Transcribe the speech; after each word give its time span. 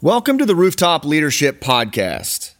Welcome 0.00 0.38
to 0.38 0.46
the 0.46 0.54
Rooftop 0.54 1.04
Leadership 1.04 1.60
Podcast. 1.60 2.54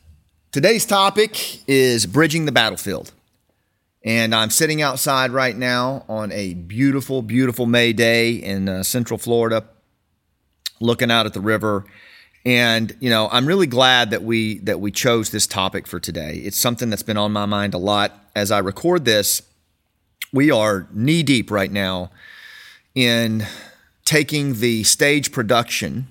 Today's 0.50 0.84
topic 0.84 1.60
is 1.68 2.04
bridging 2.04 2.46
the 2.46 2.52
battlefield. 2.52 3.12
And 4.04 4.34
I'm 4.34 4.50
sitting 4.50 4.82
outside 4.82 5.30
right 5.30 5.56
now 5.56 6.04
on 6.08 6.32
a 6.32 6.54
beautiful, 6.54 7.22
beautiful 7.22 7.64
May 7.64 7.92
day 7.92 8.32
in 8.32 8.68
uh, 8.68 8.82
Central 8.82 9.18
Florida, 9.18 9.64
looking 10.80 11.12
out 11.12 11.26
at 11.26 11.32
the 11.32 11.40
river. 11.40 11.84
And 12.44 12.96
you 12.98 13.08
know, 13.08 13.28
I'm 13.30 13.46
really 13.46 13.68
glad 13.68 14.10
that 14.10 14.24
we 14.24 14.58
that 14.60 14.80
we 14.80 14.90
chose 14.90 15.30
this 15.30 15.46
topic 15.46 15.86
for 15.86 16.00
today. 16.00 16.38
It's 16.38 16.58
something 16.58 16.90
that's 16.90 17.04
been 17.04 17.16
on 17.16 17.30
my 17.30 17.46
mind 17.46 17.72
a 17.72 17.78
lot 17.78 18.30
as 18.34 18.50
I 18.50 18.58
record 18.58 19.04
this. 19.04 19.42
We 20.32 20.50
are 20.50 20.88
knee 20.92 21.22
deep 21.22 21.52
right 21.52 21.70
now 21.70 22.10
in 22.96 23.46
taking 24.04 24.54
the 24.54 24.82
stage 24.82 25.30
production 25.30 26.08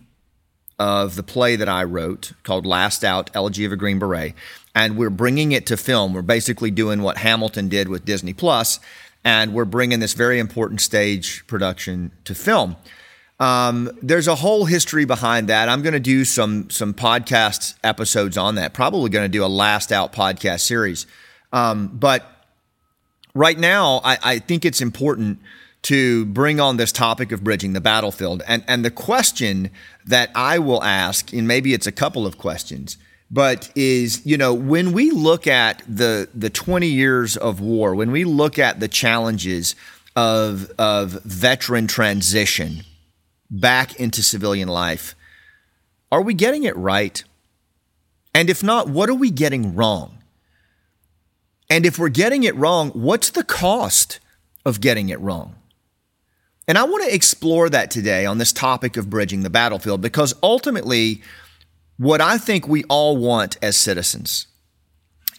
of 0.79 1.15
the 1.15 1.23
play 1.23 1.55
that 1.55 1.69
I 1.69 1.83
wrote 1.83 2.33
called 2.43 2.65
Last 2.65 3.03
Out 3.03 3.29
Elegy 3.33 3.65
of 3.65 3.71
a 3.71 3.75
Green 3.75 3.99
Beret, 3.99 4.33
and 4.75 4.97
we're 4.97 5.09
bringing 5.09 5.51
it 5.51 5.65
to 5.67 5.77
film. 5.77 6.13
We're 6.13 6.21
basically 6.21 6.71
doing 6.71 7.01
what 7.01 7.17
Hamilton 7.17 7.67
did 7.67 7.87
with 7.87 8.05
Disney 8.05 8.33
Plus, 8.33 8.79
and 9.23 9.53
we're 9.53 9.65
bringing 9.65 9.99
this 9.99 10.13
very 10.13 10.39
important 10.39 10.81
stage 10.81 11.45
production 11.47 12.11
to 12.25 12.35
film. 12.35 12.75
Um, 13.39 13.91
there's 14.01 14.27
a 14.27 14.35
whole 14.35 14.65
history 14.65 15.05
behind 15.05 15.49
that. 15.49 15.69
I'm 15.69 15.81
going 15.81 15.93
to 15.93 15.99
do 15.99 16.25
some 16.25 16.69
some 16.69 16.93
podcast 16.93 17.75
episodes 17.83 18.37
on 18.37 18.55
that. 18.55 18.73
Probably 18.73 19.09
going 19.09 19.25
to 19.25 19.29
do 19.29 19.43
a 19.43 19.47
Last 19.47 19.91
Out 19.91 20.13
podcast 20.13 20.61
series, 20.61 21.07
um, 21.51 21.87
but 21.87 22.25
right 23.33 23.57
now 23.57 24.01
I, 24.03 24.17
I 24.23 24.39
think 24.39 24.65
it's 24.65 24.81
important 24.81 25.39
to 25.83 26.25
bring 26.25 26.59
on 26.59 26.77
this 26.77 26.91
topic 26.91 27.31
of 27.31 27.43
bridging 27.43 27.73
the 27.73 27.79
battlefield. 27.79 28.43
And, 28.47 28.63
and 28.67 28.83
the 28.83 28.91
question 28.91 29.71
that 30.07 30.31
I 30.35 30.59
will 30.59 30.83
ask, 30.83 31.33
and 31.33 31.47
maybe 31.47 31.73
it's 31.73 31.87
a 31.87 31.91
couple 31.91 32.25
of 32.25 32.37
questions, 32.37 32.97
but 33.29 33.69
is, 33.75 34.25
you 34.25 34.37
know, 34.37 34.53
when 34.53 34.93
we 34.93 35.11
look 35.11 35.47
at 35.47 35.83
the, 35.87 36.29
the 36.33 36.49
20 36.49 36.87
years 36.87 37.35
of 37.35 37.59
war, 37.59 37.93
when 37.93 38.11
we 38.11 38.23
look 38.23 38.57
at 38.57 38.79
the 38.79 38.87
challenges 38.87 39.75
of, 40.15 40.71
of 40.79 41.11
veteran 41.23 41.87
transition 41.87 42.83
back 43.51 43.99
into 43.99 44.23
civilian 44.23 44.69
life, 44.69 45.13
are 46.11 46.21
we 46.21 46.33
getting 46.33 46.63
it 46.63 46.75
right? 46.77 47.23
And 48.33 48.49
if 48.49 48.63
not, 48.63 48.87
what 48.87 49.09
are 49.09 49.15
we 49.15 49.29
getting 49.29 49.75
wrong? 49.75 50.19
And 51.69 51.85
if 51.85 51.99
we're 51.99 52.09
getting 52.09 52.43
it 52.43 52.55
wrong, 52.55 52.91
what's 52.91 53.29
the 53.29 53.43
cost 53.43 54.19
of 54.65 54.79
getting 54.79 55.09
it 55.09 55.19
wrong? 55.19 55.56
And 56.67 56.77
I 56.77 56.83
want 56.83 57.05
to 57.05 57.15
explore 57.15 57.69
that 57.69 57.89
today 57.91 58.25
on 58.25 58.39
this 58.39 58.51
topic 58.51 58.97
of 58.97 59.09
bridging 59.09 59.43
the 59.43 59.49
battlefield 59.49 60.01
because 60.01 60.33
ultimately, 60.43 61.21
what 61.97 62.19
I 62.19 62.37
think 62.37 62.67
we 62.67 62.83
all 62.85 63.15
want 63.15 63.57
as 63.61 63.77
citizens 63.77 64.47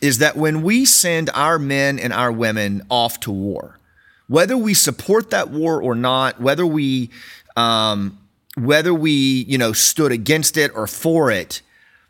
is 0.01 0.19
that 0.19 0.37
when 0.37 0.63
we 0.63 0.87
send 0.87 1.29
our 1.35 1.59
men 1.59 1.99
and 1.99 2.13
our 2.13 2.33
women 2.33 2.83
off 2.89 3.21
to 3.21 3.31
war, 3.31 3.79
whether 4.27 4.57
we 4.57 4.73
support 4.73 5.31
that 5.31 5.51
war 5.51 5.83
or 5.83 5.95
not, 5.95 6.41
whether 6.41 6.65
we 6.65 7.11
um, 7.57 8.19
whether 8.57 8.95
we 8.95 9.11
you 9.11 9.59
know 9.59 9.73
stood 9.73 10.13
against 10.13 10.57
it 10.57 10.71
or 10.75 10.87
for 10.87 11.31
it, 11.31 11.61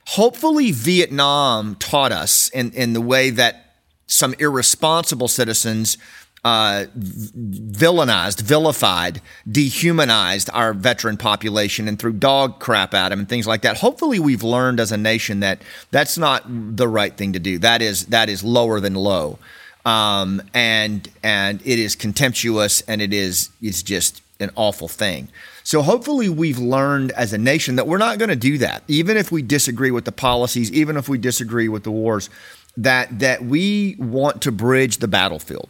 hopefully 0.06 0.70
Vietnam 0.70 1.74
taught 1.76 2.12
us 2.12 2.50
in 2.50 2.70
in 2.70 2.92
the 2.92 3.00
way 3.00 3.30
that 3.30 3.74
some 4.06 4.34
irresponsible 4.38 5.28
citizens 5.28 5.98
uh, 6.44 6.86
villainized, 6.96 8.40
vilified, 8.42 9.20
dehumanized 9.50 10.48
our 10.52 10.72
veteran 10.72 11.16
population 11.16 11.88
and 11.88 11.98
threw 11.98 12.12
dog 12.12 12.60
crap 12.60 12.94
at 12.94 13.08
them 13.08 13.20
and 13.20 13.28
things 13.28 13.46
like 13.46 13.62
that. 13.62 13.78
Hopefully, 13.78 14.18
we've 14.18 14.42
learned 14.42 14.80
as 14.80 14.92
a 14.92 14.96
nation 14.96 15.40
that 15.40 15.60
that's 15.90 16.16
not 16.16 16.44
the 16.46 16.88
right 16.88 17.16
thing 17.16 17.32
to 17.32 17.38
do. 17.38 17.58
That 17.58 17.82
is 17.82 18.06
that 18.06 18.28
is 18.28 18.44
lower 18.44 18.80
than 18.80 18.94
low, 18.94 19.38
um, 19.84 20.42
and 20.54 21.08
and 21.22 21.60
it 21.64 21.78
is 21.78 21.96
contemptuous 21.96 22.82
and 22.82 23.02
it 23.02 23.12
is 23.12 23.50
it's 23.60 23.82
just 23.82 24.22
an 24.40 24.50
awful 24.54 24.88
thing. 24.88 25.28
So 25.64 25.82
hopefully 25.82 26.28
we've 26.28 26.58
learned 26.58 27.10
as 27.12 27.32
a 27.32 27.38
nation 27.38 27.76
that 27.76 27.86
we're 27.86 27.98
not 27.98 28.18
going 28.18 28.30
to 28.30 28.36
do 28.36 28.56
that, 28.58 28.84
even 28.88 29.16
if 29.16 29.30
we 29.32 29.42
disagree 29.42 29.90
with 29.90 30.04
the 30.06 30.12
policies, 30.12 30.72
even 30.72 30.96
if 30.96 31.08
we 31.08 31.18
disagree 31.18 31.68
with 31.68 31.82
the 31.82 31.90
wars. 31.90 32.30
That 32.76 33.18
that 33.18 33.44
we 33.44 33.96
want 33.98 34.42
to 34.42 34.52
bridge 34.52 34.98
the 34.98 35.08
battlefield 35.08 35.68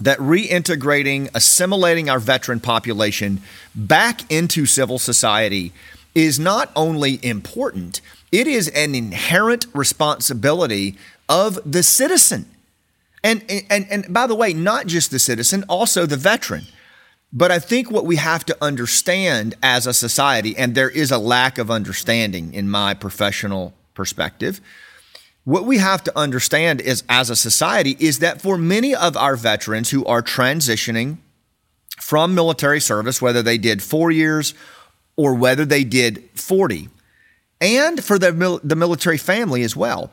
that 0.00 0.18
reintegrating, 0.18 1.30
assimilating 1.34 2.08
our 2.08 2.18
veteran 2.18 2.60
population 2.60 3.40
back 3.74 4.30
into 4.30 4.66
civil 4.66 4.98
society 4.98 5.72
is 6.14 6.38
not 6.38 6.70
only 6.76 7.18
important, 7.24 8.00
it 8.30 8.46
is 8.46 8.68
an 8.68 8.94
inherent 8.94 9.66
responsibility 9.74 10.96
of 11.28 11.58
the 11.70 11.82
citizen. 11.82 12.46
And, 13.24 13.42
and, 13.68 13.86
and 13.90 14.12
by 14.12 14.26
the 14.26 14.34
way, 14.34 14.52
not 14.52 14.86
just 14.86 15.10
the 15.10 15.18
citizen, 15.18 15.64
also 15.68 16.06
the 16.06 16.16
veteran. 16.16 16.64
But 17.32 17.50
I 17.50 17.58
think 17.58 17.90
what 17.90 18.06
we 18.06 18.16
have 18.16 18.46
to 18.46 18.56
understand 18.62 19.54
as 19.62 19.86
a 19.86 19.92
society, 19.92 20.56
and 20.56 20.74
there 20.74 20.88
is 20.88 21.10
a 21.10 21.18
lack 21.18 21.58
of 21.58 21.70
understanding 21.70 22.54
in 22.54 22.70
my 22.70 22.94
professional 22.94 23.74
perspective, 23.94 24.60
what 25.48 25.64
we 25.64 25.78
have 25.78 26.04
to 26.04 26.12
understand 26.14 26.78
is 26.78 27.02
as 27.08 27.30
a 27.30 27.34
society 27.34 27.96
is 27.98 28.18
that 28.18 28.38
for 28.38 28.58
many 28.58 28.94
of 28.94 29.16
our 29.16 29.34
veterans 29.34 29.88
who 29.88 30.04
are 30.04 30.22
transitioning 30.22 31.16
from 31.98 32.34
military 32.34 32.82
service, 32.82 33.22
whether 33.22 33.40
they 33.40 33.56
did 33.56 33.82
four 33.82 34.10
years 34.10 34.52
or 35.16 35.32
whether 35.32 35.64
they 35.64 35.84
did 35.84 36.22
40, 36.34 36.90
and 37.62 38.04
for 38.04 38.18
the, 38.18 38.60
the 38.62 38.76
military 38.76 39.16
family 39.16 39.62
as 39.62 39.74
well, 39.74 40.10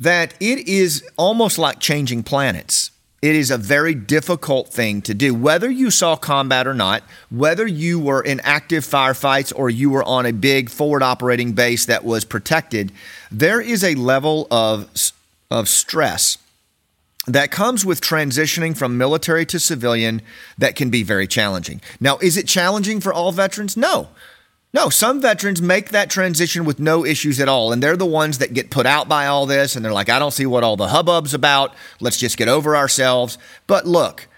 that 0.00 0.34
it 0.40 0.66
is 0.66 1.08
almost 1.16 1.58
like 1.60 1.78
changing 1.78 2.24
planets. 2.24 2.90
It 3.22 3.34
is 3.34 3.50
a 3.50 3.58
very 3.58 3.94
difficult 3.94 4.68
thing 4.68 5.00
to 5.02 5.14
do. 5.14 5.34
Whether 5.34 5.70
you 5.70 5.90
saw 5.90 6.16
combat 6.16 6.66
or 6.66 6.74
not, 6.74 7.02
whether 7.30 7.66
you 7.66 7.98
were 7.98 8.22
in 8.22 8.40
active 8.40 8.84
firefights 8.84 9.52
or 9.56 9.70
you 9.70 9.90
were 9.90 10.04
on 10.04 10.26
a 10.26 10.32
big 10.32 10.68
forward 10.68 11.02
operating 11.02 11.52
base 11.52 11.86
that 11.86 12.04
was 12.04 12.24
protected, 12.24 12.92
there 13.30 13.60
is 13.60 13.82
a 13.82 13.94
level 13.94 14.46
of, 14.50 15.12
of 15.50 15.68
stress 15.68 16.38
that 17.26 17.50
comes 17.50 17.84
with 17.84 18.00
transitioning 18.00 18.76
from 18.76 18.98
military 18.98 19.46
to 19.46 19.58
civilian 19.58 20.22
that 20.58 20.76
can 20.76 20.90
be 20.90 21.02
very 21.02 21.26
challenging. 21.26 21.80
Now, 21.98 22.18
is 22.18 22.36
it 22.36 22.46
challenging 22.46 23.00
for 23.00 23.12
all 23.12 23.32
veterans? 23.32 23.76
No. 23.76 24.08
No, 24.76 24.90
some 24.90 25.22
veterans 25.22 25.62
make 25.62 25.88
that 25.88 26.10
transition 26.10 26.66
with 26.66 26.78
no 26.78 27.02
issues 27.02 27.40
at 27.40 27.48
all. 27.48 27.72
And 27.72 27.82
they're 27.82 27.96
the 27.96 28.04
ones 28.04 28.36
that 28.36 28.52
get 28.52 28.68
put 28.68 28.84
out 28.84 29.08
by 29.08 29.26
all 29.26 29.46
this. 29.46 29.74
And 29.74 29.82
they're 29.82 29.90
like, 29.90 30.10
I 30.10 30.18
don't 30.18 30.32
see 30.32 30.44
what 30.44 30.62
all 30.62 30.76
the 30.76 30.88
hubbub's 30.88 31.32
about. 31.32 31.72
Let's 31.98 32.18
just 32.18 32.36
get 32.36 32.46
over 32.46 32.76
ourselves. 32.76 33.38
But 33.66 33.86
look, 33.86 34.28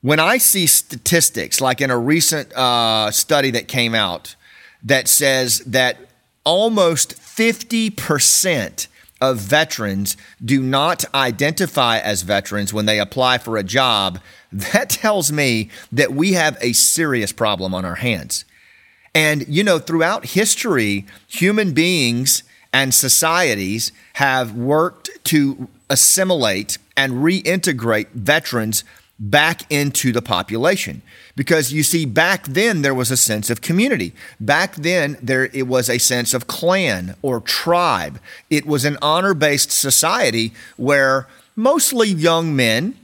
when 0.00 0.20
I 0.20 0.38
see 0.38 0.68
statistics, 0.68 1.60
like 1.60 1.80
in 1.80 1.90
a 1.90 1.98
recent 1.98 2.52
uh, 2.52 3.10
study 3.10 3.50
that 3.50 3.66
came 3.66 3.92
out, 3.92 4.36
that 4.84 5.08
says 5.08 5.58
that 5.66 5.96
almost 6.44 7.16
50% 7.16 8.86
of 9.20 9.38
veterans 9.38 10.16
do 10.42 10.62
not 10.62 11.04
identify 11.12 11.98
as 11.98 12.22
veterans 12.22 12.72
when 12.72 12.86
they 12.86 13.00
apply 13.00 13.38
for 13.38 13.56
a 13.56 13.64
job, 13.64 14.20
that 14.52 14.88
tells 14.88 15.32
me 15.32 15.68
that 15.90 16.12
we 16.12 16.34
have 16.34 16.56
a 16.60 16.74
serious 16.74 17.32
problem 17.32 17.74
on 17.74 17.84
our 17.84 17.96
hands. 17.96 18.44
And, 19.14 19.46
you 19.48 19.64
know, 19.64 19.78
throughout 19.78 20.26
history, 20.26 21.06
human 21.26 21.72
beings 21.72 22.42
and 22.72 22.94
societies 22.94 23.92
have 24.14 24.54
worked 24.54 25.10
to 25.24 25.68
assimilate 25.88 26.78
and 26.96 27.14
reintegrate 27.14 28.08
veterans 28.10 28.84
back 29.18 29.70
into 29.70 30.12
the 30.12 30.22
population. 30.22 31.02
Because 31.36 31.72
you 31.72 31.82
see 31.82 32.06
back 32.06 32.46
then 32.46 32.82
there 32.82 32.94
was 32.94 33.10
a 33.10 33.16
sense 33.16 33.50
of 33.50 33.60
community. 33.60 34.12
Back 34.38 34.76
then 34.76 35.18
there 35.20 35.46
it 35.52 35.66
was 35.66 35.90
a 35.90 35.98
sense 35.98 36.32
of 36.32 36.46
clan 36.46 37.16
or 37.20 37.40
tribe. 37.40 38.18
It 38.48 38.64
was 38.64 38.84
an 38.84 38.96
honor-based 39.02 39.70
society 39.70 40.52
where 40.76 41.26
mostly 41.54 42.08
young 42.08 42.56
men 42.56 42.96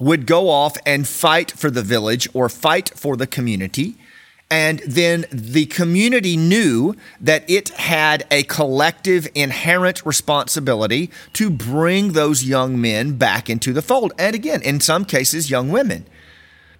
would 0.00 0.26
go 0.26 0.48
off 0.48 0.76
and 0.86 1.06
fight 1.06 1.50
for 1.50 1.70
the 1.70 1.82
village 1.82 2.28
or 2.32 2.48
fight 2.48 2.90
for 2.90 3.16
the 3.16 3.26
community 3.26 3.96
and 4.50 4.78
then 4.86 5.26
the 5.30 5.66
community 5.66 6.36
knew 6.36 6.94
that 7.20 7.48
it 7.50 7.68
had 7.70 8.26
a 8.30 8.44
collective 8.44 9.28
inherent 9.34 10.04
responsibility 10.06 11.10
to 11.34 11.50
bring 11.50 12.12
those 12.12 12.44
young 12.44 12.80
men 12.80 13.16
back 13.16 13.50
into 13.50 13.74
the 13.74 13.82
fold. 13.82 14.12
And 14.18 14.34
again, 14.34 14.62
in 14.62 14.80
some 14.80 15.04
cases, 15.04 15.50
young 15.50 15.68
women. 15.70 16.06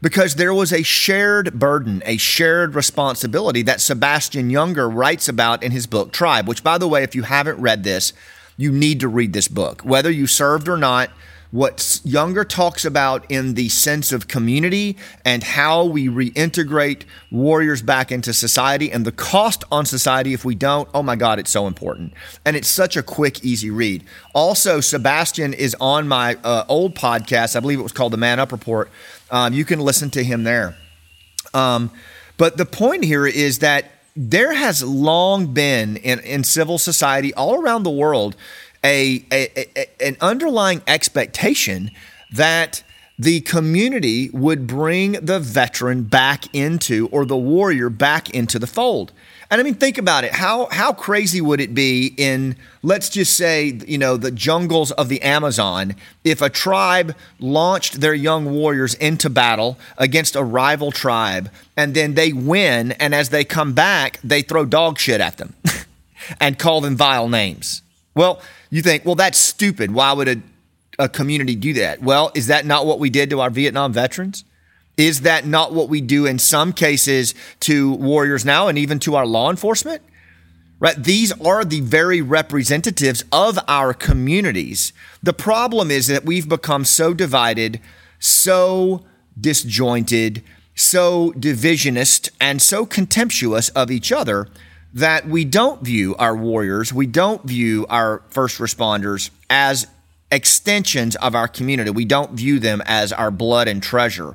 Because 0.01 0.37
there 0.37 0.55
was 0.55 0.73
a 0.73 0.83
shared 0.83 1.59
burden, 1.59 2.03
a 2.07 2.17
shared 2.17 2.75
responsibility 2.75 3.63
that 3.63 3.81
Sebastian 3.81 4.49
Junger 4.49 4.89
writes 4.93 5.29
about 5.29 5.63
in 5.63 5.73
his 5.73 5.87
book 5.87 6.13
Tribe, 6.13 6.47
which, 6.49 6.63
by 6.63 6.79
the 6.79 6.89
way, 6.89 7.03
if 7.03 7.15
you 7.15 7.25
haven't 7.25 7.61
read 7.61 7.83
this, 7.83 8.13
you 8.57 8.71
need 8.73 9.01
to 9.01 9.09
read 9.09 9.33
this 9.33 9.49
book. 9.49 9.83
Whether 9.83 10.11
you 10.11 10.27
served 10.27 10.69
or 10.69 10.77
not, 10.77 11.11
what 11.51 11.79
Junger 11.79 12.47
talks 12.47 12.85
about 12.85 13.25
in 13.31 13.55
the 13.55 13.69
sense 13.71 14.13
of 14.13 14.29
community 14.29 14.97
and 15.25 15.43
how 15.43 15.85
we 15.85 16.09
reintegrate 16.09 17.05
warriors 17.31 17.81
back 17.81 18.13
into 18.13 18.33
society 18.33 18.93
and 18.93 19.05
the 19.05 19.13
cost 19.13 19.65
on 19.73 19.87
society 19.87 20.35
if 20.35 20.45
we 20.45 20.55
don't. 20.55 20.89
Oh 20.93 21.03
my 21.03 21.17
God, 21.17 21.39
it's 21.39 21.51
so 21.51 21.67
important. 21.67 22.13
And 22.45 22.55
it's 22.55 22.69
such 22.69 22.97
a 22.97 23.03
quick, 23.03 23.43
easy 23.45 23.71
read. 23.71 24.05
Also, 24.35 24.81
Sebastian 24.81 25.55
is 25.55 25.75
on 25.81 26.07
my 26.07 26.37
uh, 26.45 26.65
old 26.69 26.95
podcast. 26.95 27.57
I 27.57 27.61
believe 27.61 27.79
it 27.79 27.83
was 27.83 27.93
called 27.93 28.13
The 28.13 28.19
Man 28.19 28.39
Up 28.39 28.53
Report. 28.53 28.91
Um, 29.31 29.55
you 29.55 29.65
can 29.65 29.81
listen 29.81 30.11
to 30.11 30.23
him 30.23 30.45
there. 30.45 30.77
Um, 31.55 31.91
but 32.37 32.57
the 32.57 32.67
point 32.67 33.05
here 33.05 33.27
is 33.27 33.61
that 33.61 33.87
there 34.15 34.53
has 34.53 34.83
long 34.83 35.55
been 35.55 35.97
in, 35.97 36.19
in 36.21 36.43
civil 36.43 36.77
society 36.77 37.33
all 37.35 37.63
around 37.63 37.85
the 37.85 37.91
world 37.91 38.37
a, 38.85 39.25
a, 39.33 39.69
a, 39.77 40.07
an 40.07 40.17
underlying 40.21 40.83
expectation 40.87 41.91
that 42.33 42.83
the 43.19 43.41
community 43.41 44.31
would 44.31 44.67
bring 44.67 45.13
the 45.13 45.41
veteran 45.41 46.05
back 46.05 46.55
into 46.55 47.09
or 47.09 47.25
the 47.25 47.37
warrior 47.37 47.91
back 47.91 48.31
into 48.31 48.59
the 48.59 48.67
fold. 48.67 49.13
And 49.51 49.61
I 49.61 49.65
mean, 49.65 49.75
think 49.75 49.97
about 49.97 50.25
it. 50.25 50.33
How 50.33 50.69
how 50.71 50.93
crazy 50.93 51.41
would 51.41 51.61
it 51.61 51.75
be 51.75 52.15
in 52.17 52.55
let's 52.83 53.09
just 53.09 53.35
say 53.35 53.79
you 53.87 53.97
know 53.97 54.17
the 54.17 54.31
jungles 54.31 54.93
of 54.93 55.09
the 55.09 55.23
Amazon 55.23 55.97
if 56.23 56.43
a 56.43 56.51
tribe 56.51 57.17
launched 57.41 58.01
their 58.01 58.15
young 58.15 58.53
warriors 58.53 58.95
into 58.95 59.31
battle 59.31 59.79
against 59.97 60.37
a 60.37 60.45
rival 60.45 60.93
tribe 60.93 61.51
and 61.77 61.95
then 61.95 62.13
they 62.15 62.33
win 62.33 62.93
and 62.93 63.15
as 63.15 63.31
they 63.31 63.43
come 63.43 63.73
back 63.73 64.21
they 64.23 64.43
throw 64.43 64.67
dog 64.67 64.99
shit 64.99 65.21
at 65.21 65.39
them 65.39 65.55
and 66.41 66.59
call 66.59 66.83
them 66.83 66.95
vile 66.95 67.29
names. 67.29 67.83
Well, 68.19 68.41
you 68.69 68.83
think, 68.83 69.05
well, 69.05 69.15
that's 69.15 69.39
stupid. 69.39 69.93
Why 69.93 70.13
would 70.13 70.27
a, 70.27 70.43
a 70.99 71.09
community 71.09 71.55
do 71.55 71.73
that? 71.75 72.03
Well, 72.03 72.33
is 72.35 72.49
that 72.49 72.67
not 72.67 72.85
what 72.85 72.99
we 72.99 73.11
did 73.11 73.31
to 73.31 73.41
our 73.41 73.49
Vietnam 73.49 73.93
veterans? 73.93 74.45
Is 74.97 75.21
that 75.21 75.47
not 75.47 75.73
what 75.73 75.89
we 75.89 76.01
do 76.01 76.27
in 76.27 76.41
some 76.41 76.73
cases 76.73 77.33
to 77.61 77.93
warriors 77.93 78.45
now 78.45 78.67
and 78.67 78.77
even 78.77 78.99
to 79.01 79.15
our 79.15 79.25
law 79.25 79.51
enforcement? 79.51 80.03
Right? 80.81 80.97
These 80.97 81.31
are 81.41 81.65
the 81.65 81.81
very 81.81 82.21
representatives 82.21 83.25
of 83.31 83.57
our 83.69 83.95
communities. 83.95 84.93
The 85.23 85.33
problem 85.33 85.93
is 85.93 86.09
that 86.09 86.25
we've 86.25 86.49
become 86.49 86.85
so 86.85 87.15
divided, 87.15 87.81
so 88.19 89.05
disjointed, 89.41 90.43
so 90.75 91.33
divisionist, 91.39 92.31
and 92.41 92.61
so 92.61 92.85
contemptuous 92.85 93.69
of 93.69 93.93
each 93.93 94.11
other 94.11 94.49
that 94.95 95.29
we 95.29 95.45
don't 95.45 95.83
view 95.83 96.17
our 96.17 96.37
warriors, 96.37 96.93
we 96.93 97.07
don't 97.07 97.45
view 97.45 97.87
our 97.89 98.23
first 98.31 98.59
responders 98.59 99.31
as 99.51 99.87
extensions 100.31 101.17
of 101.17 101.35
our 101.35 101.49
community. 101.49 101.91
We 101.91 102.05
don't 102.05 102.33
view 102.33 102.59
them 102.59 102.83
as 102.87 103.13
our 103.13 103.31
blood 103.31 103.69
and 103.69 103.83
treasure 103.83 104.35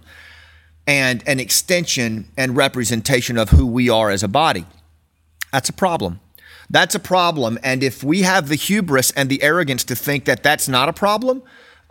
and 0.86 1.24
an 1.28 1.40
extension 1.40 2.30
and 2.38 2.58
representation 2.58 3.38
of 3.38 3.50
who 3.50 3.66
we 3.66 3.90
are 3.90 4.10
as 4.10 4.24
a 4.24 4.28
body. 4.28 4.66
That's 5.52 5.70
a 5.70 5.74
problem. 5.74 6.20
That's 6.70 6.96
a 6.96 7.00
problem. 7.00 7.60
And 7.64 7.84
if 7.84 8.04
we 8.04 8.24
have 8.24 8.50
the 8.50 8.56
hubris 8.56 9.12
and 9.12 9.30
the 9.30 9.42
arrogance 9.44 9.84
to 9.86 9.96
think 9.96 10.26
that 10.26 10.44
that's 10.44 10.68
not 10.68 10.90
a 10.90 10.94
problem, 10.94 11.44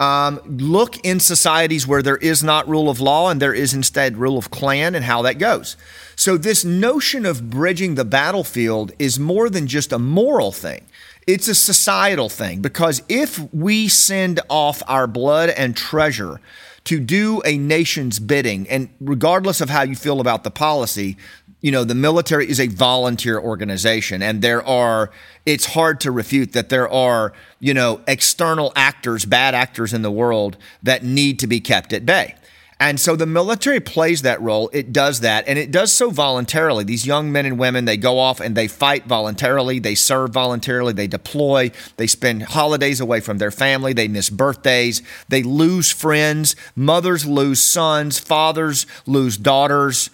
um, 0.03 0.41
look 0.45 0.99
in 1.07 1.21
societies 1.21 1.87
where 1.87 2.03
there 2.03 2.17
is 2.17 2.43
not 2.43 2.69
rule 2.69 2.91
of 2.91 2.99
law 2.99 3.31
and 3.31 3.41
there 3.41 3.55
is 3.55 3.73
instead 3.73 4.17
rule 4.17 4.37
of 4.37 4.51
clan 4.51 4.97
and 4.97 5.05
how 5.05 5.23
that 5.23 5.39
goes. 5.39 5.77
So, 6.17 6.37
this 6.37 6.65
notion 6.65 7.25
of 7.25 7.51
bridging 7.51 7.95
the 7.95 8.05
battlefield 8.05 8.91
is 8.99 9.21
more 9.21 9.49
than 9.49 9.69
just 9.69 9.93
a 9.93 10.01
moral 10.01 10.51
thing. 10.51 10.87
It's 11.29 11.47
a 11.47 11.55
societal 11.55 12.29
thing 12.29 12.61
because 12.61 13.05
if 13.09 13.39
we 13.55 13.87
send 13.87 14.41
off 14.51 14.83
our 14.89 15.07
blood 15.07 15.51
and 15.51 15.77
treasure 15.77 16.41
to 16.85 16.99
do 16.99 17.41
a 17.45 17.57
nation's 17.57 18.19
bidding, 18.19 18.69
and 18.69 18.89
regardless 19.01 19.61
of 19.61 19.71
how 19.71 19.83
you 19.83 19.95
feel 19.95 20.21
about 20.21 20.43
the 20.43 20.51
policy, 20.51 21.17
you 21.63 21.71
know, 21.71 21.85
the 21.85 21.95
military 21.95 22.51
is 22.51 22.61
a 22.61 22.67
volunteer 22.67 23.39
organization, 23.39 24.21
and 24.21 24.43
there 24.43 24.67
are, 24.67 25.11
it's 25.47 25.67
hard 25.67 26.01
to 26.01 26.11
refute 26.11 26.53
that 26.53 26.69
there 26.69 26.89
are, 26.89 27.33
you 27.61 27.73
know, 27.73 28.01
external 28.07 28.73
actors, 28.75 29.25
bad 29.25 29.55
actors 29.55 29.95
in 29.95 30.03
the 30.03 30.11
world 30.11 30.57
that 30.83 31.05
need 31.05 31.39
to 31.39 31.47
be 31.47 31.61
kept 31.61 31.93
at 31.93 32.05
bay. 32.05 32.35
And 32.81 32.99
so 32.99 33.15
the 33.15 33.27
military 33.27 33.79
plays 33.79 34.23
that 34.23 34.43
role. 34.43 34.69
It 34.73 34.93
does 34.93 35.21
that, 35.21 35.47
and 35.47 35.57
it 35.57 35.71
does 35.71 35.93
so 35.93 36.11
voluntarily. 36.11 36.83
These 36.83 37.07
young 37.07 37.31
men 37.31 37.47
and 37.47 37.57
women, 37.57 37.85
they 37.85 37.97
go 37.97 38.19
off 38.19 38.41
and 38.41 38.57
they 38.57 38.67
fight 38.67 39.05
voluntarily, 39.05 39.79
they 39.79 39.95
serve 39.95 40.31
voluntarily, 40.31 40.93
they 40.93 41.07
deploy, 41.07 41.71
they 41.97 42.09
spend 42.09 42.43
holidays 42.43 42.99
away 42.99 43.21
from 43.21 43.39
their 43.39 43.53
family, 43.53 43.93
they 43.93 44.09
miss 44.09 44.31
birthdays, 44.31 45.01
they 45.29 45.45
lose 45.45 45.93
friends, 45.93 46.57
mothers 46.75 47.25
lose 47.25 47.63
sons, 47.63 48.19
fathers 48.19 48.85
lose 49.07 49.37
daughters, 49.37 50.11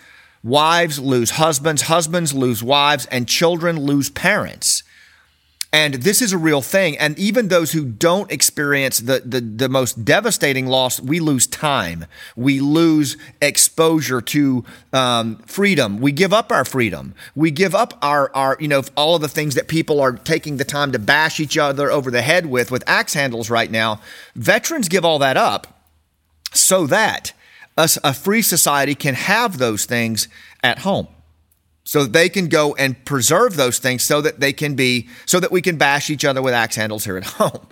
wives 0.49 0.99
lose 0.99 1.31
husbands, 1.33 1.83
husbands 1.83 2.35
lose 2.35 2.63
wives, 2.63 3.07
and 3.07 3.29
children 3.29 3.79
lose 3.79 4.11
parents. 4.11 4.83
And 5.71 5.95
this 5.95 6.23
is 6.23 6.33
a 6.33 6.39
real 6.39 6.63
thing. 6.63 6.97
And 6.97 7.19
even 7.19 7.49
those 7.49 7.73
who 7.73 7.85
don't 7.85 8.33
experience 8.33 9.01
the, 9.01 9.21
the, 9.21 9.43
the, 9.43 9.69
most 9.69 10.03
devastating 10.03 10.67
loss, 10.67 10.99
we 10.99 11.21
lose 11.21 11.47
time. 11.47 12.07
We 12.37 12.59
lose 12.61 13.19
exposure 13.43 14.23
to 14.23 14.65
um, 14.95 15.37
freedom. 15.47 16.01
We 16.01 16.13
give 16.13 16.33
up 16.33 16.51
our 16.51 16.65
freedom. 16.65 17.15
We 17.35 17.51
give 17.51 17.75
up 17.75 17.99
our, 18.01 18.35
our, 18.35 18.57
you 18.59 18.69
know, 18.69 18.83
all 18.97 19.17
of 19.17 19.21
the 19.21 19.29
things 19.29 19.57
that 19.57 19.69
people 19.69 20.01
are 20.01 20.13
taking 20.13 20.57
the 20.57 20.65
time 20.65 20.91
to 20.93 20.99
bash 20.99 21.39
each 21.39 21.59
other 21.59 21.91
over 21.91 22.11
the 22.11 22.23
head 22.23 22.47
with, 22.47 22.71
with 22.71 22.83
axe 22.87 23.13
handles 23.13 23.51
right 23.51 23.71
now. 23.71 24.01
Veterans 24.35 24.89
give 24.89 25.05
all 25.05 25.19
that 25.19 25.37
up 25.37 25.85
so 26.55 26.87
that 26.87 27.35
us, 27.79 27.99
a 28.05 28.13
free 28.13 28.43
society 28.43 28.95
can 28.95 29.15
have 29.15 29.59
those 29.59 29.85
things 29.85 30.29
at 30.63 30.81
home. 30.81 31.09
So 31.85 32.05
they 32.05 32.29
can 32.29 32.49
go 32.49 32.75
and 32.75 33.03
preserve 33.07 33.57
those 33.57 33.79
things 33.79 34.03
so 34.03 34.21
that 34.21 34.41
they 34.41 34.53
can 34.53 34.75
be 34.75 35.09
so 35.25 35.41
that 35.41 35.51
we 35.51 35.63
can 35.63 35.79
bash 35.79 36.11
each 36.11 36.25
other 36.25 36.43
with 36.43 36.53
axe 36.53 36.77
handles 36.77 37.07
here 37.07 37.17
at 37.17 37.25
home. 37.41 37.67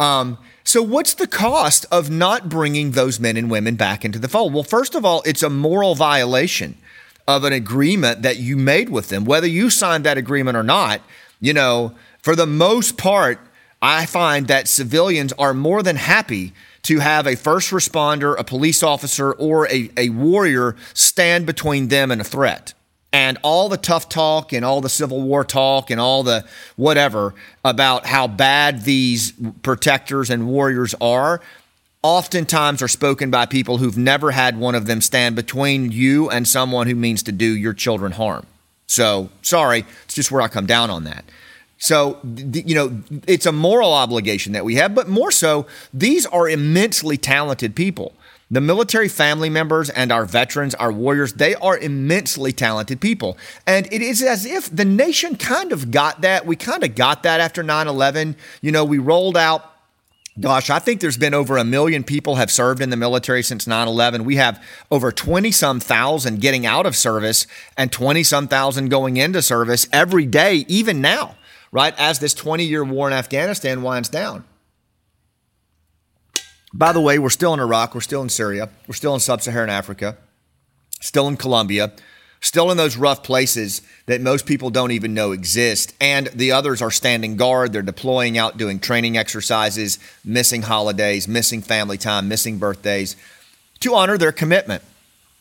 Um, 0.00 0.38
so 0.64 0.82
what's 0.82 1.12
the 1.12 1.26
cost 1.26 1.84
of 1.92 2.08
not 2.08 2.48
bringing 2.48 2.92
those 2.92 3.20
men 3.20 3.36
and 3.36 3.50
women 3.50 3.76
back 3.76 4.06
into 4.06 4.18
the 4.18 4.28
fold? 4.28 4.54
Well 4.54 4.62
first 4.62 4.94
of 4.94 5.04
all 5.04 5.22
it's 5.26 5.42
a 5.42 5.50
moral 5.50 5.94
violation 5.94 6.78
of 7.26 7.44
an 7.44 7.52
agreement 7.52 8.22
that 8.22 8.38
you 8.38 8.56
made 8.56 8.88
with 8.88 9.10
them. 9.10 9.26
Whether 9.26 9.46
you 9.46 9.68
signed 9.68 10.04
that 10.04 10.16
agreement 10.16 10.56
or 10.56 10.62
not 10.62 11.02
you 11.40 11.52
know 11.52 11.94
for 12.20 12.34
the 12.34 12.46
most 12.46 12.96
part 12.96 13.38
i 13.80 14.06
find 14.06 14.48
that 14.48 14.68
civilians 14.68 15.32
are 15.34 15.54
more 15.54 15.82
than 15.82 15.96
happy 15.96 16.52
to 16.82 17.00
have 17.00 17.26
a 17.26 17.36
first 17.36 17.70
responder 17.70 18.38
a 18.38 18.44
police 18.44 18.82
officer 18.82 19.32
or 19.32 19.66
a, 19.68 19.90
a 19.96 20.08
warrior 20.10 20.76
stand 20.94 21.46
between 21.46 21.88
them 21.88 22.10
and 22.10 22.20
a 22.20 22.24
threat 22.24 22.74
and 23.12 23.38
all 23.42 23.68
the 23.68 23.76
tough 23.76 24.08
talk 24.08 24.52
and 24.52 24.64
all 24.64 24.80
the 24.80 24.88
Civil 24.88 25.22
War 25.22 25.44
talk 25.44 25.90
and 25.90 26.00
all 26.00 26.22
the 26.22 26.44
whatever 26.76 27.34
about 27.64 28.06
how 28.06 28.26
bad 28.26 28.82
these 28.84 29.32
protectors 29.62 30.30
and 30.30 30.46
warriors 30.46 30.94
are 31.00 31.40
oftentimes 32.02 32.80
are 32.82 32.88
spoken 32.88 33.30
by 33.30 33.46
people 33.46 33.78
who've 33.78 33.98
never 33.98 34.30
had 34.30 34.58
one 34.58 34.74
of 34.74 34.86
them 34.86 35.00
stand 35.00 35.34
between 35.34 35.90
you 35.90 36.30
and 36.30 36.46
someone 36.46 36.86
who 36.86 36.94
means 36.94 37.22
to 37.24 37.32
do 37.32 37.44
your 37.44 37.72
children 37.72 38.12
harm. 38.12 38.46
So, 38.86 39.30
sorry, 39.42 39.84
it's 40.04 40.14
just 40.14 40.30
where 40.30 40.40
I 40.40 40.48
come 40.48 40.66
down 40.66 40.90
on 40.90 41.04
that. 41.04 41.24
So, 41.78 42.18
you 42.24 42.74
know, 42.74 43.02
it's 43.26 43.46
a 43.46 43.52
moral 43.52 43.92
obligation 43.92 44.52
that 44.52 44.64
we 44.64 44.74
have, 44.74 44.94
but 44.94 45.08
more 45.08 45.30
so, 45.30 45.66
these 45.94 46.26
are 46.26 46.48
immensely 46.48 47.16
talented 47.16 47.76
people. 47.76 48.12
The 48.50 48.60
military 48.60 49.08
family 49.08 49.50
members 49.50 49.90
and 49.90 50.10
our 50.10 50.24
veterans, 50.24 50.74
our 50.76 50.90
warriors, 50.90 51.34
they 51.34 51.54
are 51.56 51.78
immensely 51.78 52.50
talented 52.50 53.00
people. 53.00 53.36
And 53.66 53.86
it 53.92 54.00
is 54.00 54.22
as 54.22 54.46
if 54.46 54.74
the 54.74 54.86
nation 54.86 55.36
kind 55.36 55.70
of 55.70 55.90
got 55.90 56.22
that. 56.22 56.46
We 56.46 56.56
kind 56.56 56.82
of 56.82 56.94
got 56.94 57.22
that 57.24 57.40
after 57.40 57.62
9 57.62 57.86
11. 57.86 58.36
You 58.62 58.72
know, 58.72 58.84
we 58.84 58.98
rolled 58.98 59.36
out 59.36 59.74
Gosh, 60.40 60.70
I 60.70 60.78
think 60.78 61.00
there's 61.00 61.16
been 61.16 61.34
over 61.34 61.56
a 61.56 61.64
million 61.64 62.04
people 62.04 62.36
have 62.36 62.50
served 62.50 62.80
in 62.80 62.90
the 62.90 62.96
military 62.96 63.42
since 63.42 63.64
9/11. 63.64 64.24
We 64.24 64.36
have 64.36 64.62
over 64.88 65.10
20 65.10 65.50
some 65.50 65.80
thousand 65.80 66.40
getting 66.40 66.64
out 66.64 66.86
of 66.86 66.94
service 66.94 67.46
and 67.76 67.90
20 67.90 68.22
some 68.22 68.46
thousand 68.46 68.88
going 68.88 69.16
into 69.16 69.42
service 69.42 69.88
every 69.92 70.26
day 70.26 70.64
even 70.68 71.00
now, 71.00 71.34
right? 71.72 71.94
As 71.98 72.18
this 72.18 72.34
20-year 72.34 72.84
war 72.84 73.06
in 73.06 73.12
Afghanistan 73.12 73.82
winds 73.82 74.08
down. 74.08 74.44
By 76.72 76.92
the 76.92 77.00
way, 77.00 77.18
we're 77.18 77.30
still 77.30 77.54
in 77.54 77.60
Iraq, 77.60 77.94
we're 77.94 78.00
still 78.02 78.22
in 78.22 78.28
Syria, 78.28 78.68
we're 78.86 78.94
still 78.94 79.14
in 79.14 79.20
sub 79.20 79.40
Saharan 79.40 79.70
Africa, 79.70 80.18
still 81.00 81.26
in 81.26 81.36
Colombia, 81.36 81.92
still 82.40 82.70
in 82.70 82.76
those 82.76 82.96
rough 82.96 83.22
places 83.22 83.82
that 84.06 84.20
most 84.20 84.46
people 84.46 84.70
don't 84.70 84.90
even 84.90 85.14
know 85.14 85.32
exist. 85.32 85.94
And 86.00 86.26
the 86.28 86.52
others 86.52 86.82
are 86.82 86.90
standing 86.90 87.36
guard, 87.36 87.72
they're 87.72 87.82
deploying 87.82 88.36
out, 88.36 88.58
doing 88.58 88.78
training 88.80 89.16
exercises, 89.16 89.98
missing 90.24 90.62
holidays, 90.62 91.26
missing 91.26 91.62
family 91.62 91.98
time, 91.98 92.28
missing 92.28 92.58
birthdays 92.58 93.16
to 93.80 93.94
honor 93.94 94.18
their 94.18 94.32
commitment. 94.32 94.82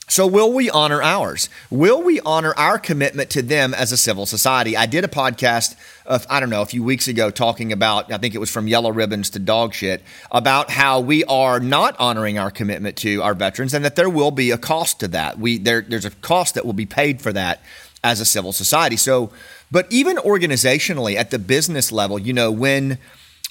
So, 0.10 0.26
will 0.26 0.54
we 0.54 0.70
honor 0.70 1.02
ours? 1.02 1.50
Will 1.70 2.02
we 2.02 2.22
honor 2.22 2.54
our 2.56 2.80
commitment 2.80 3.30
to 3.32 3.42
them 3.42 3.74
as 3.74 3.92
a 3.92 3.98
civil 3.98 4.26
society? 4.26 4.78
I 4.78 4.86
did 4.86 5.04
a 5.04 5.10
podcast, 5.10 5.76
of, 6.06 6.26
I 6.30 6.40
don't 6.40 6.50
know, 6.50 6.62
a 6.62 6.66
few 6.66 6.82
weeks 6.82 7.10
ago 7.10 7.30
talking 7.30 7.74
about, 7.74 8.10
I 8.10 8.18
think 8.18 8.34
it 8.34 8.38
was 8.38 8.50
from 8.50 8.70
yellow 8.70 8.90
ribbons 8.90 9.30
to 9.32 9.40
dog 9.40 9.74
shit, 9.74 10.02
about 10.32 10.70
how 10.70 11.02
we 11.02 11.26
are 11.26 11.60
not 11.60 12.00
honoring 12.00 12.40
our 12.40 12.50
commitment 12.50 12.96
to 13.00 13.22
our 13.22 13.34
veterans 13.34 13.74
and 13.74 13.84
that 13.84 13.98
there 13.98 14.10
will 14.10 14.32
be 14.32 14.50
a 14.52 14.58
cost 14.58 15.02
to 15.02 15.10
that. 15.10 15.40
We, 15.40 15.58
there, 15.58 15.82
there's 15.82 16.06
a 16.06 16.12
cost 16.12 16.56
that 16.56 16.66
will 16.66 16.72
be 16.72 16.86
paid 16.86 17.22
for 17.22 17.34
that 17.34 17.60
as 18.02 18.22
a 18.22 18.26
civil 18.26 18.54
society. 18.54 18.96
So, 18.96 19.32
but 19.70 19.92
even 19.92 20.16
organizationally 20.16 21.16
at 21.16 21.32
the 21.32 21.40
business 21.40 21.92
level, 21.92 22.18
you 22.18 22.32
know, 22.32 22.50
when 22.50 22.98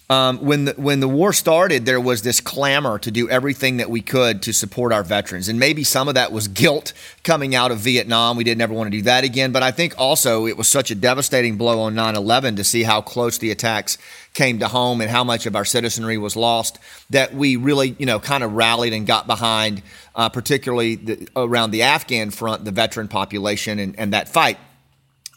um, 0.08 0.38
when 0.38 0.66
the, 0.66 0.72
when 0.74 1.00
the 1.00 1.08
war 1.08 1.32
started, 1.32 1.84
there 1.84 2.00
was 2.00 2.22
this 2.22 2.40
clamor 2.40 2.98
to 3.00 3.10
do 3.10 3.28
everything 3.28 3.78
that 3.78 3.90
we 3.90 4.00
could 4.00 4.40
to 4.42 4.52
support 4.52 4.92
our 4.92 5.02
veterans, 5.02 5.48
and 5.48 5.58
maybe 5.58 5.82
some 5.82 6.06
of 6.06 6.14
that 6.14 6.30
was 6.30 6.46
guilt 6.46 6.92
coming 7.24 7.56
out 7.56 7.72
of 7.72 7.78
Vietnam. 7.78 8.36
We 8.36 8.44
didn't 8.44 8.60
ever 8.60 8.72
want 8.72 8.86
to 8.86 8.96
do 8.96 9.02
that 9.02 9.24
again, 9.24 9.50
but 9.50 9.64
I 9.64 9.72
think 9.72 9.94
also 9.98 10.46
it 10.46 10.56
was 10.56 10.68
such 10.68 10.92
a 10.92 10.94
devastating 10.94 11.56
blow 11.56 11.80
on 11.80 11.94
9/11 11.94 12.56
to 12.56 12.64
see 12.64 12.84
how 12.84 13.00
close 13.00 13.38
the 13.38 13.50
attacks 13.50 13.98
came 14.32 14.60
to 14.60 14.68
home 14.68 15.00
and 15.00 15.10
how 15.10 15.24
much 15.24 15.44
of 15.46 15.56
our 15.56 15.64
citizenry 15.64 16.18
was 16.18 16.36
lost 16.36 16.78
that 17.10 17.34
we 17.34 17.56
really, 17.56 17.96
you 17.98 18.06
know, 18.06 18.20
kind 18.20 18.44
of 18.44 18.52
rallied 18.52 18.92
and 18.92 19.06
got 19.06 19.26
behind, 19.26 19.82
uh, 20.14 20.28
particularly 20.28 20.94
the, 20.94 21.28
around 21.34 21.72
the 21.72 21.82
Afghan 21.82 22.30
front, 22.30 22.64
the 22.64 22.70
veteran 22.70 23.08
population, 23.08 23.80
and, 23.80 23.98
and 23.98 24.12
that 24.12 24.28
fight. 24.28 24.58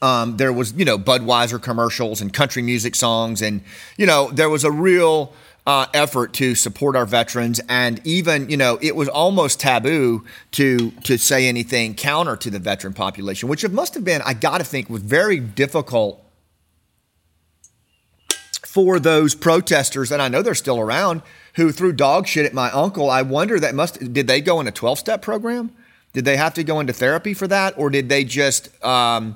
Um, 0.01 0.37
there 0.37 0.53
was, 0.53 0.73
you 0.73 0.85
know, 0.85 0.97
Budweiser 0.97 1.61
commercials 1.61 2.21
and 2.21 2.33
country 2.33 2.61
music 2.61 2.95
songs, 2.95 3.41
and 3.41 3.61
you 3.97 4.05
know, 4.05 4.31
there 4.31 4.49
was 4.49 4.63
a 4.63 4.71
real 4.71 5.33
uh, 5.67 5.85
effort 5.93 6.33
to 6.33 6.55
support 6.55 6.95
our 6.95 7.05
veterans, 7.05 7.59
and 7.67 8.01
even, 8.05 8.49
you 8.49 8.57
know, 8.57 8.79
it 8.81 8.95
was 8.95 9.09
almost 9.09 9.59
taboo 9.59 10.23
to 10.51 10.91
to 11.03 11.17
say 11.17 11.47
anything 11.47 11.93
counter 11.93 12.35
to 12.37 12.49
the 12.49 12.59
veteran 12.59 12.93
population, 12.93 13.49
which 13.49 13.63
it 13.63 13.71
must 13.71 13.93
have 13.93 14.03
been, 14.03 14.21
I 14.25 14.33
got 14.33 14.59
to 14.59 14.63
think, 14.63 14.89
was 14.89 15.01
very 15.01 15.39
difficult 15.39 16.23
for 18.65 18.99
those 18.99 19.35
protesters, 19.35 20.11
and 20.11 20.21
I 20.21 20.27
know 20.27 20.41
they're 20.41 20.55
still 20.55 20.79
around, 20.79 21.23
who 21.55 21.71
threw 21.71 21.91
dog 21.91 22.27
shit 22.27 22.45
at 22.45 22.53
my 22.53 22.71
uncle. 22.71 23.09
I 23.09 23.23
wonder 23.23 23.59
that 23.59 23.75
must 23.75 24.13
did 24.13 24.27
they 24.27 24.41
go 24.41 24.59
in 24.61 24.67
a 24.67 24.71
twelve 24.71 24.97
step 24.97 25.21
program? 25.21 25.71
Did 26.13 26.25
they 26.25 26.37
have 26.37 26.53
to 26.53 26.63
go 26.63 26.79
into 26.79 26.93
therapy 26.93 27.33
for 27.33 27.47
that, 27.47 27.77
or 27.77 27.89
did 27.89 28.09
they 28.09 28.23
just 28.23 28.69
um, 28.83 29.35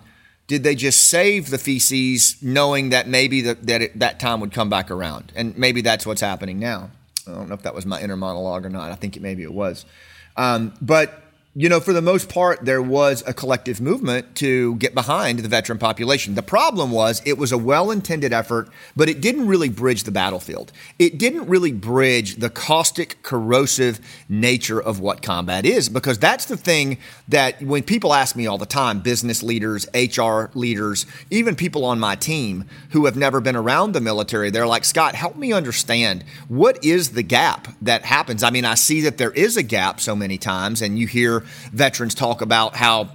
did 0.53 0.62
they 0.62 0.75
just 0.75 1.05
save 1.07 1.50
the 1.50 1.57
feces 1.57 2.38
knowing 2.39 2.89
that 2.89 3.07
maybe 3.07 3.41
the, 3.41 3.55
that 3.55 3.81
it, 3.81 3.98
that 3.98 4.19
time 4.19 4.39
would 4.39 4.51
come 4.51 4.69
back 4.69 4.91
around? 4.91 5.31
And 5.36 5.57
maybe 5.57 5.81
that's 5.81 6.05
what's 6.05 6.22
happening 6.22 6.60
now. 6.60 6.91
I 7.27 7.31
don't 7.31 7.50
know 7.50 7.55
if 7.55 7.63
that 7.63 7.74
was 7.74 7.88
my 7.88 8.00
inner 8.00 8.15
monologue 8.15 8.63
or 8.63 8.69
not. 8.69 8.91
I 8.91 8.93
think 8.93 9.17
it, 9.17 9.24
maybe 9.24 9.41
it 9.41 9.51
was. 9.51 9.83
Um, 10.38 10.75
but 10.79 11.23
you 11.55 11.69
know, 11.69 11.79
for 11.79 11.93
the 11.93 12.01
most 12.01 12.29
part, 12.29 12.65
there 12.65 12.81
was 12.81 13.24
a 13.27 13.33
collective 13.33 13.79
movement 13.79 14.33
to 14.36 14.75
get 14.77 14.95
behind 14.95 15.38
the 15.38 15.48
veteran 15.48 15.77
population. 15.77 16.33
The 16.33 16.41
problem 16.41 16.89
was 16.89 17.22
it 17.25 17.38
was 17.38 17.51
a 17.51 17.60
well 17.60 17.91
intended 17.91 18.33
effort, 18.33 18.69
but 18.95 19.07
it 19.07 19.22
didn't 19.22 19.48
really 19.48 19.69
bridge 19.69 20.03
the 20.03 20.12
battlefield. 20.12 20.72
It 20.98 21.19
didn't 21.19 21.45
really 21.48 21.72
bridge 21.72 22.38
the 22.38 22.50
caustic, 22.50 23.22
corrosive 23.22 24.00
nature 24.27 24.81
of 24.81 25.00
what 25.00 25.22
combat 25.22 25.63
is, 25.63 25.89
because 25.89 26.17
that's 26.17 26.45
the 26.45 26.57
thing 26.57 26.98
that 27.27 27.62
when 27.62 27.83
people 27.83 28.15
ask 28.15 28.36
me 28.36 28.48
all 28.48 28.57
the 28.57 28.65
time 28.65 29.01
business 29.01 29.43
leaders, 29.43 29.88
HR 29.93 30.45
leaders, 30.55 31.05
even 31.29 31.55
people 31.55 31.86
on 31.86 32.00
my 32.00 32.15
team 32.15 32.65
who 32.89 33.05
have 33.05 33.15
never 33.15 33.39
been 33.39 33.55
around 33.55 33.91
the 33.91 34.01
military, 34.01 34.50
they're 34.50 34.65
like, 34.65 34.86
Scott, 34.86 35.13
help 35.13 35.36
me 35.36 35.53
understand 35.53 36.25
what 36.48 36.83
is 36.83 37.12
the 37.12 37.22
gap 37.22 37.67
that 37.79 38.05
happens. 38.05 38.41
I 38.41 38.50
mean, 38.50 38.65
I 38.65 38.74
see 38.74 39.01
that 39.01 39.19
there 39.19 39.31
is 39.31 39.55
a 39.55 39.63
gap 39.63 40.01
so 40.01 40.15
many 40.15 40.39
times, 40.39 40.81
and 40.81 40.98
you 40.98 41.05
hear 41.05 41.43
veterans 41.72 42.16
talk 42.16 42.42
about 42.42 42.76
how 42.76 43.10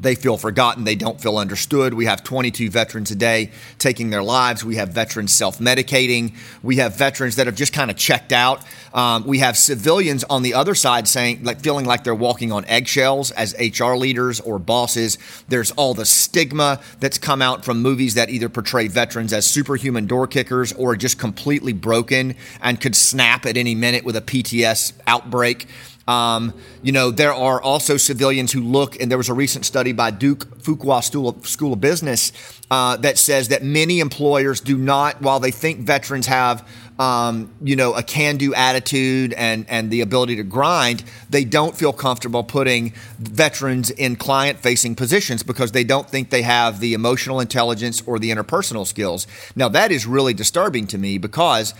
they 0.00 0.14
feel 0.14 0.36
forgotten. 0.36 0.84
They 0.84 0.94
don't 0.94 1.20
feel 1.20 1.38
understood. 1.38 1.94
We 1.94 2.06
have 2.06 2.22
22 2.22 2.70
veterans 2.70 3.10
a 3.10 3.16
day 3.16 3.50
taking 3.78 4.10
their 4.10 4.22
lives. 4.22 4.64
We 4.64 4.76
have 4.76 4.90
veterans 4.90 5.32
self 5.32 5.58
medicating. 5.58 6.34
We 6.62 6.76
have 6.76 6.96
veterans 6.96 7.36
that 7.36 7.46
have 7.46 7.56
just 7.56 7.72
kind 7.72 7.90
of 7.90 7.96
checked 7.96 8.32
out. 8.32 8.62
Um, 8.94 9.26
we 9.26 9.38
have 9.38 9.56
civilians 9.56 10.24
on 10.24 10.42
the 10.42 10.54
other 10.54 10.74
side 10.74 11.08
saying, 11.08 11.44
like, 11.44 11.60
feeling 11.60 11.84
like 11.84 12.04
they're 12.04 12.14
walking 12.14 12.52
on 12.52 12.64
eggshells 12.66 13.30
as 13.32 13.54
HR 13.58 13.94
leaders 13.94 14.40
or 14.40 14.58
bosses. 14.58 15.18
There's 15.48 15.72
all 15.72 15.94
the 15.94 16.06
stigma 16.06 16.80
that's 17.00 17.18
come 17.18 17.42
out 17.42 17.64
from 17.64 17.82
movies 17.82 18.14
that 18.14 18.30
either 18.30 18.48
portray 18.48 18.88
veterans 18.88 19.32
as 19.32 19.46
superhuman 19.46 20.06
door 20.06 20.26
kickers 20.26 20.72
or 20.72 20.96
just 20.96 21.18
completely 21.18 21.72
broken 21.72 22.36
and 22.62 22.80
could 22.80 22.94
snap 22.94 23.46
at 23.46 23.56
any 23.56 23.74
minute 23.74 24.04
with 24.04 24.16
a 24.16 24.22
PTS 24.22 24.92
outbreak. 25.06 25.66
Um, 26.08 26.54
you 26.82 26.90
know, 26.90 27.10
there 27.10 27.34
are 27.34 27.60
also 27.60 27.98
civilians 27.98 28.50
who 28.50 28.62
look, 28.62 29.00
and 29.00 29.10
there 29.10 29.18
was 29.18 29.28
a 29.28 29.34
recent 29.34 29.66
study 29.66 29.92
by 29.92 30.10
Duke 30.10 30.46
Fuqua 30.62 31.04
School 31.04 31.28
of, 31.28 31.46
School 31.46 31.74
of 31.74 31.80
Business 31.80 32.32
uh, 32.70 32.96
that 32.96 33.18
says 33.18 33.48
that 33.48 33.62
many 33.62 34.00
employers 34.00 34.60
do 34.60 34.78
not, 34.78 35.20
while 35.20 35.38
they 35.38 35.50
think 35.50 35.80
veterans 35.80 36.26
have 36.26 36.66
um, 36.98 37.52
you 37.62 37.76
know, 37.76 37.94
a 37.94 38.02
can-do 38.02 38.52
attitude 38.54 39.32
and 39.34 39.64
and 39.68 39.90
the 39.90 40.00
ability 40.00 40.36
to 40.36 40.42
grind, 40.42 41.04
they 41.30 41.44
don't 41.44 41.76
feel 41.76 41.92
comfortable 41.92 42.42
putting 42.42 42.92
veterans 43.18 43.90
in 43.90 44.16
client-facing 44.16 44.96
positions 44.96 45.42
because 45.44 45.72
they 45.72 45.84
don't 45.84 46.10
think 46.10 46.30
they 46.30 46.42
have 46.42 46.80
the 46.80 46.94
emotional 46.94 47.38
intelligence 47.38 48.02
or 48.04 48.18
the 48.18 48.30
interpersonal 48.30 48.86
skills. 48.86 49.26
Now 49.54 49.68
that 49.68 49.92
is 49.92 50.06
really 50.06 50.34
disturbing 50.34 50.88
to 50.88 50.98
me 50.98 51.18
because 51.18 51.72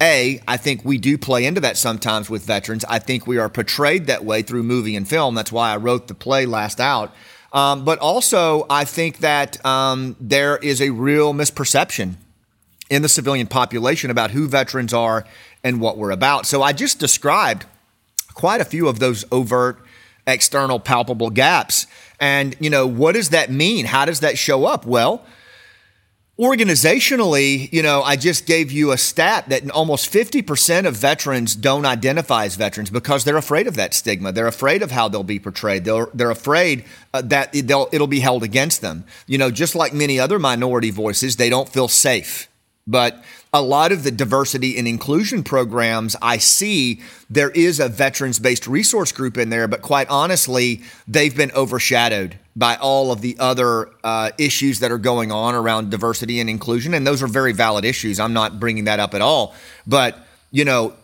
a, 0.00 0.40
I 0.46 0.56
think 0.56 0.84
we 0.84 0.98
do 0.98 1.18
play 1.18 1.44
into 1.44 1.60
that 1.62 1.76
sometimes 1.76 2.30
with 2.30 2.44
veterans. 2.44 2.84
I 2.88 2.98
think 2.98 3.26
we 3.26 3.38
are 3.38 3.48
portrayed 3.48 4.06
that 4.06 4.24
way 4.24 4.42
through 4.42 4.62
movie 4.62 4.94
and 4.94 5.08
film. 5.08 5.34
That's 5.34 5.50
why 5.50 5.72
I 5.72 5.76
wrote 5.76 6.06
the 6.06 6.14
play 6.14 6.46
Last 6.46 6.80
Out. 6.80 7.12
Um, 7.52 7.84
but 7.84 7.98
also, 7.98 8.66
I 8.68 8.84
think 8.84 9.18
that 9.18 9.64
um, 9.64 10.14
there 10.20 10.58
is 10.58 10.80
a 10.80 10.90
real 10.90 11.32
misperception 11.32 12.14
in 12.90 13.02
the 13.02 13.08
civilian 13.08 13.46
population 13.46 14.10
about 14.10 14.30
who 14.30 14.48
veterans 14.48 14.94
are 14.94 15.24
and 15.64 15.80
what 15.80 15.98
we're 15.98 16.10
about. 16.10 16.46
So 16.46 16.62
I 16.62 16.72
just 16.72 16.98
described 16.98 17.66
quite 18.34 18.60
a 18.60 18.64
few 18.64 18.86
of 18.86 18.98
those 18.98 19.24
overt, 19.32 19.78
external, 20.26 20.78
palpable 20.78 21.30
gaps. 21.30 21.86
And, 22.20 22.54
you 22.60 22.70
know, 22.70 22.86
what 22.86 23.14
does 23.14 23.30
that 23.30 23.50
mean? 23.50 23.86
How 23.86 24.04
does 24.04 24.20
that 24.20 24.38
show 24.38 24.64
up? 24.64 24.86
Well, 24.86 25.24
Organizationally, 26.38 27.72
you 27.72 27.82
know, 27.82 28.00
I 28.02 28.14
just 28.14 28.46
gave 28.46 28.70
you 28.70 28.92
a 28.92 28.96
stat 28.96 29.48
that 29.48 29.68
almost 29.72 30.12
50% 30.12 30.86
of 30.86 30.94
veterans 30.94 31.56
don't 31.56 31.84
identify 31.84 32.44
as 32.44 32.54
veterans 32.54 32.90
because 32.90 33.24
they're 33.24 33.36
afraid 33.36 33.66
of 33.66 33.74
that 33.74 33.92
stigma. 33.92 34.30
They're 34.30 34.46
afraid 34.46 34.82
of 34.82 34.92
how 34.92 35.08
they'll 35.08 35.24
be 35.24 35.40
portrayed. 35.40 35.84
They're, 35.84 36.06
they're 36.14 36.30
afraid 36.30 36.84
uh, 37.12 37.22
that 37.22 37.52
it'll 37.56 38.06
be 38.06 38.20
held 38.20 38.44
against 38.44 38.82
them. 38.82 39.04
You 39.26 39.36
know, 39.38 39.50
just 39.50 39.74
like 39.74 39.92
many 39.92 40.20
other 40.20 40.38
minority 40.38 40.92
voices, 40.92 41.34
they 41.36 41.50
don't 41.50 41.68
feel 41.68 41.88
safe. 41.88 42.48
But 42.86 43.22
a 43.52 43.62
lot 43.62 43.92
of 43.92 44.02
the 44.02 44.10
diversity 44.10 44.76
and 44.78 44.86
inclusion 44.86 45.42
programs 45.42 46.14
I 46.20 46.38
see, 46.38 47.00
there 47.30 47.50
is 47.50 47.80
a 47.80 47.88
veterans 47.88 48.38
based 48.38 48.66
resource 48.66 49.12
group 49.12 49.38
in 49.38 49.48
there, 49.48 49.66
but 49.66 49.82
quite 49.82 50.08
honestly, 50.08 50.82
they've 51.06 51.36
been 51.36 51.50
overshadowed 51.52 52.38
by 52.54 52.76
all 52.76 53.12
of 53.12 53.20
the 53.20 53.36
other 53.38 53.88
uh, 54.04 54.30
issues 54.36 54.80
that 54.80 54.90
are 54.90 54.98
going 54.98 55.32
on 55.32 55.54
around 55.54 55.90
diversity 55.90 56.40
and 56.40 56.50
inclusion. 56.50 56.92
And 56.92 57.06
those 57.06 57.22
are 57.22 57.28
very 57.28 57.52
valid 57.52 57.84
issues. 57.84 58.20
I'm 58.20 58.32
not 58.32 58.58
bringing 58.60 58.84
that 58.84 59.00
up 59.00 59.14
at 59.14 59.22
all. 59.22 59.54
But, 59.86 60.18
you 60.50 60.64
know, 60.64 60.94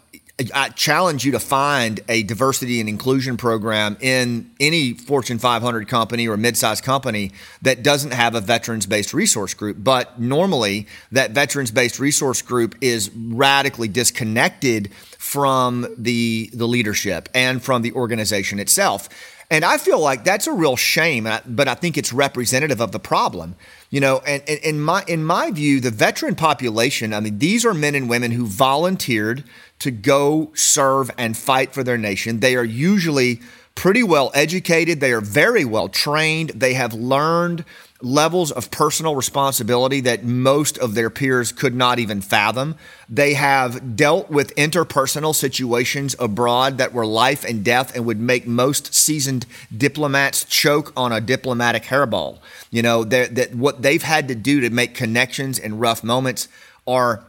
I 0.52 0.70
challenge 0.70 1.24
you 1.24 1.30
to 1.32 1.38
find 1.38 2.00
a 2.08 2.24
diversity 2.24 2.80
and 2.80 2.88
inclusion 2.88 3.36
program 3.36 3.96
in 4.00 4.50
any 4.58 4.92
Fortune 4.92 5.38
500 5.38 5.86
company 5.86 6.26
or 6.26 6.36
mid-sized 6.36 6.82
company 6.82 7.30
that 7.62 7.84
doesn't 7.84 8.10
have 8.10 8.34
a 8.34 8.40
veterans-based 8.40 9.14
resource 9.14 9.54
group. 9.54 9.76
But 9.78 10.20
normally, 10.20 10.88
that 11.12 11.30
veterans-based 11.30 12.00
resource 12.00 12.42
group 12.42 12.74
is 12.80 13.12
radically 13.14 13.86
disconnected 13.86 14.92
from 15.18 15.86
the 15.96 16.50
the 16.52 16.66
leadership 16.66 17.28
and 17.32 17.62
from 17.62 17.82
the 17.82 17.92
organization 17.92 18.58
itself. 18.58 19.08
And 19.50 19.64
I 19.64 19.78
feel 19.78 20.00
like 20.00 20.24
that's 20.24 20.48
a 20.48 20.52
real 20.52 20.74
shame, 20.74 21.28
but 21.46 21.68
I 21.68 21.74
think 21.74 21.96
it's 21.96 22.12
representative 22.12 22.80
of 22.80 22.92
the 22.92 22.98
problem. 22.98 23.54
You 23.94 24.00
know, 24.00 24.20
and, 24.26 24.42
and 24.48 24.58
in 24.58 24.80
my 24.80 25.04
in 25.06 25.24
my 25.24 25.52
view, 25.52 25.78
the 25.78 25.92
veteran 25.92 26.34
population, 26.34 27.14
I 27.14 27.20
mean, 27.20 27.38
these 27.38 27.64
are 27.64 27.72
men 27.72 27.94
and 27.94 28.08
women 28.08 28.32
who 28.32 28.44
volunteered 28.44 29.44
to 29.78 29.92
go 29.92 30.50
serve 30.52 31.12
and 31.16 31.36
fight 31.36 31.72
for 31.72 31.84
their 31.84 31.96
nation. 31.96 32.40
They 32.40 32.56
are 32.56 32.64
usually 32.64 33.40
pretty 33.76 34.02
well 34.02 34.32
educated, 34.34 34.98
they 34.98 35.12
are 35.12 35.20
very 35.20 35.64
well 35.64 35.88
trained, 35.88 36.50
they 36.56 36.74
have 36.74 36.92
learned 36.92 37.64
levels 38.04 38.52
of 38.52 38.70
personal 38.70 39.16
responsibility 39.16 40.00
that 40.02 40.24
most 40.24 40.78
of 40.78 40.94
their 40.94 41.10
peers 41.10 41.50
could 41.50 41.74
not 41.74 41.98
even 41.98 42.20
fathom. 42.20 42.76
They 43.08 43.34
have 43.34 43.96
dealt 43.96 44.30
with 44.30 44.54
interpersonal 44.56 45.34
situations 45.34 46.14
abroad 46.18 46.78
that 46.78 46.92
were 46.92 47.06
life 47.06 47.44
and 47.44 47.64
death 47.64 47.96
and 47.96 48.04
would 48.04 48.20
make 48.20 48.46
most 48.46 48.94
seasoned 48.94 49.46
diplomats 49.76 50.44
choke 50.44 50.92
on 50.96 51.12
a 51.12 51.20
diplomatic 51.20 51.84
hairball. 51.84 52.38
You 52.70 52.82
know, 52.82 53.04
that 53.04 53.54
what 53.54 53.82
they've 53.82 54.02
had 54.02 54.28
to 54.28 54.34
do 54.34 54.60
to 54.60 54.70
make 54.70 54.94
connections 54.94 55.58
in 55.58 55.78
rough 55.78 56.04
moments 56.04 56.48
are 56.86 57.24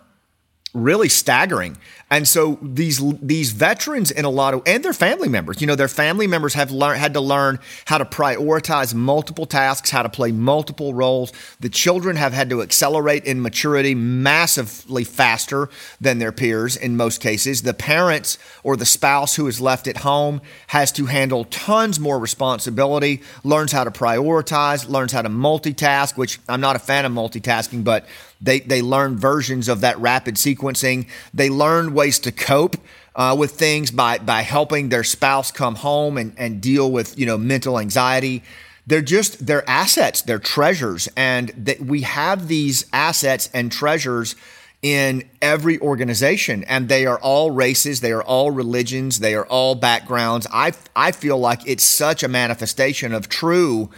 really 0.75 1.09
staggering. 1.09 1.77
And 2.11 2.27
so 2.27 2.59
these 2.61 3.01
these 3.19 3.51
veterans 3.51 4.11
in 4.11 4.25
a 4.25 4.29
lot 4.29 4.53
of 4.53 4.61
and 4.67 4.85
their 4.85 4.93
family 4.93 5.27
members, 5.27 5.59
you 5.59 5.65
know, 5.65 5.73
their 5.75 5.87
family 5.87 6.27
members 6.27 6.53
have 6.53 6.69
learned 6.69 6.99
had 6.99 7.15
to 7.15 7.19
learn 7.21 7.57
how 7.85 7.97
to 7.97 8.05
prioritize 8.05 8.93
multiple 8.93 9.47
tasks, 9.47 9.89
how 9.89 10.03
to 10.03 10.09
play 10.09 10.31
multiple 10.31 10.93
roles. 10.93 11.33
The 11.59 11.69
children 11.69 12.15
have 12.17 12.31
had 12.31 12.51
to 12.51 12.61
accelerate 12.61 13.25
in 13.25 13.41
maturity 13.41 13.95
massively 13.95 15.03
faster 15.03 15.69
than 15.99 16.19
their 16.19 16.31
peers 16.31 16.75
in 16.75 16.95
most 16.95 17.21
cases. 17.21 17.63
The 17.63 17.73
parents 17.73 18.37
or 18.61 18.77
the 18.77 18.85
spouse 18.85 19.35
who 19.35 19.47
is 19.47 19.59
left 19.59 19.87
at 19.87 19.97
home 19.97 20.41
has 20.67 20.91
to 20.93 21.07
handle 21.07 21.45
tons 21.45 21.99
more 21.99 22.19
responsibility, 22.19 23.23
learns 23.43 23.71
how 23.71 23.83
to 23.83 23.91
prioritize, 23.91 24.87
learns 24.87 25.11
how 25.11 25.23
to 25.23 25.29
multitask, 25.29 26.17
which 26.17 26.39
I'm 26.47 26.61
not 26.61 26.75
a 26.75 26.79
fan 26.79 27.05
of 27.05 27.11
multitasking, 27.11 27.83
but 27.83 28.05
they, 28.41 28.59
they 28.59 28.81
learn 28.81 29.17
versions 29.17 29.67
of 29.67 29.81
that 29.81 29.97
rapid 29.99 30.35
sequencing. 30.35 31.07
They 31.33 31.49
learn 31.49 31.93
ways 31.93 32.19
to 32.19 32.31
cope 32.31 32.77
uh, 33.15 33.35
with 33.37 33.51
things 33.51 33.91
by, 33.91 34.17
by 34.17 34.41
helping 34.41 34.89
their 34.89 35.03
spouse 35.03 35.51
come 35.51 35.75
home 35.75 36.17
and, 36.17 36.33
and 36.37 36.61
deal 36.61 36.91
with, 36.91 37.17
you 37.17 37.25
know, 37.25 37.37
mental 37.37 37.79
anxiety. 37.79 38.43
They're 38.87 39.01
just, 39.01 39.45
they're 39.45 39.67
assets, 39.69 40.21
they're 40.21 40.39
treasures. 40.39 41.07
And 41.15 41.49
that 41.57 41.81
we 41.81 42.01
have 42.01 42.47
these 42.47 42.85
assets 42.93 43.49
and 43.53 43.71
treasures 43.71 44.35
in 44.81 45.27
every 45.41 45.79
organization 45.79 46.63
and 46.65 46.89
they 46.89 47.07
are 47.07 47.17
all 47.19 47.49
races 47.49 48.01
they 48.01 48.11
are 48.11 48.21
all 48.21 48.51
religions 48.51 49.19
they 49.19 49.33
are 49.33 49.47
all 49.47 49.73
backgrounds 49.73 50.45
i 50.51 50.71
i 50.95 51.11
feel 51.11 51.39
like 51.39 51.59
it's 51.65 51.83
such 51.83 52.21
a 52.21 52.27
manifestation 52.27 53.11
of 53.11 53.27
true 53.27 53.89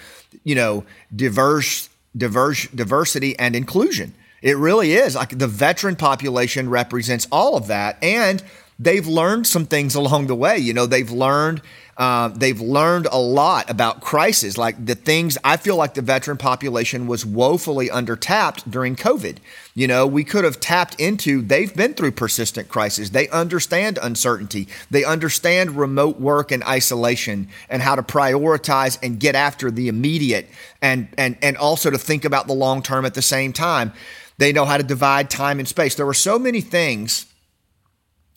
you 0.46 0.56
know 0.56 0.86
diverse 1.14 1.90
diverse 2.16 2.68
diversity 2.68 3.38
and 3.38 3.54
inclusion 3.54 4.14
it 4.42 4.58
really 4.58 4.94
is. 4.94 5.16
Like 5.16 5.38
the 5.38 5.48
veteran 5.48 5.96
population 5.96 6.70
represents 6.70 7.28
all 7.32 7.56
of 7.56 7.68
that. 7.68 7.98
And 8.04 8.44
they've 8.80 9.08
learned 9.08 9.48
some 9.48 9.66
things 9.66 9.96
along 9.96 10.28
the 10.28 10.36
way. 10.36 10.58
You 10.58 10.74
know, 10.74 10.86
they've 10.86 11.10
learned 11.10 11.62
uh, 11.98 12.28
they've 12.28 12.62
learned 12.62 13.08
a 13.12 13.18
lot 13.18 13.70
about 13.72 14.02
crisis, 14.02 14.56
like 14.56 14.86
the 14.86 14.94
things 14.94 15.36
I 15.44 15.58
feel 15.58 15.76
like 15.76 15.96
the 15.96 16.04
veteran 16.04 16.38
population 16.38 17.08
was 17.08 17.26
woefully 17.26 17.90
undertapped 17.90 18.70
during 18.70 18.96
COVID. 18.96 19.38
You 19.74 19.88
know, 19.88 20.06
we 20.06 20.24
could 20.24 20.44
have 20.44 20.60
tapped 20.60 21.00
into, 21.02 21.42
they've 21.42 21.76
been 21.76 21.96
through 21.96 22.12
persistent 22.12 22.70
crisis. 22.70 23.10
They 23.10 23.28
understand 23.30 23.98
uncertainty. 24.00 24.68
They 24.92 25.06
understand 25.06 25.72
remote 25.72 26.20
work 26.20 26.52
and 26.52 26.64
isolation 26.64 27.50
and 27.68 27.82
how 27.82 27.96
to 27.96 28.04
prioritize 28.04 29.00
and 29.02 29.20
get 29.20 29.34
after 29.34 29.72
the 29.72 29.88
immediate 29.88 30.48
and, 30.84 31.08
and, 31.18 31.36
and 31.42 31.58
also 31.58 31.90
to 31.90 31.98
think 31.98 32.26
about 32.26 32.46
the 32.46 32.54
long 32.54 32.84
term 32.84 33.06
at 33.06 33.16
the 33.16 33.24
same 33.24 33.54
time. 33.54 33.92
They 34.38 34.54
know 34.54 34.66
how 34.66 34.78
to 34.78 34.84
divide 34.84 35.30
time 35.30 35.60
and 35.60 35.68
space. 35.68 35.96
There 35.96 36.06
were 36.06 36.14
so 36.14 36.38
many 36.38 36.62
things 36.62 37.26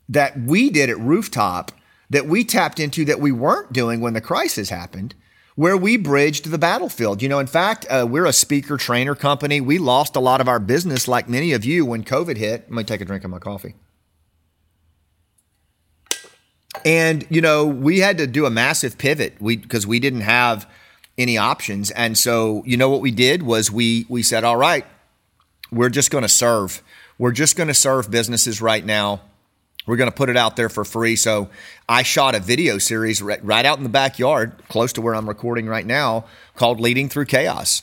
that 0.08 0.38
we 0.40 0.70
did 0.70 0.90
at 0.90 0.98
Rooftop 0.98 1.72
that 2.10 2.26
we 2.26 2.44
tapped 2.44 2.80
into 2.80 3.04
that 3.04 3.20
we 3.20 3.30
weren't 3.30 3.72
doing 3.72 4.00
when 4.00 4.14
the 4.14 4.20
crisis 4.20 4.68
happened, 4.68 5.14
where 5.54 5.76
we 5.76 5.96
bridged 5.96 6.50
the 6.50 6.58
battlefield. 6.58 7.22
You 7.22 7.28
know, 7.28 7.38
in 7.38 7.46
fact, 7.46 7.86
uh, 7.88 8.06
we're 8.08 8.26
a 8.26 8.32
speaker 8.32 8.76
trainer 8.76 9.14
company. 9.14 9.60
We 9.60 9.78
lost 9.78 10.16
a 10.16 10.20
lot 10.20 10.40
of 10.40 10.48
our 10.48 10.58
business, 10.58 11.06
like 11.06 11.28
many 11.28 11.52
of 11.52 11.64
you, 11.64 11.86
when 11.86 12.02
COVID 12.02 12.36
hit. 12.36 12.62
Let 12.62 12.72
me 12.72 12.84
take 12.84 13.00
a 13.00 13.04
drink 13.04 13.24
of 13.24 13.30
my 13.30 13.38
coffee. 13.38 13.76
And 16.84 17.26
you 17.30 17.40
know, 17.40 17.66
we 17.66 18.00
had 18.00 18.18
to 18.18 18.26
do 18.26 18.46
a 18.46 18.50
massive 18.50 18.96
pivot. 18.98 19.36
We 19.40 19.56
because 19.56 19.86
we 19.86 20.00
didn't 20.00 20.22
have 20.22 20.68
any 21.18 21.36
options, 21.36 21.90
and 21.90 22.16
so 22.16 22.62
you 22.64 22.76
know 22.76 22.88
what 22.88 23.00
we 23.00 23.10
did 23.10 23.42
was 23.42 23.70
we 23.70 24.06
we 24.08 24.22
said, 24.22 24.44
all 24.44 24.56
right, 24.56 24.86
we're 25.72 25.88
just 25.88 26.10
going 26.10 26.22
to 26.22 26.28
serve. 26.28 26.82
We're 27.18 27.32
just 27.32 27.56
going 27.56 27.68
to 27.68 27.74
serve 27.74 28.10
businesses 28.10 28.60
right 28.60 28.84
now. 28.84 29.20
We're 29.86 29.96
going 29.96 30.10
to 30.10 30.16
put 30.16 30.28
it 30.28 30.36
out 30.36 30.56
there 30.56 30.68
for 30.68 30.84
free. 30.84 31.16
So 31.16 31.48
I 31.88 32.02
shot 32.02 32.34
a 32.34 32.40
video 32.40 32.78
series 32.78 33.22
right, 33.22 33.66
out 33.66 33.78
in 33.78 33.84
the 33.84 33.90
backyard, 33.90 34.52
close 34.68 34.92
to 34.94 35.00
where 35.00 35.14
I'm 35.14 35.28
recording 35.28 35.66
right 35.66 35.86
now, 35.86 36.26
called 36.54 36.80
Leading 36.80 37.08
Through 37.08 37.24
Chaos. 37.26 37.82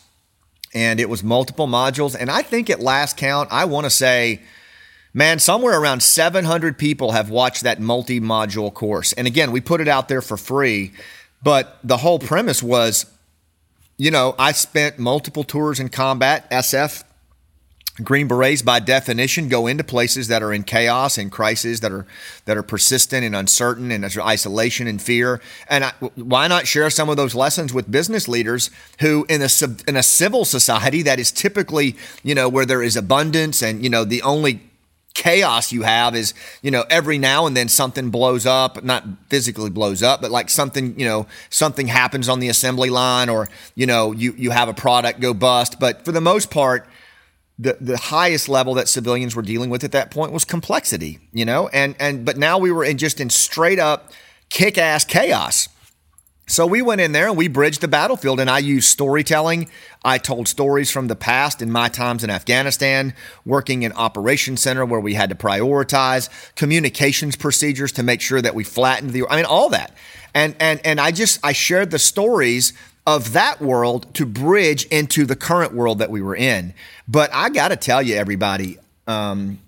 And 0.74 1.00
it 1.00 1.10
was 1.10 1.24
multiple 1.24 1.68
modules. 1.68 2.16
And 2.18 2.30
I 2.30 2.44
think 2.44 2.70
at 2.70 2.80
last 2.80 3.18
count, 3.18 3.50
I 3.52 3.66
want 3.66 3.86
to 3.86 3.90
say, 3.90 4.42
man, 5.14 5.40
somewhere 5.40 5.80
around 5.80 6.02
700 6.02 6.78
people 6.78 7.14
have 7.14 7.30
watched 7.30 7.64
that 7.64 7.80
multi 7.80 8.20
module 8.20 8.74
course. 8.74 9.14
And 9.14 9.26
again, 9.26 9.52
we 9.52 9.60
put 9.60 9.82
it 9.82 9.88
out 9.88 10.08
there 10.08 10.22
for 10.22 10.38
free. 10.38 10.94
But 11.42 11.80
the 11.84 11.98
whole 11.98 12.20
premise 12.20 12.62
was, 12.62 13.06
you 13.98 14.12
know, 14.12 14.36
I 14.38 14.52
spent 14.52 15.00
multiple 15.00 15.44
tours 15.44 15.80
in 15.80 15.90
combat, 15.90 16.50
SF, 16.52 17.04
Green 18.04 18.28
Berets, 18.28 18.62
by 18.62 18.80
definition, 18.80 19.50
go 19.50 19.66
into 19.66 19.84
places 19.84 20.28
that 20.28 20.44
are 20.44 20.54
in 20.54 20.64
chaos 20.64 21.18
and 21.18 21.32
crisis, 21.32 21.80
that 21.80 21.92
are 21.92 22.06
that 22.46 22.56
are 22.56 22.64
persistent 22.64 23.26
and 23.26 23.36
uncertain, 23.36 23.92
and 23.92 24.06
isolation 24.06 24.86
and 24.88 25.02
fear. 25.02 25.42
And 25.68 25.84
I, 25.84 25.92
why 26.16 26.48
not 26.48 26.68
share 26.68 26.90
some 26.92 27.10
of 27.10 27.18
those 27.18 27.34
lessons 27.34 27.74
with 27.74 27.90
business 27.90 28.28
leaders 28.28 28.70
who, 29.00 29.26
in 29.28 29.42
a 29.42 29.50
in 29.88 29.96
a 29.96 30.04
civil 30.04 30.46
society 30.46 31.02
that 31.04 31.20
is 31.20 31.32
typically, 31.32 31.96
you 32.24 32.36
know, 32.36 32.48
where 32.48 32.68
there 32.68 32.84
is 32.84 32.96
abundance 32.96 33.64
and 33.64 33.84
you 33.84 33.90
know 33.90 34.04
the 34.04 34.22
only 34.22 34.62
chaos 35.16 35.72
you 35.72 35.82
have 35.82 36.16
is 36.16 36.36
you 36.62 36.70
know 36.70 36.86
every 36.92 37.18
now 37.18 37.48
and 37.48 37.58
then 37.58 37.68
something 37.68 38.12
blows 38.12 38.46
up 38.46 38.84
not 38.84 39.04
physically 39.30 39.72
blows 39.72 40.04
up 40.04 40.22
but 40.22 40.30
like 40.30 40.48
something 40.48 40.98
you 41.00 41.06
know 41.08 41.26
something 41.50 41.88
happens 41.88 42.30
on 42.30 42.40
the 42.40 42.50
assembly 42.50 42.92
line 42.92 43.28
or 43.28 43.50
you 43.74 43.88
know 43.88 44.12
you 44.12 44.34
you 44.38 44.52
have 44.52 44.70
a 44.70 44.76
product 44.76 45.20
go 45.20 45.34
bust 45.34 45.80
but 45.80 46.06
for 46.06 46.12
the 46.12 46.22
most 46.22 46.52
part 46.52 46.88
the 47.60 47.78
the 47.82 47.98
highest 47.98 48.48
level 48.48 48.76
that 48.76 48.88
civilians 48.88 49.36
were 49.36 49.42
dealing 49.42 49.70
with 49.70 49.84
at 49.84 49.92
that 49.92 50.12
point 50.12 50.32
was 50.32 50.46
complexity, 50.46 51.20
you 51.32 51.46
know, 51.46 51.68
and 51.70 51.96
and 52.00 52.26
but 52.26 52.38
now 52.38 52.58
we 52.58 52.72
were 52.72 52.84
in 52.84 52.98
just 52.98 53.20
in 53.20 53.30
straight 53.30 53.80
up 53.80 54.12
kick 54.50 54.78
ass 54.78 55.04
chaos. 55.04 55.70
So 56.50 56.66
we 56.66 56.82
went 56.82 57.02
in 57.02 57.12
there 57.12 57.28
and 57.28 57.38
we 57.38 57.50
bridged 57.50 57.82
the 57.82 57.90
battlefield, 57.90 58.40
and 58.40 58.50
I 58.50 58.60
used 58.60 58.88
storytelling. 58.88 59.70
I 60.06 60.18
told 60.18 60.48
stories 60.48 60.90
from 60.90 61.08
the 61.08 61.16
past 61.16 61.62
in 61.62 61.70
my 61.70 61.90
times 61.90 62.24
in 62.24 62.30
Afghanistan, 62.30 63.14
working 63.44 63.84
in 63.84 63.92
operations 63.92 64.62
center 64.62 64.86
where 64.86 65.02
we 65.02 65.16
had 65.16 65.30
to 65.30 65.36
prioritize 65.36 66.30
communications 66.56 67.36
procedures 67.36 67.92
to 67.94 68.04
make 68.04 68.22
sure 68.22 68.42
that 68.42 68.56
we 68.56 68.64
flattened 68.64 69.12
the. 69.12 69.28
I 69.30 69.36
mean, 69.36 69.46
all 69.46 69.70
that, 69.70 69.94
and 70.34 70.56
and 70.60 70.80
and 70.86 71.02
I 71.02 71.12
just 71.12 71.40
I 71.44 71.52
shared 71.52 71.92
the 71.92 72.00
stories 72.00 72.72
of 73.08 73.32
that 73.32 73.62
world 73.62 74.14
to 74.14 74.26
bridge 74.26 74.86
into 74.88 75.26
the 75.26 75.36
current 75.36 75.74
world 75.74 76.00
that 76.00 76.12
we 76.12 76.22
were 76.22 76.36
in. 76.36 76.74
But 77.08 77.34
I 77.34 77.50
got 77.50 77.70
to 77.70 77.78
tell 77.78 78.02
you, 78.02 78.16
everybody, 78.16 78.78
um, 79.08 79.60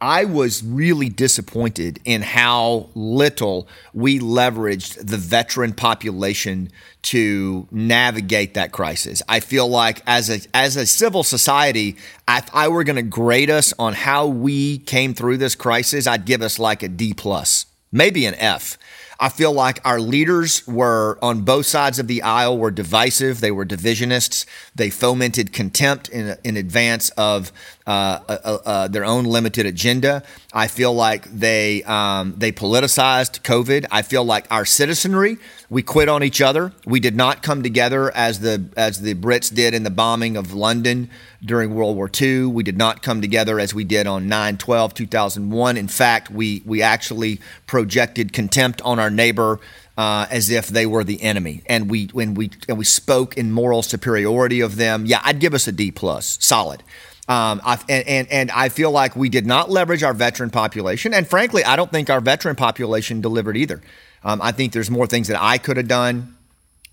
I 0.00 0.26
was 0.26 0.62
really 0.62 1.08
disappointed 1.08 1.98
in 2.04 2.22
how 2.22 2.90
little 2.94 3.66
we 3.92 4.20
leveraged 4.20 5.04
the 5.04 5.16
veteran 5.16 5.72
population 5.72 6.70
to 7.02 7.66
navigate 7.72 8.54
that 8.54 8.70
crisis. 8.70 9.22
I 9.28 9.40
feel 9.40 9.66
like 9.66 10.02
as 10.06 10.30
a 10.30 10.40
as 10.54 10.76
a 10.76 10.86
civil 10.86 11.24
society, 11.24 11.96
if 12.28 12.54
I 12.54 12.68
were 12.68 12.84
going 12.84 12.96
to 12.96 13.02
grade 13.02 13.50
us 13.50 13.74
on 13.78 13.94
how 13.94 14.26
we 14.26 14.78
came 14.78 15.14
through 15.14 15.38
this 15.38 15.56
crisis, 15.56 16.06
I'd 16.06 16.26
give 16.26 16.42
us 16.42 16.60
like 16.60 16.84
a 16.84 16.88
D 16.88 17.12
plus, 17.12 17.66
maybe 17.90 18.24
an 18.24 18.34
F. 18.36 18.78
I 19.18 19.30
feel 19.30 19.52
like 19.52 19.80
our 19.84 20.00
leaders 20.00 20.66
were 20.66 21.18
on 21.22 21.42
both 21.42 21.66
sides 21.66 21.98
of 21.98 22.06
the 22.06 22.22
aisle 22.22 22.58
were 22.58 22.70
divisive. 22.70 23.40
They 23.40 23.50
were 23.50 23.64
divisionists. 23.64 24.44
They 24.74 24.90
fomented 24.90 25.52
contempt 25.52 26.08
in, 26.10 26.36
in 26.44 26.56
advance 26.56 27.08
of 27.10 27.50
uh, 27.86 28.20
uh, 28.28 28.38
uh, 28.44 28.58
uh, 28.64 28.88
their 28.88 29.04
own 29.04 29.24
limited 29.24 29.64
agenda. 29.64 30.22
I 30.52 30.66
feel 30.68 30.92
like 30.92 31.24
they 31.24 31.82
um, 31.84 32.34
they 32.36 32.52
politicized 32.52 33.40
COVID. 33.42 33.86
I 33.90 34.02
feel 34.02 34.24
like 34.24 34.46
our 34.50 34.64
citizenry 34.64 35.38
we 35.68 35.82
quit 35.82 36.08
on 36.08 36.22
each 36.22 36.40
other. 36.40 36.72
We 36.84 37.00
did 37.00 37.16
not 37.16 37.42
come 37.42 37.62
together 37.62 38.14
as 38.14 38.40
the 38.40 38.68
as 38.76 39.00
the 39.00 39.14
Brits 39.14 39.52
did 39.52 39.74
in 39.74 39.82
the 39.82 39.90
bombing 39.90 40.36
of 40.36 40.52
London 40.52 41.10
during 41.44 41.74
World 41.74 41.96
War 41.96 42.10
II. 42.20 42.46
We 42.46 42.62
did 42.62 42.76
not 42.76 43.02
come 43.02 43.20
together 43.20 43.58
as 43.58 43.74
we 43.74 43.84
did 43.84 44.06
on 44.06 44.28
9/12 44.28 44.94
2001. 44.94 45.76
In 45.76 45.88
fact, 45.88 46.30
we 46.30 46.62
we 46.64 46.82
actually 46.82 47.40
projected 47.66 48.32
contempt 48.32 48.80
on 48.82 48.98
our 48.98 49.10
neighbor. 49.10 49.60
Uh, 49.98 50.26
as 50.30 50.50
if 50.50 50.68
they 50.68 50.84
were 50.84 51.02
the 51.02 51.22
enemy, 51.22 51.62
and 51.64 51.90
we 51.90 52.04
when 52.12 52.34
we 52.34 52.50
and 52.68 52.76
we 52.76 52.84
spoke 52.84 53.38
in 53.38 53.50
moral 53.50 53.80
superiority 53.80 54.60
of 54.60 54.76
them. 54.76 55.06
Yeah, 55.06 55.22
I'd 55.24 55.38
give 55.38 55.54
us 55.54 55.66
a 55.66 55.72
D 55.72 55.90
plus, 55.90 56.36
solid. 56.38 56.82
Um, 57.28 57.60
and, 57.88 58.06
and, 58.06 58.30
and 58.30 58.50
I 58.50 58.68
feel 58.68 58.90
like 58.90 59.16
we 59.16 59.28
did 59.28 59.46
not 59.46 59.70
leverage 59.70 60.02
our 60.02 60.14
veteran 60.14 60.50
population. 60.50 61.12
And 61.12 61.26
frankly, 61.26 61.64
I 61.64 61.74
don't 61.74 61.90
think 61.90 62.08
our 62.10 62.20
veteran 62.20 62.56
population 62.56 63.20
delivered 63.20 63.56
either. 63.56 63.80
Um, 64.26 64.42
I 64.42 64.50
think 64.50 64.72
there's 64.72 64.90
more 64.90 65.06
things 65.06 65.28
that 65.28 65.40
I 65.40 65.56
could 65.56 65.76
have 65.76 65.86
done. 65.86 66.34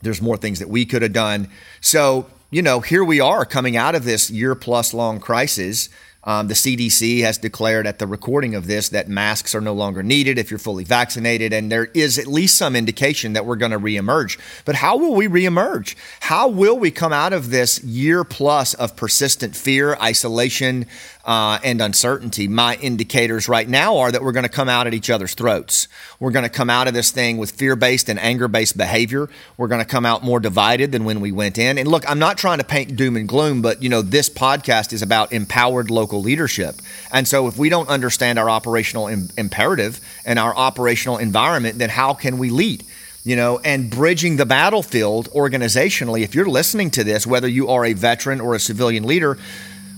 There's 0.04 0.22
more 0.22 0.38
things 0.38 0.60
that 0.60 0.69
we 0.69 0.86
could 0.86 1.02
have 1.02 1.13
done. 1.13 1.50
So, 1.82 2.28
you 2.52 2.62
know, 2.62 2.80
here 2.80 3.04
we 3.04 3.19
are 3.19 3.43
coming 3.43 3.76
out 3.76 3.96
of 3.96 4.06
this 4.06 4.30
year 4.30 4.54
plus 4.54 4.93
long 4.93 5.19
crisis. 5.19 5.89
Um, 6.26 6.48
the 6.48 6.54
CDC 6.54 7.22
has 7.22 7.39
declared 7.39 7.88
at 7.88 7.98
the 8.00 8.06
recording 8.06 8.54
of 8.54 8.67
this 8.67 8.89
that 8.89 9.10
masks 9.10 9.56
are 9.56 9.62
no 9.62 9.74
longer 9.74 10.04
needed 10.04 10.38
if 10.38 10.52
you're 10.52 10.60
fully 10.60 10.84
vaccinated, 10.84 11.52
and 11.52 11.72
there 11.72 11.86
is 11.93 12.17
at 12.19 12.28
least 12.28 12.56
some 12.56 12.76
indication 12.76 13.34
that 13.34 13.46
we're 13.46 13.58
going 13.58 13.72
to 13.72 13.80
reemerge. 13.80 14.39
But 14.63 14.76
how 14.76 14.96
will 14.96 15.15
we 15.15 15.28
reemerge? 15.28 15.96
How 16.22 16.48
will 16.48 16.78
we 16.78 16.91
come 16.91 17.12
out 17.12 17.34
of 17.34 17.50
this 17.50 17.84
year 17.84 18.24
plus 18.24 18.74
of 18.76 18.96
persistent 18.96 19.56
fear, 19.56 19.96
isolation, 19.96 20.86
uh, 21.25 21.57
and 21.63 21.81
uncertainty, 21.81 22.47
my 22.47 22.75
indicators 22.75 23.47
right 23.47 23.67
now 23.67 23.97
are 23.97 24.12
that 24.12 24.21
we're 24.21 24.33
going 24.33 24.43
to 24.43 24.49
come 24.49 24.67
out 24.67 24.88
at 24.88 24.93
each 24.93 25.09
other's 25.09 25.33
throats. 25.33 25.88
We're 26.19 26.31
going 26.31 26.43
to 26.43 26.49
come 26.49 26.69
out 26.69 26.88
of 26.88 26.93
this 26.93 27.12
thing 27.12 27.38
with 27.38 27.51
fear 27.51 27.75
based 27.77 28.09
and 28.09 28.19
anger 28.19 28.49
based 28.49 28.77
behavior. 28.77 29.29
We're 29.55 29.69
going 29.69 29.81
to 29.81 29.88
come 29.88 30.05
out 30.05 30.23
more 30.23 30.41
divided 30.41 30.91
than 30.91 31.05
when 31.05 31.21
we 31.21 31.31
went 31.31 31.57
in. 31.57 31.77
And 31.77 31.88
look, 31.88 32.09
I'm 32.09 32.19
not 32.19 32.38
trying 32.38 32.57
to 32.57 32.65
paint 32.65 32.97
doom 32.97 33.15
and 33.15 33.27
gloom, 33.27 33.62
but 33.62 33.81
you 33.81 33.88
know, 33.88 34.01
this 34.01 34.29
podcast 34.29 34.91
is 34.91 35.01
about 35.01 35.31
empowered 35.31 35.89
local 35.89 36.21
leadership. 36.21 36.75
And 37.12 37.25
so 37.25 37.47
if 37.47 37.57
we 37.57 37.69
don't 37.69 37.88
understand 37.88 38.38
our 38.38 38.49
operational 38.49 39.07
Im- 39.07 39.29
imperative 39.38 40.01
and 40.25 40.38
our 40.38 40.53
operational 40.53 41.17
environment, 41.17 41.77
then 41.79 41.89
how 41.89 42.13
can 42.13 42.38
we 42.38 42.49
lead? 42.49 42.83
you 43.25 43.38
know, 43.38 43.57
and 43.63 43.89
bridging 43.89 44.36
the 44.36 44.45
battlefield 44.45 45.29
organizationally. 45.31 46.23
If 46.23 46.36
you're 46.36 46.45
listening 46.45 46.91
to 46.91 47.05
this, 47.05 47.25
whether 47.25 47.47
you 47.47 47.69
are 47.69 47.86
a 47.86 47.93
veteran 47.93 48.41
or 48.41 48.53
a 48.53 48.59
civilian 48.59 49.05
leader, 49.05 49.38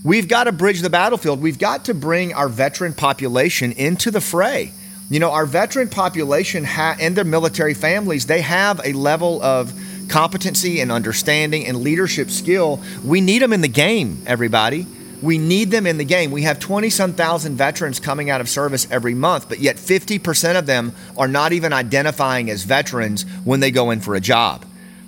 we've 0.06 0.28
got 0.28 0.46
to 0.46 0.54
bridge 0.54 0.82
the 0.82 0.90
battlefield. 0.90 1.42
We've 1.42 1.60
got 1.60 1.86
to 1.86 1.94
bring 1.94 2.34
our 2.34 2.48
veteran 2.48 2.94
population 2.94 3.74
into 3.74 4.12
the 4.12 4.22
fray. 4.22 4.72
You 5.10 5.20
know, 5.20 5.32
our 5.32 5.46
veteran 5.46 5.90
population 5.90 6.64
ha- 6.64 6.96
and 7.02 7.16
their 7.16 7.26
military 7.26 7.74
families, 7.74 8.28
they 8.28 8.42
have 8.42 8.80
a 8.86 8.94
level 8.94 9.42
of 9.42 9.74
competency 10.08 10.80
and 10.80 10.92
understanding 10.92 11.66
and 11.66 11.82
leadership 11.82 12.30
skill. 12.30 12.82
We 13.04 13.20
need 13.20 13.42
them 13.42 13.52
in 13.52 13.62
the 13.62 13.68
game, 13.68 14.22
everybody. 14.26 14.86
We 15.22 15.38
need 15.38 15.72
them 15.72 15.88
in 15.88 15.98
the 15.98 16.06
game. 16.06 16.32
We 16.32 16.44
have 16.44 16.60
20 16.60 16.90
some 16.92 17.14
thousand 17.14 17.56
veterans 17.56 18.00
coming 18.00 18.30
out 18.30 18.42
of 18.42 18.50
service 18.50 18.88
every 18.92 19.16
month, 19.16 19.50
but 19.50 19.60
yet 19.60 19.78
50% 19.78 20.58
of 20.58 20.66
them 20.68 20.94
are 21.18 21.28
not 21.28 21.52
even 21.52 21.74
identifying 21.74 22.50
as 22.50 22.64
veterans 22.64 23.24
when 23.44 23.60
they 23.60 23.72
go 23.72 23.92
in 23.92 24.02
for 24.02 24.14
a 24.14 24.20
job. 24.20 24.66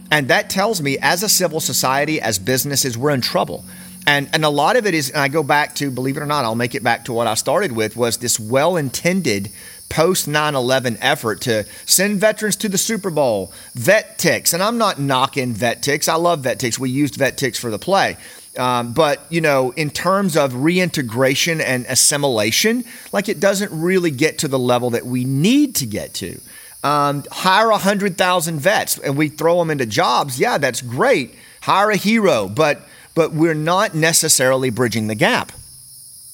And 0.09 0.29
that 0.29 0.49
tells 0.49 0.81
me, 0.81 0.97
as 0.99 1.21
a 1.21 1.29
civil 1.29 1.59
society, 1.59 2.19
as 2.21 2.39
businesses, 2.39 2.97
we're 2.97 3.11
in 3.11 3.21
trouble. 3.21 3.63
And, 4.07 4.29
and 4.31 4.45
a 4.45 4.49
lot 4.49 4.77
of 4.77 4.87
it 4.87 4.93
is, 4.93 5.09
and 5.09 5.19
I 5.19 5.27
go 5.27 5.43
back 5.43 5.75
to, 5.75 5.91
believe 5.91 6.15
it 6.15 6.21
or 6.21 6.25
not, 6.25 6.45
I'll 6.45 6.55
make 6.55 6.73
it 6.75 6.81
back 6.81 7.05
to 7.05 7.13
what 7.13 7.27
I 7.27 7.33
started 7.33 7.73
with, 7.73 7.97
was 7.97 8.17
this 8.17 8.39
well 8.39 8.77
intended 8.77 9.51
post 9.89 10.29
9 10.29 10.55
11 10.55 10.97
effort 11.01 11.41
to 11.41 11.65
send 11.85 12.19
veterans 12.19 12.55
to 12.57 12.69
the 12.69 12.77
Super 12.77 13.09
Bowl, 13.09 13.51
Vet 13.73 14.17
Tix. 14.17 14.53
And 14.53 14.63
I'm 14.63 14.77
not 14.77 14.97
knocking 14.97 15.53
Vet 15.53 15.81
Tix. 15.83 16.07
I 16.07 16.15
love 16.15 16.39
Vet 16.41 16.57
Tix. 16.57 16.79
We 16.79 16.89
used 16.89 17.15
Vet 17.15 17.37
Tix 17.37 17.57
for 17.57 17.69
the 17.69 17.77
play. 17.77 18.15
Um, 18.57 18.93
but 18.93 19.21
you 19.29 19.41
know, 19.41 19.71
in 19.71 19.89
terms 19.89 20.37
of 20.37 20.55
reintegration 20.55 21.59
and 21.59 21.85
assimilation, 21.87 22.85
like 23.11 23.27
it 23.27 23.41
doesn't 23.41 23.71
really 23.71 24.09
get 24.09 24.39
to 24.39 24.47
the 24.47 24.57
level 24.57 24.89
that 24.91 25.05
we 25.05 25.25
need 25.25 25.75
to 25.75 25.85
get 25.85 26.13
to. 26.15 26.39
Um, 26.81 27.25
hire 27.29 27.71
a 27.71 27.77
hundred 27.77 28.17
thousand 28.17 28.59
vets 28.59 28.97
and 28.97 29.17
we 29.17 29.27
throw 29.27 29.59
them 29.59 29.69
into 29.69 29.85
jobs. 29.85 30.39
Yeah, 30.39 30.57
that's 30.57 30.81
great. 30.81 31.35
Hire 31.61 31.91
a 31.91 31.97
hero, 31.97 32.47
but 32.47 32.86
but 33.17 33.33
we're 33.33 33.55
not 33.55 33.95
necessarily 33.95 34.69
bridging 34.69 35.07
the 35.07 35.15
gap. 35.15 35.51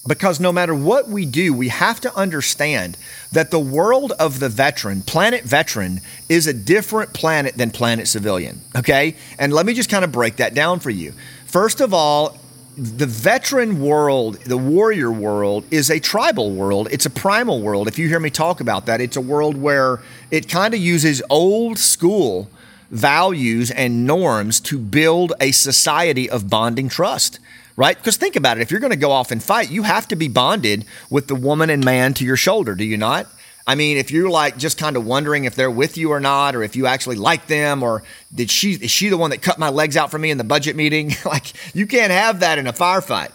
Because 0.05 0.41
no 0.41 0.51
matter 0.51 0.75
what 0.75 1.07
we 1.07 1.25
do, 1.25 1.53
we 1.53 1.69
have 1.69 2.01
to 2.01 2.13
understand 2.13 2.97
that 3.31 3.51
the 3.51 3.59
world 3.59 4.11
of 4.19 4.41
the 4.41 4.49
veteran, 4.49 5.01
planet 5.01 5.45
veteran, 5.45 6.01
is 6.27 6.45
a 6.45 6.51
different 6.51 7.13
planet 7.13 7.55
than 7.55 7.71
planet 7.71 8.09
civilian. 8.09 8.59
Okay? 8.75 9.15
And 9.39 9.53
let 9.53 9.65
me 9.65 9.73
just 9.73 9.89
kind 9.89 10.03
of 10.03 10.11
break 10.11 10.35
that 10.35 10.53
down 10.53 10.81
for 10.81 10.89
you. 10.89 11.13
First 11.45 11.79
of 11.79 11.93
all, 11.93 12.37
the 12.75 13.05
veteran 13.05 13.81
world, 13.81 14.41
the 14.41 14.57
warrior 14.57 15.09
world, 15.09 15.63
is 15.71 15.89
a 15.89 16.01
tribal 16.01 16.51
world. 16.51 16.89
It's 16.91 17.05
a 17.05 17.09
primal 17.09 17.61
world. 17.61 17.87
If 17.87 17.97
you 17.97 18.09
hear 18.09 18.19
me 18.19 18.29
talk 18.29 18.59
about 18.59 18.87
that, 18.87 18.99
it's 18.99 19.15
a 19.15 19.21
world 19.21 19.55
where 19.55 20.01
it 20.31 20.49
kind 20.49 20.73
of 20.73 20.81
uses 20.81 21.23
old 21.29 21.79
school 21.79 22.49
values 22.93 23.71
and 23.71 24.06
norms 24.06 24.60
to 24.62 24.77
build 24.77 25.34
a 25.41 25.51
society 25.51 26.29
of 26.29 26.49
bonding 26.49 26.88
trust, 26.89 27.39
right? 27.75 27.97
Because 27.97 28.17
think 28.17 28.36
about 28.36 28.58
it 28.58 28.62
if 28.62 28.71
you're 28.71 28.79
going 28.79 28.91
to 28.91 28.97
go 28.97 29.12
off 29.12 29.32
and 29.32 29.41
fight, 29.41 29.71
you 29.71 29.84
have 29.84 30.08
to 30.10 30.15
be 30.15 30.27
bonded 30.27 30.86
with 31.10 31.27
the 31.27 31.36
woman 31.36 31.69
and 31.69 31.84
man 31.84 32.13
to 32.13 32.25
your 32.25 32.38
shoulder, 32.38 32.75
do 32.75 32.84
you 32.84 32.97
not? 32.97 33.27
I 33.65 33.75
mean, 33.75 33.97
if 33.97 34.12
you're 34.12 34.29
like 34.29 34.58
just 34.58 34.77
kind 34.77 34.97
of 34.97 35.06
wondering 35.06 35.45
if 35.45 35.56
they're 35.56 35.71
with 35.71 35.97
you 35.97 36.12
or 36.12 36.19
not, 36.19 36.53
or 36.56 36.63
if 36.63 36.75
you 36.75 36.86
actually 36.86 37.15
like 37.15 37.47
them, 37.47 37.82
or 37.82 38.03
did 38.34 38.51
she 38.51 38.73
is 38.73 38.91
she 38.91 39.10
the 39.10 39.17
one 39.17 39.29
that 39.32 39.41
cut 39.41 39.58
my 39.58 39.69
legs 39.69 39.95
out 39.95 40.12
for 40.12 40.19
me 40.19 40.32
in 40.32 40.38
the 40.38 40.43
budget 40.43 40.75
meeting? 40.75 41.13
like 41.25 41.53
you 41.73 41.88
can't 41.88 42.12
have 42.12 42.41
that 42.41 42.58
in 42.58 42.67
a 42.67 42.73
firefight. 42.73 43.32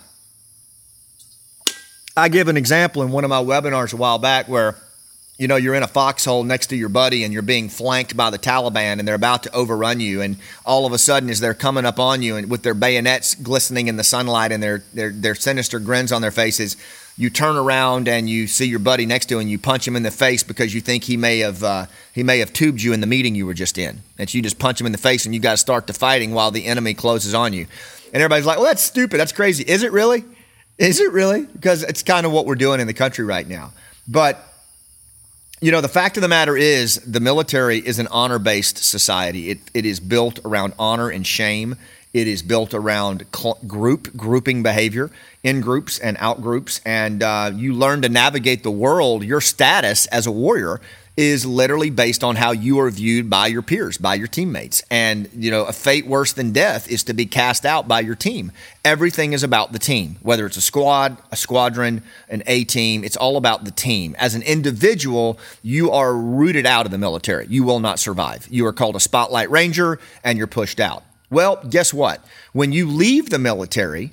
I 2.16 2.28
give 2.28 2.48
an 2.48 2.56
example 2.56 3.02
in 3.02 3.10
one 3.10 3.24
of 3.24 3.30
my 3.30 3.42
webinars 3.42 3.94
a 3.94 3.96
while 3.96 4.18
back 4.18 4.48
where 4.48 4.76
you 5.38 5.48
know 5.48 5.56
you're 5.56 5.74
in 5.74 5.82
a 5.82 5.88
foxhole 5.88 6.42
next 6.44 6.66
to 6.66 6.76
your 6.76 6.88
buddy 6.88 7.24
and 7.24 7.32
you're 7.32 7.42
being 7.42 7.68
flanked 7.68 8.16
by 8.16 8.28
the 8.28 8.38
Taliban 8.38 8.98
and 8.98 9.06
they're 9.06 9.14
about 9.14 9.44
to 9.44 9.54
overrun 9.54 10.00
you 10.00 10.20
and 10.20 10.36
all 10.66 10.84
of 10.84 10.92
a 10.92 10.98
sudden 10.98 11.30
as 11.30 11.40
they're 11.40 11.54
coming 11.54 11.86
up 11.86 11.98
on 11.98 12.22
you 12.22 12.36
and 12.36 12.50
with 12.50 12.62
their 12.62 12.74
bayonets 12.74 13.34
glistening 13.36 13.88
in 13.88 13.96
the 13.96 14.04
sunlight 14.04 14.52
and 14.52 14.62
their 14.62 14.82
their, 14.92 15.10
their 15.10 15.34
sinister 15.34 15.78
grins 15.78 16.12
on 16.12 16.20
their 16.20 16.32
faces 16.32 16.76
you 17.18 17.28
turn 17.28 17.56
around 17.56 18.06
and 18.06 18.30
you 18.30 18.46
see 18.46 18.66
your 18.66 18.78
buddy 18.78 19.04
next 19.04 19.26
to 19.26 19.34
you 19.34 19.40
and 19.40 19.50
you 19.50 19.58
punch 19.58 19.86
him 19.86 19.96
in 19.96 20.04
the 20.04 20.10
face 20.10 20.44
because 20.44 20.72
you 20.72 20.80
think 20.80 21.02
he 21.02 21.16
may 21.16 21.40
have 21.40 21.64
uh, 21.64 21.86
he 22.14 22.22
may 22.22 22.38
have 22.38 22.52
tubed 22.52 22.80
you 22.80 22.92
in 22.92 23.00
the 23.00 23.08
meeting 23.08 23.34
you 23.34 23.44
were 23.44 23.54
just 23.54 23.76
in. 23.76 24.00
And 24.18 24.32
you 24.32 24.40
just 24.40 24.60
punch 24.60 24.80
him 24.80 24.86
in 24.86 24.92
the 24.92 24.98
face 24.98 25.26
and 25.26 25.34
you 25.34 25.40
got 25.40 25.50
to 25.50 25.56
start 25.56 25.88
the 25.88 25.92
fighting 25.92 26.32
while 26.32 26.52
the 26.52 26.66
enemy 26.66 26.94
closes 26.94 27.34
on 27.34 27.52
you. 27.52 27.66
And 28.12 28.22
everybody's 28.22 28.46
like, 28.46 28.58
"Well, 28.58 28.66
that's 28.66 28.82
stupid. 28.82 29.18
That's 29.18 29.32
crazy. 29.32 29.64
Is 29.64 29.82
it 29.82 29.90
really? 29.90 30.24
Is 30.78 31.00
it 31.00 31.10
really? 31.10 31.46
Because 31.46 31.82
it's 31.82 32.04
kind 32.04 32.24
of 32.24 32.30
what 32.30 32.46
we're 32.46 32.54
doing 32.54 32.78
in 32.78 32.86
the 32.86 32.94
country 32.94 33.24
right 33.24 33.48
now." 33.48 33.72
But 34.06 34.40
you 35.60 35.72
know, 35.72 35.80
the 35.80 35.88
fact 35.88 36.16
of 36.16 36.22
the 36.22 36.28
matter 36.28 36.56
is, 36.56 36.96
the 37.00 37.20
military 37.20 37.78
is 37.78 37.98
an 37.98 38.06
honor 38.08 38.38
based 38.38 38.78
society. 38.78 39.50
It, 39.50 39.58
it 39.74 39.84
is 39.84 39.98
built 40.00 40.38
around 40.44 40.74
honor 40.78 41.10
and 41.10 41.26
shame. 41.26 41.76
It 42.14 42.26
is 42.26 42.42
built 42.42 42.74
around 42.74 43.26
cl- 43.34 43.58
group, 43.66 44.16
grouping 44.16 44.62
behavior 44.62 45.10
in 45.42 45.60
groups 45.60 45.98
and 45.98 46.16
out 46.20 46.40
groups. 46.42 46.80
And 46.84 47.22
uh, 47.22 47.52
you 47.54 47.74
learn 47.74 48.02
to 48.02 48.08
navigate 48.08 48.62
the 48.62 48.70
world. 48.70 49.24
Your 49.24 49.40
status 49.40 50.06
as 50.06 50.26
a 50.26 50.30
warrior 50.30 50.80
is 51.18 51.44
literally 51.44 51.90
based 51.90 52.22
on 52.22 52.36
how 52.36 52.52
you 52.52 52.78
are 52.78 52.88
viewed 52.88 53.28
by 53.28 53.48
your 53.48 53.60
peers, 53.60 53.98
by 53.98 54.14
your 54.14 54.28
teammates. 54.28 54.84
And, 54.88 55.28
you 55.34 55.50
know, 55.50 55.64
a 55.64 55.72
fate 55.72 56.06
worse 56.06 56.32
than 56.32 56.52
death 56.52 56.88
is 56.88 57.02
to 57.02 57.12
be 57.12 57.26
cast 57.26 57.66
out 57.66 57.88
by 57.88 57.98
your 57.98 58.14
team. 58.14 58.52
Everything 58.84 59.32
is 59.32 59.42
about 59.42 59.72
the 59.72 59.80
team, 59.80 60.18
whether 60.22 60.46
it's 60.46 60.56
a 60.56 60.60
squad, 60.60 61.16
a 61.32 61.36
squadron, 61.36 62.04
an 62.28 62.44
A 62.46 62.62
team, 62.62 63.02
it's 63.02 63.16
all 63.16 63.36
about 63.36 63.64
the 63.64 63.72
team. 63.72 64.14
As 64.16 64.36
an 64.36 64.42
individual, 64.42 65.40
you 65.60 65.90
are 65.90 66.14
rooted 66.14 66.66
out 66.66 66.86
of 66.86 66.92
the 66.92 66.98
military. 66.98 67.48
You 67.48 67.64
will 67.64 67.80
not 67.80 67.98
survive. 67.98 68.46
You 68.48 68.64
are 68.66 68.72
called 68.72 68.94
a 68.94 69.00
spotlight 69.00 69.50
ranger 69.50 69.98
and 70.22 70.38
you're 70.38 70.46
pushed 70.46 70.78
out. 70.78 71.02
Well, 71.30 71.56
guess 71.68 71.92
what? 71.92 72.24
When 72.52 72.70
you 72.70 72.86
leave 72.86 73.30
the 73.30 73.40
military, 73.40 74.12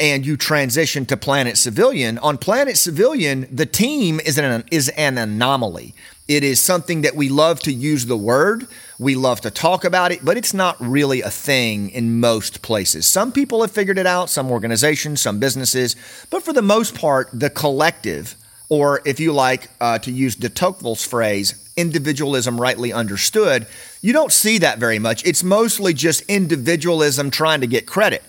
and 0.00 0.24
you 0.24 0.36
transition 0.36 1.04
to 1.06 1.16
Planet 1.16 1.56
Civilian, 1.56 2.18
on 2.18 2.38
Planet 2.38 2.76
Civilian, 2.76 3.48
the 3.50 3.66
team 3.66 4.20
is 4.20 4.38
an, 4.38 4.62
is 4.70 4.88
an 4.90 5.18
anomaly. 5.18 5.92
It 6.28 6.44
is 6.44 6.60
something 6.60 7.00
that 7.02 7.16
we 7.16 7.30
love 7.30 7.58
to 7.60 7.72
use 7.72 8.04
the 8.04 8.16
word, 8.16 8.68
we 8.98 9.14
love 9.14 9.40
to 9.40 9.50
talk 9.50 9.82
about 9.82 10.12
it, 10.12 10.22
but 10.22 10.36
it's 10.36 10.52
not 10.52 10.76
really 10.78 11.22
a 11.22 11.30
thing 11.30 11.88
in 11.88 12.20
most 12.20 12.60
places. 12.60 13.06
Some 13.06 13.32
people 13.32 13.62
have 13.62 13.72
figured 13.72 13.96
it 13.96 14.06
out, 14.06 14.28
some 14.28 14.50
organizations, 14.50 15.22
some 15.22 15.40
businesses, 15.40 15.96
but 16.28 16.42
for 16.42 16.52
the 16.52 16.60
most 16.60 16.94
part, 16.94 17.30
the 17.32 17.48
collective, 17.48 18.36
or 18.68 19.00
if 19.06 19.18
you 19.18 19.32
like 19.32 19.70
uh, 19.80 19.98
to 20.00 20.12
use 20.12 20.36
de 20.36 20.50
Tocqueville's 20.50 21.02
phrase, 21.02 21.72
individualism 21.78 22.60
rightly 22.60 22.92
understood, 22.92 23.66
you 24.02 24.12
don't 24.12 24.32
see 24.32 24.58
that 24.58 24.78
very 24.78 24.98
much. 24.98 25.24
It's 25.24 25.42
mostly 25.42 25.94
just 25.94 26.20
individualism 26.28 27.30
trying 27.30 27.62
to 27.62 27.66
get 27.66 27.86
credit 27.86 28.22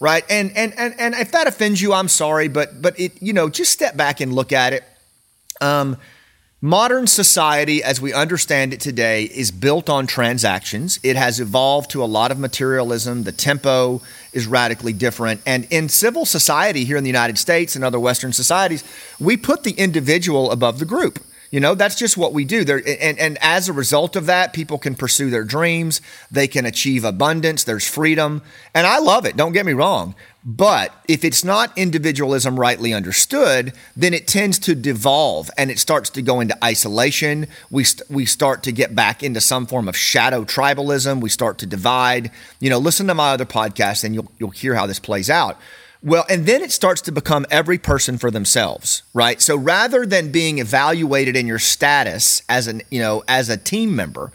right? 0.00 0.24
And 0.28 0.50
and 0.56 0.74
and 0.76 0.94
and 0.98 1.14
if 1.14 1.30
that 1.32 1.46
offends 1.46 1.80
you, 1.80 1.92
I'm 1.92 2.08
sorry, 2.08 2.48
but 2.48 2.82
but 2.82 2.98
it 2.98 3.22
you 3.22 3.32
know 3.32 3.48
just 3.48 3.72
step 3.72 3.96
back 3.96 4.20
and 4.20 4.34
look 4.34 4.52
at 4.52 4.72
it. 4.72 4.84
Um, 5.60 5.96
modern 6.64 7.06
society, 7.06 7.82
as 7.82 8.00
we 8.00 8.14
understand 8.14 8.72
it 8.72 8.80
today, 8.80 9.24
is 9.24 9.50
built 9.50 9.90
on 9.90 10.06
transactions. 10.06 10.98
It 11.02 11.14
has 11.14 11.38
evolved 11.38 11.90
to 11.90 12.02
a 12.02 12.06
lot 12.06 12.32
of 12.32 12.38
materialism. 12.38 13.24
The 13.24 13.32
tempo 13.32 14.00
is 14.32 14.46
radically 14.46 14.94
different, 14.94 15.42
and 15.44 15.66
in 15.68 15.90
civil 15.90 16.24
society 16.24 16.86
here 16.86 16.96
in 16.96 17.04
the 17.04 17.10
United 17.10 17.36
States 17.36 17.76
and 17.76 17.84
other 17.84 18.00
Western 18.00 18.32
societies, 18.32 18.82
we 19.20 19.36
put 19.36 19.62
the 19.62 19.72
individual 19.72 20.50
above 20.50 20.78
the 20.78 20.86
group. 20.86 21.22
You 21.54 21.60
know, 21.60 21.76
that's 21.76 21.94
just 21.94 22.16
what 22.16 22.32
we 22.32 22.44
do. 22.44 22.64
There, 22.64 22.82
and, 22.84 23.16
and 23.16 23.38
as 23.40 23.68
a 23.68 23.72
result 23.72 24.16
of 24.16 24.26
that, 24.26 24.52
people 24.52 24.76
can 24.76 24.96
pursue 24.96 25.30
their 25.30 25.44
dreams. 25.44 26.00
They 26.28 26.48
can 26.48 26.66
achieve 26.66 27.04
abundance. 27.04 27.62
There's 27.62 27.86
freedom. 27.86 28.42
And 28.74 28.88
I 28.88 28.98
love 28.98 29.24
it. 29.24 29.36
Don't 29.36 29.52
get 29.52 29.64
me 29.64 29.72
wrong. 29.72 30.16
But 30.44 30.92
if 31.06 31.24
it's 31.24 31.44
not 31.44 31.70
individualism 31.78 32.58
rightly 32.58 32.92
understood, 32.92 33.72
then 33.94 34.14
it 34.14 34.26
tends 34.26 34.58
to 34.58 34.74
devolve 34.74 35.48
and 35.56 35.70
it 35.70 35.78
starts 35.78 36.10
to 36.10 36.22
go 36.22 36.40
into 36.40 36.58
isolation. 36.64 37.46
We, 37.70 37.84
st- 37.84 38.10
we 38.10 38.26
start 38.26 38.64
to 38.64 38.72
get 38.72 38.96
back 38.96 39.22
into 39.22 39.40
some 39.40 39.66
form 39.66 39.86
of 39.86 39.96
shadow 39.96 40.42
tribalism. 40.42 41.20
We 41.20 41.30
start 41.30 41.58
to 41.58 41.66
divide. 41.66 42.32
You 42.58 42.68
know, 42.68 42.78
listen 42.78 43.06
to 43.06 43.14
my 43.14 43.30
other 43.30 43.46
podcast 43.46 44.02
and 44.02 44.12
you'll, 44.12 44.32
you'll 44.40 44.50
hear 44.50 44.74
how 44.74 44.86
this 44.86 44.98
plays 44.98 45.30
out. 45.30 45.56
Well, 46.04 46.26
and 46.28 46.44
then 46.44 46.60
it 46.60 46.70
starts 46.70 47.00
to 47.02 47.12
become 47.12 47.46
every 47.50 47.78
person 47.78 48.18
for 48.18 48.30
themselves, 48.30 49.04
right? 49.14 49.40
So 49.40 49.56
rather 49.56 50.04
than 50.04 50.30
being 50.30 50.58
evaluated 50.58 51.34
in 51.34 51.46
your 51.46 51.58
status 51.58 52.42
as 52.46 52.66
an, 52.66 52.82
you 52.90 53.00
know, 53.00 53.24
as 53.26 53.48
a 53.48 53.56
team 53.56 53.96
member 53.96 54.30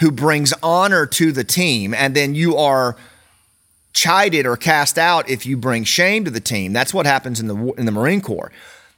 who 0.00 0.10
brings 0.10 0.54
honor 0.62 1.04
to 1.04 1.32
the 1.32 1.44
team 1.44 1.92
and 1.92 2.16
then 2.16 2.34
you 2.34 2.56
are 2.56 2.96
chided 3.92 4.46
or 4.46 4.56
cast 4.56 4.96
out 4.96 5.28
if 5.28 5.44
you 5.44 5.58
bring 5.58 5.84
shame 5.84 6.24
to 6.24 6.30
the 6.30 6.40
team. 6.40 6.72
That's 6.72 6.94
what 6.94 7.04
happens 7.04 7.40
in 7.40 7.46
the 7.48 7.72
in 7.76 7.84
the 7.84 7.92
Marine 7.92 8.22
Corps. 8.22 8.50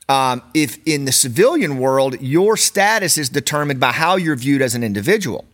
Um, 0.08 0.42
if 0.54 0.78
in 0.86 1.04
the 1.04 1.12
civilian 1.12 1.78
world, 1.78 2.20
your 2.20 2.56
status 2.56 3.18
is 3.18 3.28
determined 3.28 3.80
by 3.80 3.90
how 3.90 4.14
you're 4.14 4.36
viewed 4.36 4.62
as 4.62 4.76
an 4.76 4.84
individual, 4.84 5.44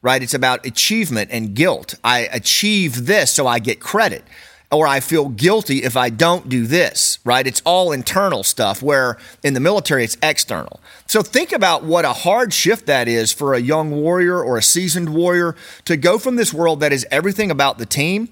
right? 0.00 0.22
It's 0.22 0.34
about 0.34 0.64
achievement 0.64 1.30
and 1.30 1.54
guilt. 1.54 1.94
I 2.02 2.20
achieve 2.32 3.04
this, 3.06 3.30
so 3.30 3.46
I 3.46 3.58
get 3.58 3.80
credit 3.80 4.24
or 4.72 4.86
I 4.86 5.00
feel 5.00 5.28
guilty 5.28 5.82
if 5.82 5.96
I 5.96 6.10
don't 6.10 6.48
do 6.48 6.66
this, 6.66 7.18
right? 7.24 7.46
It's 7.46 7.60
all 7.64 7.90
internal 7.90 8.44
stuff, 8.44 8.82
where 8.82 9.18
in 9.42 9.54
the 9.54 9.60
military, 9.60 10.04
it's 10.04 10.16
external. 10.22 10.80
So 11.06 11.22
think 11.22 11.50
about 11.50 11.82
what 11.82 12.04
a 12.04 12.12
hard 12.12 12.54
shift 12.54 12.86
that 12.86 13.08
is 13.08 13.32
for 13.32 13.54
a 13.54 13.58
young 13.58 13.90
warrior 13.90 14.42
or 14.42 14.56
a 14.56 14.62
seasoned 14.62 15.12
warrior 15.12 15.56
to 15.86 15.96
go 15.96 16.18
from 16.18 16.36
this 16.36 16.54
world 16.54 16.80
that 16.80 16.92
is 16.92 17.04
everything 17.10 17.50
about 17.50 17.78
the 17.78 17.86
team 17.86 18.28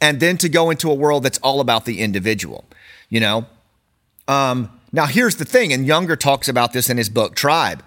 and 0.00 0.18
then 0.18 0.36
to 0.38 0.48
go 0.48 0.70
into 0.70 0.90
a 0.90 0.94
world 0.94 1.22
that's 1.22 1.38
all 1.38 1.60
about 1.60 1.84
the 1.84 2.00
individual, 2.00 2.64
you 3.08 3.20
know? 3.20 3.46
Um, 4.26 4.80
now, 4.92 5.06
here's 5.06 5.36
the 5.36 5.44
thing, 5.44 5.72
and 5.72 5.86
Junger 5.86 6.18
talks 6.18 6.48
about 6.48 6.72
this 6.72 6.90
in 6.90 6.96
his 6.96 7.08
book, 7.08 7.36
Tribe. 7.36 7.82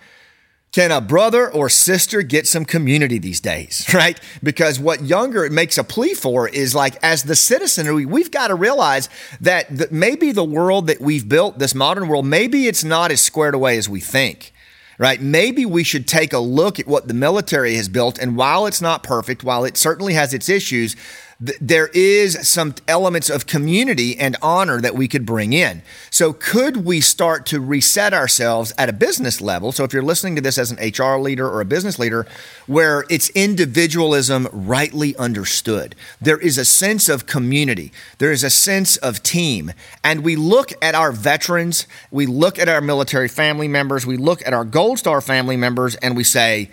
Can 0.71 0.91
a 0.91 1.01
brother 1.01 1.49
or 1.51 1.69
sister 1.69 2.21
get 2.21 2.45
some 2.45 2.65
community 2.65 3.17
these 3.17 3.39
days, 3.39 3.85
right? 3.93 4.19
Because 4.43 4.79
what 4.79 4.99
Junger 4.99 5.49
makes 5.49 5.77
a 5.77 5.83
plea 5.83 6.13
for 6.13 6.47
is 6.47 6.75
like, 6.75 7.01
as 7.03 7.23
the 7.23 7.35
citizenry, 7.35 8.05
we've 8.05 8.31
got 8.31 8.49
to 8.49 8.55
realize 8.55 9.09
that 9.41 9.91
maybe 9.91 10.31
the 10.31 10.43
world 10.43 10.87
that 10.87 11.01
we've 11.01 11.27
built, 11.27 11.57
this 11.59 11.73
modern 11.73 12.07
world, 12.07 12.25
maybe 12.25 12.67
it's 12.67 12.83
not 12.83 13.11
as 13.11 13.21
squared 13.21 13.55
away 13.55 13.77
as 13.77 13.89
we 13.89 13.99
think 13.99 14.53
right? 14.97 15.21
Maybe 15.21 15.65
we 15.65 15.83
should 15.83 16.07
take 16.07 16.33
a 16.33 16.39
look 16.39 16.79
at 16.79 16.87
what 16.87 17.07
the 17.07 17.13
military 17.13 17.75
has 17.75 17.87
built. 17.87 18.17
And 18.17 18.35
while 18.35 18.65
it's 18.65 18.81
not 18.81 19.03
perfect, 19.03 19.43
while 19.43 19.63
it 19.63 19.77
certainly 19.77 20.13
has 20.13 20.33
its 20.33 20.49
issues, 20.49 20.95
there 21.39 21.87
is 21.93 22.47
some 22.47 22.73
elements 22.87 23.29
of 23.29 23.45
community 23.45 24.17
and 24.17 24.35
honor 24.41 24.81
that 24.81 24.95
we 24.95 25.07
could 25.07 25.23
bring 25.23 25.53
in. 25.53 25.83
So, 26.09 26.33
could 26.33 26.77
we 26.77 26.99
start 26.99 27.45
to 27.47 27.59
reset 27.59 28.11
ourselves 28.11 28.73
at 28.75 28.89
a 28.89 28.93
business 28.93 29.39
level? 29.39 29.71
So, 29.71 29.83
if 29.83 29.93
you're 29.93 30.01
listening 30.01 30.35
to 30.37 30.41
this 30.41 30.57
as 30.57 30.71
an 30.71 30.77
HR 30.77 31.19
leader 31.19 31.47
or 31.47 31.61
a 31.61 31.65
business 31.65 31.99
leader, 31.99 32.25
where 32.65 33.05
it's 33.07 33.29
individualism 33.31 34.47
rightly 34.51 35.15
understood, 35.17 35.95
there 36.19 36.39
is 36.39 36.57
a 36.57 36.65
sense 36.65 37.07
of 37.07 37.27
community, 37.27 37.91
there 38.17 38.31
is 38.31 38.43
a 38.43 38.49
sense 38.49 38.97
of 38.97 39.21
team, 39.21 39.73
and 40.03 40.23
we 40.23 40.35
look 40.35 40.73
at 40.81 40.95
our 40.95 41.11
veterans, 41.11 41.85
we 42.09 42.25
look 42.25 42.57
at 42.57 42.67
our 42.67 42.81
military 42.81 43.27
family 43.27 43.67
members, 43.67 44.07
we 44.07 44.17
look 44.17 44.45
at 44.47 44.55
our 44.55 44.65
Gold 44.65 44.97
Star 44.97 45.21
family 45.21 45.55
members, 45.55 45.93
and 45.97 46.17
we 46.17 46.23
say, 46.23 46.71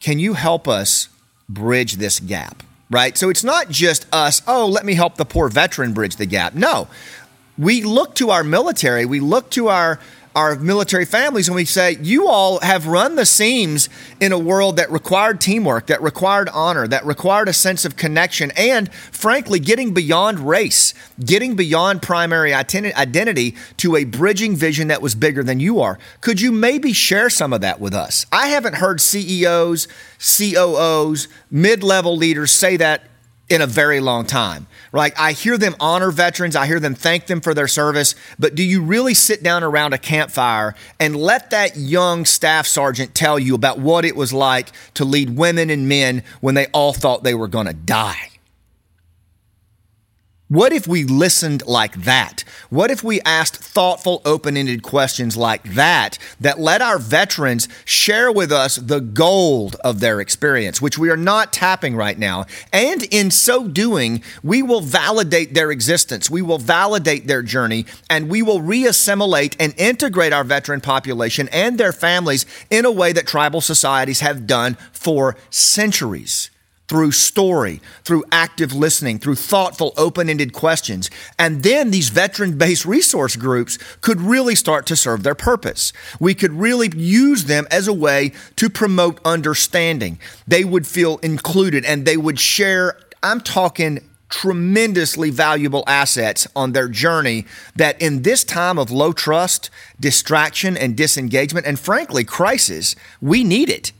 Can 0.00 0.18
you 0.18 0.34
help 0.34 0.66
us 0.66 1.08
bridge 1.48 1.94
this 1.94 2.18
gap? 2.18 2.64
Right? 2.90 3.16
So 3.16 3.30
it's 3.30 3.44
not 3.44 3.70
just 3.70 4.06
us, 4.12 4.42
oh, 4.46 4.66
let 4.66 4.84
me 4.84 4.94
help 4.94 5.16
the 5.16 5.24
poor 5.24 5.48
veteran 5.48 5.94
bridge 5.94 6.16
the 6.16 6.26
gap. 6.26 6.54
No, 6.54 6.88
we 7.56 7.82
look 7.82 8.14
to 8.16 8.30
our 8.30 8.44
military, 8.44 9.06
we 9.06 9.20
look 9.20 9.50
to 9.50 9.68
our 9.68 10.00
our 10.34 10.54
military 10.56 11.04
families 11.04 11.48
and 11.48 11.54
we 11.54 11.64
say, 11.64 11.96
You 12.00 12.28
all 12.28 12.60
have 12.60 12.86
run 12.86 13.16
the 13.16 13.26
seams 13.26 13.88
in 14.20 14.32
a 14.32 14.38
world 14.38 14.76
that 14.76 14.90
required 14.90 15.40
teamwork, 15.40 15.86
that 15.86 16.02
required 16.02 16.48
honor, 16.50 16.86
that 16.86 17.04
required 17.04 17.48
a 17.48 17.52
sense 17.52 17.84
of 17.84 17.96
connection, 17.96 18.52
and 18.56 18.92
frankly, 18.92 19.58
getting 19.58 19.92
beyond 19.92 20.40
race, 20.40 20.94
getting 21.24 21.56
beyond 21.56 22.02
primary 22.02 22.54
identity 22.54 23.56
to 23.78 23.96
a 23.96 24.04
bridging 24.04 24.54
vision 24.56 24.88
that 24.88 25.02
was 25.02 25.14
bigger 25.14 25.42
than 25.42 25.60
you 25.60 25.80
are. 25.80 25.98
Could 26.20 26.40
you 26.40 26.52
maybe 26.52 26.92
share 26.92 27.30
some 27.30 27.52
of 27.52 27.60
that 27.62 27.80
with 27.80 27.94
us? 27.94 28.26
I 28.30 28.48
haven't 28.48 28.76
heard 28.76 29.00
CEOs, 29.00 29.88
COOs, 30.18 31.28
mid 31.50 31.82
level 31.82 32.16
leaders 32.16 32.50
say 32.52 32.76
that 32.76 33.09
in 33.50 33.60
a 33.60 33.66
very 33.66 34.00
long 34.00 34.24
time. 34.24 34.66
Right? 34.92 35.12
I 35.18 35.32
hear 35.32 35.58
them 35.58 35.76
honor 35.78 36.10
veterans, 36.10 36.56
I 36.56 36.66
hear 36.66 36.80
them 36.80 36.94
thank 36.94 37.26
them 37.26 37.40
for 37.40 37.52
their 37.52 37.68
service, 37.68 38.14
but 38.38 38.54
do 38.54 38.62
you 38.62 38.82
really 38.82 39.14
sit 39.14 39.42
down 39.42 39.62
around 39.62 39.92
a 39.92 39.98
campfire 39.98 40.74
and 40.98 41.14
let 41.14 41.50
that 41.50 41.76
young 41.76 42.24
staff 42.24 42.66
sergeant 42.66 43.14
tell 43.14 43.38
you 43.38 43.54
about 43.54 43.78
what 43.78 44.04
it 44.04 44.16
was 44.16 44.32
like 44.32 44.70
to 44.94 45.04
lead 45.04 45.36
women 45.36 45.68
and 45.68 45.88
men 45.88 46.22
when 46.40 46.54
they 46.54 46.66
all 46.68 46.92
thought 46.92 47.22
they 47.22 47.34
were 47.34 47.48
going 47.48 47.66
to 47.66 47.74
die? 47.74 48.29
What 50.50 50.72
if 50.72 50.88
we 50.88 51.04
listened 51.04 51.64
like 51.64 52.02
that? 52.02 52.42
What 52.70 52.90
if 52.90 53.04
we 53.04 53.20
asked 53.20 53.54
thoughtful, 53.54 54.20
open 54.24 54.56
ended 54.56 54.82
questions 54.82 55.36
like 55.36 55.62
that 55.74 56.18
that 56.40 56.58
let 56.58 56.82
our 56.82 56.98
veterans 56.98 57.68
share 57.84 58.32
with 58.32 58.50
us 58.50 58.74
the 58.74 58.98
gold 58.98 59.76
of 59.84 60.00
their 60.00 60.20
experience, 60.20 60.82
which 60.82 60.98
we 60.98 61.08
are 61.08 61.16
not 61.16 61.52
tapping 61.52 61.94
right 61.94 62.18
now? 62.18 62.46
And 62.72 63.04
in 63.12 63.30
so 63.30 63.68
doing, 63.68 64.24
we 64.42 64.60
will 64.60 64.80
validate 64.80 65.54
their 65.54 65.70
existence, 65.70 66.28
we 66.28 66.42
will 66.42 66.58
validate 66.58 67.28
their 67.28 67.44
journey, 67.44 67.86
and 68.10 68.28
we 68.28 68.42
will 68.42 68.58
reassimilate 68.58 69.54
and 69.60 69.72
integrate 69.76 70.32
our 70.32 70.42
veteran 70.42 70.80
population 70.80 71.48
and 71.52 71.78
their 71.78 71.92
families 71.92 72.44
in 72.70 72.84
a 72.84 72.90
way 72.90 73.12
that 73.12 73.28
tribal 73.28 73.60
societies 73.60 74.18
have 74.18 74.48
done 74.48 74.76
for 74.90 75.36
centuries 75.48 76.50
through 76.90 77.12
story, 77.12 77.80
through 78.02 78.24
active 78.32 78.72
listening, 78.72 79.20
through 79.20 79.36
thoughtful, 79.36 79.92
open 79.96 80.28
ended 80.28 80.52
questions. 80.52 81.08
And 81.38 81.62
then 81.62 81.92
these 81.92 82.08
veteran 82.08 82.58
based 82.58 82.84
resource 82.84 83.36
groups 83.36 83.78
could 84.00 84.20
really 84.20 84.56
start 84.56 84.86
to 84.86 84.96
serve 84.96 85.22
their 85.22 85.36
purpose. 85.36 85.92
We 86.18 86.34
could 86.34 86.50
really 86.52 86.90
use 86.96 87.44
them 87.44 87.68
as 87.70 87.86
a 87.86 87.92
way 87.92 88.32
to 88.56 88.68
promote 88.68 89.20
understanding. 89.24 90.18
They 90.48 90.64
would 90.64 90.84
feel 90.84 91.18
included 91.18 91.84
and 91.84 92.04
they 92.04 92.16
would 92.16 92.40
share, 92.40 92.98
I'm 93.22 93.40
talking 93.40 94.00
tremendously 94.28 95.30
valuable 95.30 95.84
assets 95.86 96.48
on 96.56 96.72
their 96.72 96.88
journey 96.88 97.46
that 97.76 98.02
in 98.02 98.22
this 98.22 98.42
time 98.42 98.80
of 98.80 98.90
low 98.90 99.12
trust, 99.12 99.70
distraction, 100.00 100.76
and 100.76 100.96
disengagement, 100.96 101.66
and 101.66 101.78
frankly, 101.78 102.24
crisis, 102.24 102.96
we 103.20 103.44
need 103.44 103.68
it. 103.68 103.92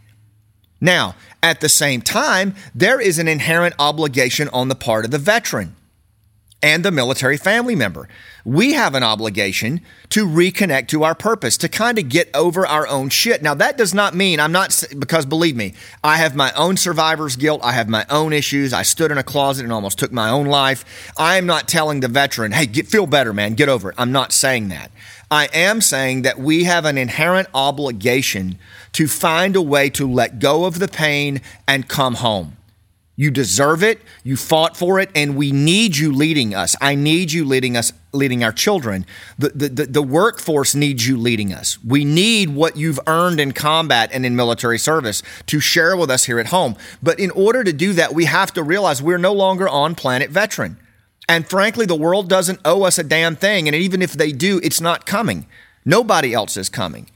Now, 0.80 1.14
at 1.42 1.60
the 1.60 1.68
same 1.68 2.02
time, 2.02 2.54
there 2.74 3.00
is 3.00 3.18
an 3.18 3.28
inherent 3.28 3.74
obligation 3.78 4.48
on 4.50 4.68
the 4.68 4.74
part 4.74 5.04
of 5.04 5.10
the 5.10 5.18
veteran 5.18 5.76
and 6.62 6.84
the 6.84 6.90
military 6.90 7.36
family 7.36 7.74
member. 7.74 8.08
We 8.44 8.72
have 8.74 8.94
an 8.94 9.02
obligation 9.02 9.80
to 10.10 10.26
reconnect 10.26 10.88
to 10.88 11.04
our 11.04 11.14
purpose, 11.14 11.56
to 11.58 11.68
kind 11.68 11.98
of 11.98 12.08
get 12.08 12.28
over 12.34 12.66
our 12.66 12.86
own 12.86 13.08
shit. 13.08 13.42
Now, 13.42 13.54
that 13.54 13.78
does 13.78 13.94
not 13.94 14.14
mean 14.14 14.40
I'm 14.40 14.52
not, 14.52 14.82
because 14.98 15.24
believe 15.24 15.56
me, 15.56 15.74
I 16.04 16.16
have 16.18 16.36
my 16.36 16.52
own 16.52 16.76
survivor's 16.76 17.36
guilt. 17.36 17.60
I 17.64 17.72
have 17.72 17.88
my 17.88 18.04
own 18.10 18.32
issues. 18.32 18.72
I 18.72 18.82
stood 18.82 19.10
in 19.10 19.18
a 19.18 19.22
closet 19.22 19.64
and 19.64 19.72
almost 19.72 19.98
took 19.98 20.12
my 20.12 20.28
own 20.28 20.46
life. 20.46 21.12
I 21.16 21.36
am 21.36 21.46
not 21.46 21.68
telling 21.68 22.00
the 22.00 22.08
veteran, 22.08 22.52
hey, 22.52 22.66
get, 22.66 22.86
feel 22.86 23.06
better, 23.06 23.32
man, 23.32 23.54
get 23.54 23.68
over 23.68 23.90
it. 23.90 23.96
I'm 23.98 24.12
not 24.12 24.32
saying 24.32 24.68
that. 24.68 24.90
I 25.30 25.48
am 25.54 25.80
saying 25.80 26.22
that 26.22 26.38
we 26.38 26.64
have 26.64 26.84
an 26.84 26.98
inherent 26.98 27.48
obligation 27.54 28.58
to 28.92 29.06
find 29.06 29.56
a 29.56 29.62
way 29.62 29.90
to 29.90 30.10
let 30.10 30.38
go 30.38 30.64
of 30.64 30.78
the 30.78 30.88
pain 30.88 31.40
and 31.66 31.88
come 31.88 32.16
home. 32.16 32.56
You 33.20 33.30
deserve 33.30 33.82
it. 33.82 34.00
You 34.24 34.34
fought 34.34 34.78
for 34.78 34.98
it, 34.98 35.10
and 35.14 35.36
we 35.36 35.52
need 35.52 35.98
you 35.98 36.10
leading 36.10 36.54
us. 36.54 36.74
I 36.80 36.94
need 36.94 37.32
you 37.32 37.44
leading 37.44 37.76
us, 37.76 37.92
leading 38.12 38.42
our 38.42 38.50
children. 38.50 39.04
The, 39.38 39.50
the, 39.50 39.86
the, 39.86 40.02
workforce 40.02 40.74
needs 40.74 41.06
you 41.06 41.18
leading 41.18 41.52
us. 41.52 41.76
We 41.84 42.06
need 42.06 42.48
what 42.48 42.78
you've 42.78 42.98
earned 43.06 43.38
in 43.38 43.52
combat 43.52 44.08
and 44.14 44.24
in 44.24 44.36
military 44.36 44.78
service 44.78 45.22
to 45.48 45.60
share 45.60 45.98
with 45.98 46.10
us 46.10 46.24
here 46.24 46.40
at 46.40 46.46
home. 46.46 46.76
But 47.02 47.20
in 47.20 47.30
order 47.32 47.62
to 47.62 47.74
do 47.74 47.92
that, 47.92 48.14
we 48.14 48.24
have 48.24 48.54
to 48.54 48.62
realize 48.62 49.02
we're 49.02 49.18
no 49.18 49.34
longer 49.34 49.68
on 49.68 49.94
planet 49.94 50.30
veteran. 50.30 50.78
And 51.28 51.46
frankly, 51.46 51.84
the 51.84 51.94
world 51.94 52.26
doesn't 52.26 52.60
owe 52.64 52.84
us 52.84 52.98
a 52.98 53.04
damn 53.04 53.36
thing. 53.36 53.68
And 53.68 53.76
even 53.76 54.00
if 54.00 54.14
they 54.14 54.32
do, 54.32 54.60
it's 54.62 54.80
not 54.80 55.04
coming. 55.04 55.46
Nobody 55.84 56.32
else 56.32 56.56
is 56.56 56.70
coming. 56.70 57.10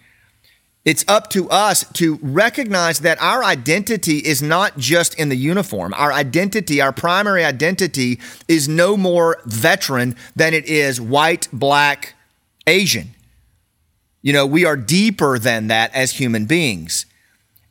It's 0.85 1.05
up 1.09 1.31
to 1.31 1.49
us 1.49 1.85
to 1.95 2.19
recognize 2.21 3.01
that 3.01 3.21
our 3.21 3.43
identity 3.43 4.19
is 4.19 4.43
not 4.43 4.77
just 4.77 5.19
in 5.19 5.31
the 5.31 5.37
uniform. 5.37 5.95
Our 5.95 6.13
identity, 6.13 6.81
our 6.81 6.93
primary 6.93 7.43
identity, 7.43 8.21
is 8.49 8.69
no 8.69 8.97
more 8.97 9.39
veteran 9.47 10.15
than 10.37 10.53
it 10.53 10.67
is 10.67 11.01
white, 11.01 11.49
black, 11.53 12.15
Asian. 12.67 13.15
You 14.21 14.35
know, 14.35 14.47
we 14.47 14.67
are 14.67 14.77
deeper 14.77 15.39
than 15.39 15.69
that 15.69 15.95
as 15.95 16.13
human 16.13 16.45
beings. 16.45 17.07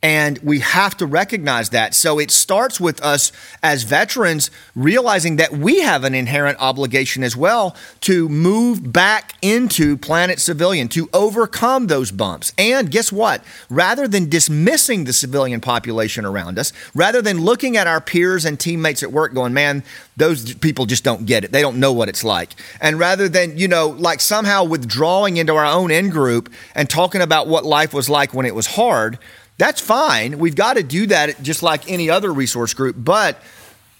And 0.04 0.38
we 0.42 0.60
have 0.60 0.98
to 0.98 1.06
recognize 1.06 1.70
that. 1.70 1.94
So 1.94 2.18
it 2.18 2.30
starts 2.30 2.78
with 2.78 3.02
us 3.02 3.32
as 3.62 3.84
veterans 3.84 4.50
realizing 4.76 5.36
that 5.36 5.52
we 5.52 5.80
have 5.80 6.04
an 6.04 6.14
inherent 6.14 6.58
obligation 6.60 7.24
as 7.24 7.34
well 7.34 7.74
to 8.02 8.28
move 8.28 8.92
back 8.92 9.32
into 9.40 9.96
planet 9.96 10.40
civilian, 10.40 10.88
to 10.88 11.08
overcome 11.14 11.86
those 11.86 12.10
bumps. 12.10 12.52
And 12.58 12.90
guess 12.90 13.10
what? 13.10 13.42
Rather 13.70 14.06
than 14.06 14.28
dismissing 14.28 15.04
the 15.04 15.14
civilian 15.14 15.62
population 15.62 16.26
around 16.26 16.58
us, 16.58 16.74
rather 16.94 17.22
than 17.22 17.40
looking 17.40 17.78
at 17.78 17.86
our 17.86 18.02
peers 18.02 18.44
and 18.44 18.60
teammates 18.60 19.02
at 19.02 19.10
work 19.10 19.32
going, 19.32 19.54
man, 19.54 19.82
those 20.18 20.52
people 20.56 20.84
just 20.84 21.02
don't 21.02 21.24
get 21.24 21.44
it. 21.44 21.50
They 21.50 21.62
don't 21.62 21.80
know 21.80 21.94
what 21.94 22.10
it's 22.10 22.22
like. 22.22 22.50
And 22.78 22.98
rather 22.98 23.26
than, 23.26 23.56
you 23.56 23.68
know, 23.68 23.88
like 23.88 24.20
somehow 24.20 24.64
withdrawing 24.64 25.38
into 25.38 25.54
our 25.54 25.64
own 25.64 25.90
in 25.90 26.10
group 26.10 26.52
and 26.74 26.90
talking 26.90 27.22
about 27.22 27.48
what 27.48 27.64
life 27.64 27.94
was 27.94 28.10
like 28.10 28.34
when 28.34 28.44
it 28.44 28.54
was 28.54 28.66
hard, 28.66 29.18
that's 29.56 29.80
fine. 29.80 30.38
We've 30.38 30.56
got 30.56 30.76
to 30.76 30.82
do 30.82 31.06
that 31.06 31.42
just 31.42 31.62
like 31.62 31.90
any 31.90 32.10
other 32.10 32.32
resource 32.32 32.74
group. 32.74 32.96
But 32.98 33.40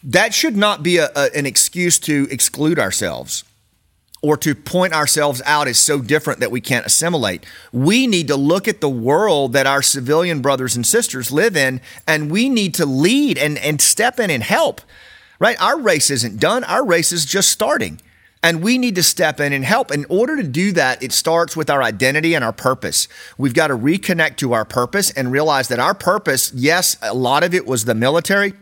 that 0.02 0.34
should 0.34 0.56
not 0.56 0.82
be 0.82 0.98
a, 0.98 1.10
a, 1.14 1.30
an 1.34 1.46
excuse 1.46 1.98
to 2.00 2.26
exclude 2.30 2.78
ourselves 2.78 3.44
or 4.24 4.38
to 4.38 4.54
point 4.54 4.94
ourselves 4.94 5.42
out 5.44 5.68
as 5.68 5.78
so 5.78 6.00
different 6.00 6.40
that 6.40 6.50
we 6.50 6.60
can't 6.60 6.86
assimilate. 6.86 7.44
We 7.72 8.06
need 8.06 8.28
to 8.28 8.36
look 8.36 8.66
at 8.66 8.80
the 8.80 8.88
world 8.88 9.52
that 9.52 9.66
our 9.66 9.82
civilian 9.82 10.40
brothers 10.40 10.76
and 10.76 10.86
sisters 10.86 11.30
live 11.30 11.56
in, 11.56 11.82
and 12.08 12.30
we 12.30 12.48
need 12.48 12.72
to 12.76 12.86
lead 12.86 13.36
and, 13.36 13.58
and 13.58 13.82
step 13.82 14.18
in 14.18 14.30
and 14.30 14.42
help. 14.42 14.80
Right? 15.38 15.60
Our 15.60 15.78
race 15.78 16.10
isn't 16.10 16.40
done, 16.40 16.64
our 16.64 16.84
race 16.86 17.12
is 17.12 17.26
just 17.26 17.50
starting. 17.50 18.00
And 18.44 18.62
we 18.62 18.76
need 18.76 18.94
to 18.96 19.02
step 19.02 19.40
in 19.40 19.54
and 19.54 19.64
help. 19.64 19.90
In 19.90 20.04
order 20.10 20.36
to 20.36 20.42
do 20.42 20.70
that, 20.72 21.02
it 21.02 21.12
starts 21.12 21.56
with 21.56 21.70
our 21.70 21.82
identity 21.82 22.34
and 22.34 22.44
our 22.44 22.52
purpose. 22.52 23.08
We've 23.38 23.54
got 23.54 23.68
to 23.68 23.74
reconnect 23.74 24.36
to 24.36 24.52
our 24.52 24.66
purpose 24.66 25.10
and 25.12 25.32
realize 25.32 25.68
that 25.68 25.78
our 25.78 25.94
purpose, 25.94 26.52
yes, 26.54 26.98
a 27.00 27.14
lot 27.14 27.42
of 27.42 27.54
it 27.54 27.64
was 27.66 27.86
the 27.86 27.94
military, 27.94 28.52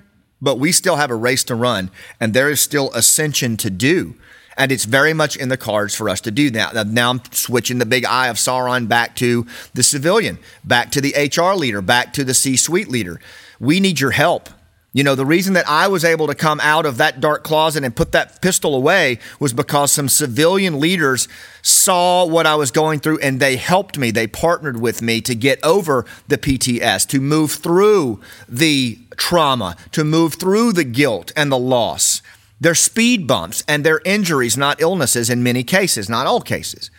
but 0.40 0.60
we 0.60 0.70
still 0.70 0.94
have 0.96 1.10
a 1.10 1.16
race 1.16 1.42
to 1.44 1.56
run 1.56 1.90
and 2.20 2.32
there 2.32 2.48
is 2.48 2.60
still 2.60 2.92
ascension 2.92 3.56
to 3.56 3.70
do. 3.70 4.14
And 4.56 4.70
it's 4.70 4.84
very 4.84 5.14
much 5.14 5.34
in 5.34 5.48
the 5.48 5.56
cards 5.56 5.96
for 5.96 6.08
us 6.08 6.20
to 6.20 6.30
do 6.30 6.48
that. 6.50 6.86
Now 6.86 7.10
I'm 7.10 7.20
switching 7.32 7.78
the 7.78 7.86
big 7.86 8.04
eye 8.04 8.28
of 8.28 8.36
Sauron 8.36 8.86
back 8.86 9.16
to 9.16 9.48
the 9.74 9.82
civilian, 9.82 10.38
back 10.62 10.92
to 10.92 11.00
the 11.00 11.12
HR 11.12 11.56
leader, 11.56 11.82
back 11.82 12.12
to 12.12 12.22
the 12.22 12.34
C 12.34 12.56
suite 12.56 12.86
leader. 12.86 13.20
We 13.58 13.80
need 13.80 13.98
your 13.98 14.12
help. 14.12 14.48
You 14.94 15.05
know, 15.05 15.14
the 15.14 15.24
reason 15.24 15.55
that 15.55 15.66
I 15.66 15.88
was 15.88 16.05
able 16.05 16.26
to 16.26 16.35
come 16.35 16.61
out 16.61 16.85
of 16.85 16.98
that 16.98 17.18
dark 17.18 17.42
closet 17.42 17.83
and 17.83 17.96
put 17.96 18.12
that 18.12 18.42
pistol 18.42 18.74
away 18.74 19.18
was 19.40 19.55
because 19.55 19.90
some 19.90 20.09
civilian 20.09 20.78
leaders 20.78 21.28
saw 21.62 22.26
what 22.26 22.46
I 22.46 22.57
was 22.57 22.70
going 22.70 23.00
through 23.00 23.18
and 23.20 23.40
they 23.40 23.57
helped 23.57 23.96
me. 23.96 24.11
They 24.11 24.26
partnered 24.26 24.78
with 24.78 25.00
me 25.00 25.22
to 25.22 25.35
get 25.35 25.64
over 25.64 26.05
the 26.28 26.37
PTS, 26.37 27.09
to 27.09 27.20
move 27.20 27.52
through 27.52 28.20
the 28.46 28.98
trauma, 29.16 29.76
to 29.92 30.05
move 30.05 30.35
through 30.35 30.74
the 30.74 30.85
guilt 30.85 31.33
and 31.35 31.50
the 31.50 31.59
loss. 31.59 32.20
They're 32.61 32.74
speed 32.74 33.26
bumps 33.26 33.64
and 33.66 33.85
they're 33.85 34.02
injuries, 34.05 34.59
not 34.59 34.83
illnesses 34.83 35.31
in 35.31 35.42
many 35.42 35.64
cases, 35.64 36.11
not 36.11 36.26
all 36.26 36.42
cases. 36.42 36.90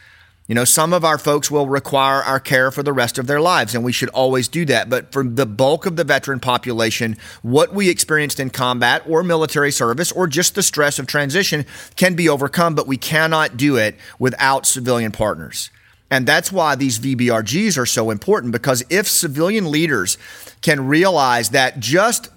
You 0.48 0.56
know, 0.56 0.66
some 0.66 0.92
of 0.92 1.06
our 1.06 1.18
folks 1.18 1.50
will 1.50 1.68
require 1.68 2.22
our 2.22 2.40
care 2.40 2.70
for 2.70 2.84
the 2.84 2.92
rest 2.92 3.18
of 3.18 3.28
their 3.28 3.40
lives, 3.40 3.74
and 3.74 3.84
we 3.84 3.94
should 3.94 4.10
always 4.10 4.50
do 4.50 4.66
that. 4.66 4.90
But 4.90 5.14
for 5.14 5.24
the 5.24 5.46
bulk 5.46 5.86
of 5.86 5.96
the 5.96 6.04
veteran 6.04 6.42
population, 6.42 7.16
what 7.44 7.74
we 7.74 7.90
experienced 7.90 8.42
in 8.42 8.50
combat 8.50 9.04
or 9.08 9.24
military 9.24 9.72
service 9.72 10.12
or 10.12 10.28
just 10.28 10.56
the 10.56 10.64
stress 10.64 11.00
of 11.00 11.08
transition 11.08 11.66
can 11.96 12.16
be 12.16 12.28
overcome, 12.28 12.76
but 12.76 12.88
we 12.88 12.98
cannot 12.98 13.56
do 13.56 13.78
it 13.78 13.96
without 14.20 14.66
civilian 14.66 15.14
partners. 15.14 15.70
And 16.12 16.28
that's 16.28 16.52
why 16.52 16.76
these 16.76 17.00
VBRGs 17.00 17.78
are 17.78 17.86
so 17.86 18.12
important 18.12 18.52
because 18.52 18.84
if 18.90 19.08
civilian 19.08 19.72
leaders 19.72 20.18
can 20.62 20.88
realize 20.88 21.50
that 21.52 21.80
just 21.80 22.30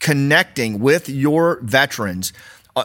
connecting 0.00 0.80
with 0.80 1.10
your 1.10 1.60
veterans 1.60 2.32
uh, 2.74 2.84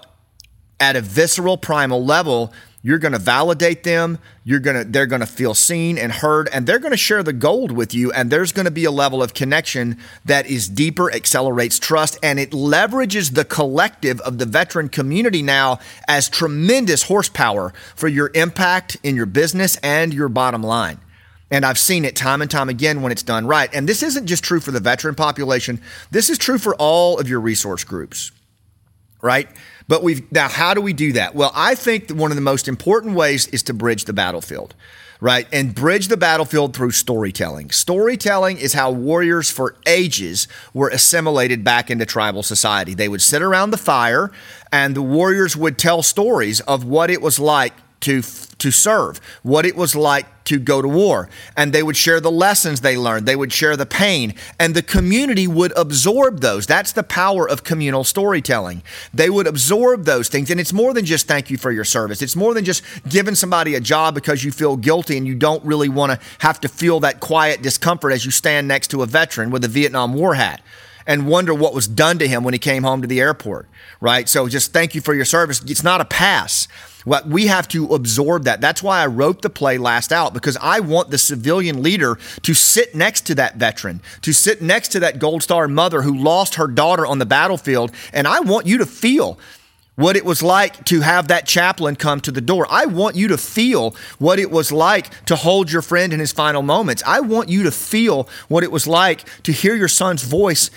at 0.80 0.98
a 0.98 1.02
visceral 1.02 1.58
primal 1.58 2.06
level 2.06 2.54
you're 2.86 3.00
going 3.00 3.14
to 3.14 3.20
validate 3.20 3.82
them. 3.82 4.20
You're 4.44 4.60
going 4.60 4.78
to 4.78 4.84
they're 4.84 5.08
going 5.08 5.22
to 5.22 5.26
feel 5.26 5.56
seen 5.56 5.98
and 5.98 6.12
heard 6.12 6.48
and 6.54 6.68
they're 6.68 6.78
going 6.78 6.92
to 6.92 6.98
share 6.98 7.24
the 7.24 7.34
gold 7.34 7.72
with 7.72 7.96
you 7.96 8.12
and 8.12 8.30
there's 8.30 8.52
going 8.52 8.66
to 8.66 8.72
be 8.72 8.86
a 8.86 8.92
level 8.92 9.24
of 9.24 9.34
connection 9.34 9.98
that 10.24 10.46
is 10.46 10.70
deeper, 10.70 11.12
accelerates 11.12 11.80
trust 11.80 12.16
and 12.22 12.40
it 12.40 12.52
leverages 12.52 13.34
the 13.34 13.44
collective 13.44 14.22
of 14.22 14.38
the 14.38 14.46
veteran 14.46 14.88
community 14.88 15.42
now 15.42 15.80
as 16.08 16.30
tremendous 16.30 17.02
horsepower 17.02 17.74
for 17.96 18.08
your 18.08 18.30
impact 18.36 18.98
in 19.02 19.16
your 19.16 19.26
business 19.26 19.78
and 19.78 20.14
your 20.14 20.30
bottom 20.30 20.62
line. 20.62 21.00
And 21.50 21.66
I've 21.66 21.80
seen 21.80 22.06
it 22.06 22.16
time 22.16 22.44
and 22.44 22.52
time 22.52 22.70
again 22.70 23.02
when 23.02 23.12
it's 23.12 23.24
done 23.24 23.48
right. 23.48 23.74
And 23.74 23.90
this 23.90 24.04
isn't 24.04 24.28
just 24.28 24.44
true 24.44 24.60
for 24.60 24.70
the 24.70 24.80
veteran 24.80 25.16
population. 25.16 25.82
This 26.12 26.30
is 26.30 26.38
true 26.38 26.60
for 26.60 26.76
all 26.76 27.20
of 27.20 27.28
your 27.28 27.40
resource 27.40 27.84
groups. 27.84 28.32
Right? 29.24 29.50
But 29.88 30.04
we've 30.04 30.32
now, 30.32 30.50
how 30.50 30.74
do 30.74 30.82
we 30.82 30.94
do 30.94 31.14
that? 31.14 31.36
Well, 31.36 31.52
I 31.54 31.76
think 31.76 32.10
one 32.10 32.32
of 32.32 32.36
the 32.36 32.42
most 32.42 32.68
important 32.68 33.16
ways 33.16 33.48
is 33.48 33.62
to 33.64 33.74
bridge 33.74 34.06
the 34.06 34.14
battlefield, 34.14 34.74
right? 35.22 35.48
And 35.54 35.76
bridge 35.76 36.08
the 36.08 36.18
battlefield 36.18 36.76
through 36.76 36.92
storytelling. 36.92 37.70
Storytelling 37.70 38.58
is 38.58 38.74
how 38.74 38.90
warriors 38.92 39.52
for 39.52 39.76
ages 39.86 40.48
were 40.74 40.90
assimilated 40.90 41.64
back 41.64 41.92
into 41.92 42.06
tribal 42.06 42.42
society. 42.42 42.96
They 42.96 43.08
would 43.08 43.22
sit 43.22 43.44
around 43.44 43.70
the 43.70 43.78
fire 43.78 44.32
and 44.72 44.96
the 44.96 45.04
warriors 45.04 45.56
would 45.56 45.78
tell 45.78 46.02
stories 46.02 46.62
of 46.62 46.84
what 46.84 47.12
it 47.12 47.22
was 47.22 47.40
like 47.40 47.74
to 48.02 48.22
to 48.22 48.72
serve, 48.72 49.20
what 49.44 49.66
it 49.66 49.76
was 49.76 49.96
like 49.96 50.26
to 50.46 50.60
go 50.60 50.82
to 50.82 50.88
war. 50.88 51.30
And 51.58 51.74
they 51.74 51.84
would 51.84 51.98
share 51.98 52.20
the 52.20 52.32
lessons 52.32 52.82
they 52.82 52.98
learned, 52.98 53.26
they 53.26 53.36
would 53.36 53.52
share 53.52 53.76
the 53.76 53.86
pain, 53.86 54.34
and 54.60 54.74
the 54.74 54.82
community 54.82 55.48
would 55.48 55.74
absorb 55.78 56.40
those. 56.40 56.66
That's 56.66 56.92
the 56.92 57.04
power 57.04 57.48
of 57.48 57.64
communal 57.64 58.04
storytelling. 58.04 58.82
They 59.14 59.30
would 59.30 59.48
absorb 59.48 60.06
those 60.06 60.30
things. 60.30 60.50
And 60.50 60.60
it's 60.60 60.74
more 60.74 60.94
than 60.94 61.06
just 61.06 61.28
thank 61.28 61.50
you 61.50 61.58
for 61.58 61.72
your 61.72 61.84
service, 61.84 62.22
it's 62.22 62.36
more 62.36 62.54
than 62.54 62.66
just 62.66 62.84
giving 63.10 63.36
somebody 63.36 63.76
a 63.76 63.80
job 63.80 64.16
because 64.16 64.44
you 64.44 64.52
feel 64.52 64.78
guilty 64.78 65.18
and 65.18 65.28
you 65.28 65.36
don't 65.36 65.64
really 65.66 65.90
want 65.90 66.12
to 66.12 66.20
have 66.40 66.60
to 66.62 66.68
feel 66.68 67.00
that 67.02 67.20
quiet 67.20 67.62
discomfort 67.62 68.14
as 68.14 68.26
you 68.26 68.32
stand 68.32 68.68
next 68.68 68.90
to 68.90 69.02
a 69.02 69.06
veteran 69.06 69.52
with 69.52 69.64
a 69.64 69.68
Vietnam 69.68 70.14
War 70.14 70.36
hat 70.36 70.62
and 71.08 71.28
wonder 71.28 71.54
what 71.54 71.74
was 71.74 71.88
done 71.88 72.18
to 72.20 72.28
him 72.28 72.44
when 72.44 72.54
he 72.54 72.60
came 72.60 72.84
home 72.84 73.02
to 73.02 73.08
the 73.08 73.20
airport, 73.20 73.68
right? 74.02 74.28
So 74.28 74.48
just 74.48 74.74
thank 74.74 74.96
you 74.96 75.02
for 75.02 75.14
your 75.14 75.26
service. 75.26 75.64
It's 75.64 75.84
not 75.84 76.02
a 76.02 76.06
pass. 76.06 76.68
What 77.06 77.28
we 77.28 77.48
have 77.48 77.68
to 77.70 77.94
absorb 77.94 78.44
that. 78.44 78.62
That's 78.62 78.84
why 78.84 79.02
I 79.02 79.06
wrote 79.06 79.42
the 79.42 79.50
play 79.50 79.78
last 79.78 80.12
out 80.12 80.34
because 80.34 80.58
I 80.62 80.82
want 80.82 81.12
the 81.12 81.18
civilian 81.18 81.82
leader 81.82 82.18
to 82.42 82.54
sit 82.54 82.94
next 82.94 83.22
to 83.28 83.36
that 83.36 83.56
veteran, 83.56 84.02
to 84.24 84.34
sit 84.34 84.62
next 84.62 84.90
to 84.90 85.00
that 85.00 85.20
Gold 85.20 85.44
Star 85.44 85.68
mother 85.68 86.02
who 86.02 86.16
lost 86.16 86.56
her 86.56 86.68
daughter 86.68 87.06
on 87.06 87.20
the 87.20 87.26
battlefield. 87.26 87.92
And 88.12 88.28
I 88.28 88.42
want 88.42 88.66
you 88.66 88.80
to 88.80 88.86
feel 88.86 89.40
what 89.96 90.18
it 90.18 90.26
was 90.26 90.44
like 90.44 90.84
to 90.86 91.02
have 91.02 91.28
that 91.28 91.48
chaplain 91.48 91.96
come 91.96 92.20
to 92.22 92.32
the 92.32 92.42
door. 92.42 92.68
I 92.70 92.86
want 92.86 93.16
you 93.16 93.30
to 93.30 93.38
feel 93.38 93.96
what 94.20 94.40
it 94.40 94.52
was 94.52 94.72
like 94.72 95.26
to 95.26 95.36
hold 95.36 95.72
your 95.72 95.82
friend 95.82 96.12
in 96.12 96.20
his 96.20 96.32
final 96.32 96.62
moments. 96.62 97.04
I 97.06 97.22
want 97.22 97.50
you 97.50 97.64
to 97.64 97.72
feel 97.72 98.28
what 98.48 98.64
it 98.64 98.72
was 98.72 98.88
like 98.88 99.26
to 99.44 99.52
hear 99.52 99.76
your 99.76 99.88
son's 99.88 100.24
voice 100.24 100.70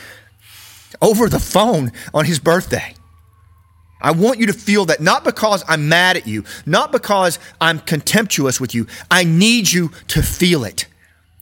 over 1.02 1.28
the 1.28 1.40
phone 1.40 1.92
on 2.14 2.26
his 2.26 2.38
birthday. 2.38 2.94
I 4.00 4.12
want 4.12 4.38
you 4.38 4.46
to 4.46 4.52
feel 4.52 4.84
that 4.86 5.00
not 5.00 5.24
because 5.24 5.64
I'm 5.66 5.88
mad 5.88 6.16
at 6.16 6.26
you, 6.26 6.44
not 6.64 6.92
because 6.92 7.38
I'm 7.60 7.80
contemptuous 7.80 8.60
with 8.60 8.74
you. 8.74 8.86
I 9.10 9.24
need 9.24 9.72
you 9.72 9.90
to 10.08 10.22
feel 10.22 10.64
it. 10.64 10.86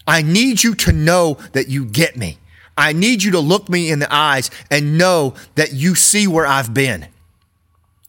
I 0.06 0.22
need 0.22 0.62
you 0.62 0.74
to 0.74 0.92
know 0.92 1.38
that 1.52 1.68
you 1.68 1.84
get 1.84 2.16
me. 2.16 2.38
I 2.78 2.92
need 2.92 3.22
you 3.22 3.30
to 3.32 3.40
look 3.40 3.68
me 3.68 3.90
in 3.90 3.98
the 3.98 4.12
eyes 4.12 4.50
and 4.70 4.98
know 4.98 5.34
that 5.54 5.72
you 5.72 5.94
see 5.94 6.26
where 6.26 6.46
I've 6.46 6.74
been 6.74 7.08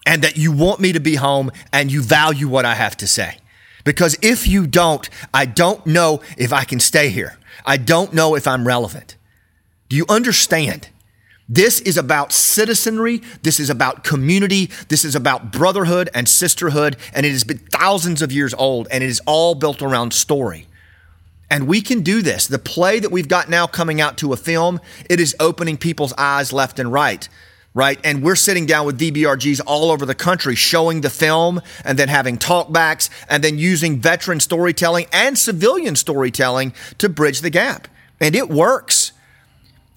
and 0.06 0.22
that 0.22 0.38
you 0.38 0.52
want 0.52 0.80
me 0.80 0.94
to 0.94 1.00
be 1.00 1.16
home 1.16 1.52
and 1.72 1.92
you 1.92 2.02
value 2.02 2.48
what 2.48 2.66
I 2.66 2.76
have 2.76 2.96
to 2.98 3.08
say. 3.08 3.38
Because 3.84 4.18
if 4.22 4.48
you 4.48 4.68
don't, 4.68 5.10
I 5.34 5.46
don't 5.46 5.86
know 5.86 6.22
if 6.38 6.52
I 6.52 6.66
can 6.66 6.80
stay 6.80 7.10
here. 7.10 7.38
I 7.66 7.78
don't 7.78 8.14
know 8.14 8.36
if 8.36 8.48
I'm 8.48 8.68
relevant. 8.68 9.16
Do 9.90 9.96
you 9.96 10.06
understand? 10.10 10.90
This 11.50 11.80
is 11.82 11.98
about 11.98 12.34
citizenry. 12.34 13.22
This 13.42 13.60
is 13.60 13.70
about 13.70 14.04
community. 14.04 14.70
This 14.90 15.06
is 15.06 15.16
about 15.16 15.52
brotherhood 15.52 16.10
and 16.14 16.28
sisterhood. 16.28 16.98
And 17.14 17.26
it 17.26 17.32
has 17.32 17.44
been 17.44 17.60
thousands 17.60 18.22
of 18.22 18.32
years 18.32 18.54
old 18.54 18.88
and 18.92 19.04
it 19.04 19.10
is 19.10 19.22
all 19.26 19.56
built 19.56 19.82
around 19.82 20.14
story. 20.14 20.68
And 21.50 21.68
we 21.68 21.82
can 21.82 22.02
do 22.02 22.22
this. 22.22 22.48
The 22.48 22.60
play 22.60 23.00
that 23.00 23.12
we've 23.12 23.30
got 23.30 23.50
now 23.50 23.68
coming 23.68 24.02
out 24.02 24.18
to 24.18 24.34
a 24.34 24.38
film, 24.38 24.82
it 25.10 25.20
is 25.22 25.36
opening 25.40 25.78
people's 25.78 26.14
eyes 26.18 26.52
left 26.52 26.78
and 26.78 26.92
right, 26.92 27.30
right? 27.74 27.98
And 28.04 28.22
we're 28.22 28.36
sitting 28.36 28.66
down 28.66 28.86
with 28.86 29.00
VBRGs 29.00 29.62
all 29.66 29.90
over 29.90 30.06
the 30.06 30.16
country 30.16 30.56
showing 30.56 31.00
the 31.00 31.10
film 31.10 31.62
and 31.86 31.98
then 31.98 32.10
having 32.10 32.38
talkbacks 32.38 33.10
and 33.30 33.42
then 33.42 33.58
using 33.58 34.00
veteran 34.00 34.42
storytelling 34.42 35.06
and 35.14 35.38
civilian 35.38 35.96
storytelling 35.96 36.74
to 36.98 37.08
bridge 37.08 37.40
the 37.40 37.50
gap. 37.50 37.88
And 38.20 38.36
it 38.36 38.50
works. 38.50 39.14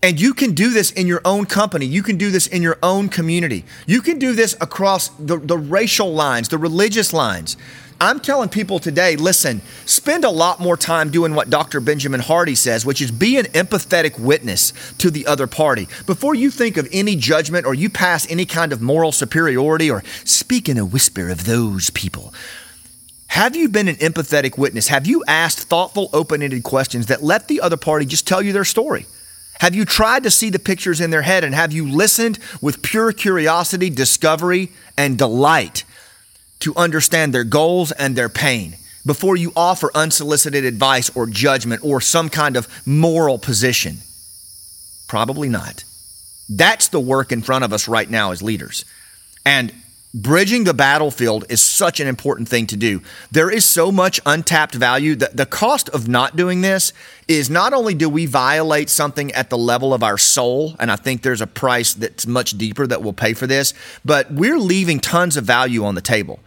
And 0.02 0.18
you 0.18 0.32
can 0.32 0.54
do 0.54 0.70
this 0.70 0.90
in 0.92 1.06
your 1.06 1.20
own 1.24 1.44
company. 1.44 1.84
You 1.84 2.02
can 2.02 2.16
do 2.16 2.30
this 2.30 2.46
in 2.46 2.62
your 2.62 2.78
own 2.82 3.08
community. 3.10 3.64
You 3.86 4.00
can 4.00 4.18
do 4.18 4.32
this 4.32 4.56
across 4.60 5.08
the, 5.10 5.36
the 5.36 5.58
racial 5.58 6.14
lines, 6.14 6.48
the 6.48 6.58
religious 6.58 7.12
lines. 7.12 7.58
I'm 8.02 8.18
telling 8.18 8.48
people 8.48 8.78
today 8.78 9.16
listen, 9.16 9.60
spend 9.84 10.24
a 10.24 10.30
lot 10.30 10.58
more 10.58 10.78
time 10.78 11.10
doing 11.10 11.34
what 11.34 11.50
Dr. 11.50 11.80
Benjamin 11.80 12.20
Hardy 12.20 12.54
says, 12.54 12.86
which 12.86 13.02
is 13.02 13.10
be 13.10 13.36
an 13.36 13.44
empathetic 13.46 14.18
witness 14.18 14.72
to 14.96 15.10
the 15.10 15.26
other 15.26 15.46
party. 15.46 15.86
Before 16.06 16.34
you 16.34 16.50
think 16.50 16.78
of 16.78 16.88
any 16.92 17.14
judgment 17.14 17.66
or 17.66 17.74
you 17.74 17.90
pass 17.90 18.30
any 18.30 18.46
kind 18.46 18.72
of 18.72 18.80
moral 18.80 19.12
superiority 19.12 19.90
or 19.90 20.02
speak 20.24 20.66
in 20.66 20.78
a 20.78 20.84
whisper 20.86 21.28
of 21.28 21.44
those 21.44 21.90
people, 21.90 22.32
have 23.26 23.54
you 23.54 23.68
been 23.68 23.86
an 23.86 23.96
empathetic 23.96 24.56
witness? 24.56 24.88
Have 24.88 25.06
you 25.06 25.22
asked 25.28 25.58
thoughtful, 25.68 26.08
open 26.14 26.42
ended 26.42 26.62
questions 26.62 27.06
that 27.06 27.22
let 27.22 27.48
the 27.48 27.60
other 27.60 27.76
party 27.76 28.06
just 28.06 28.26
tell 28.26 28.40
you 28.40 28.54
their 28.54 28.64
story? 28.64 29.04
Have 29.60 29.74
you 29.74 29.84
tried 29.84 30.22
to 30.22 30.30
see 30.30 30.48
the 30.48 30.58
pictures 30.58 31.02
in 31.02 31.10
their 31.10 31.20
head 31.20 31.44
and 31.44 31.54
have 31.54 31.70
you 31.70 31.86
listened 31.86 32.38
with 32.62 32.80
pure 32.80 33.12
curiosity, 33.12 33.90
discovery, 33.90 34.72
and 34.96 35.18
delight 35.18 35.84
to 36.60 36.74
understand 36.76 37.34
their 37.34 37.44
goals 37.44 37.92
and 37.92 38.16
their 38.16 38.30
pain 38.30 38.76
before 39.04 39.36
you 39.36 39.52
offer 39.54 39.90
unsolicited 39.94 40.64
advice 40.64 41.14
or 41.14 41.26
judgment 41.26 41.84
or 41.84 42.00
some 42.00 42.30
kind 42.30 42.56
of 42.56 42.68
moral 42.86 43.36
position? 43.38 43.98
Probably 45.08 45.50
not. 45.50 45.84
That's 46.48 46.88
the 46.88 46.98
work 46.98 47.30
in 47.30 47.42
front 47.42 47.62
of 47.62 47.74
us 47.74 47.86
right 47.86 48.08
now 48.08 48.32
as 48.32 48.42
leaders. 48.42 48.86
And 49.44 49.74
bridging 50.12 50.64
the 50.64 50.74
battlefield 50.74 51.44
is 51.48 51.62
such 51.62 52.00
an 52.00 52.08
important 52.08 52.48
thing 52.48 52.66
to 52.66 52.76
do. 52.76 53.00
There 53.30 53.50
is 53.50 53.64
so 53.64 53.92
much 53.92 54.20
untapped 54.26 54.74
value 54.74 55.14
that 55.16 55.36
the 55.36 55.46
cost 55.46 55.88
of 55.90 56.08
not 56.08 56.36
doing 56.36 56.62
this 56.62 56.92
is 57.28 57.48
not 57.48 57.72
only 57.72 57.94
do 57.94 58.08
we 58.08 58.26
violate 58.26 58.90
something 58.90 59.30
at 59.32 59.50
the 59.50 59.58
level 59.58 59.94
of 59.94 60.02
our 60.02 60.18
soul, 60.18 60.74
and 60.80 60.90
I 60.90 60.96
think 60.96 61.22
there's 61.22 61.40
a 61.40 61.46
price 61.46 61.94
that's 61.94 62.26
much 62.26 62.58
deeper 62.58 62.86
that 62.86 63.02
we'll 63.02 63.12
pay 63.12 63.34
for 63.34 63.46
this, 63.46 63.72
but 64.04 64.30
we're 64.32 64.58
leaving 64.58 64.98
tons 64.98 65.36
of 65.36 65.44
value 65.44 65.84
on 65.84 65.94
the 65.94 66.00
table. 66.00 66.40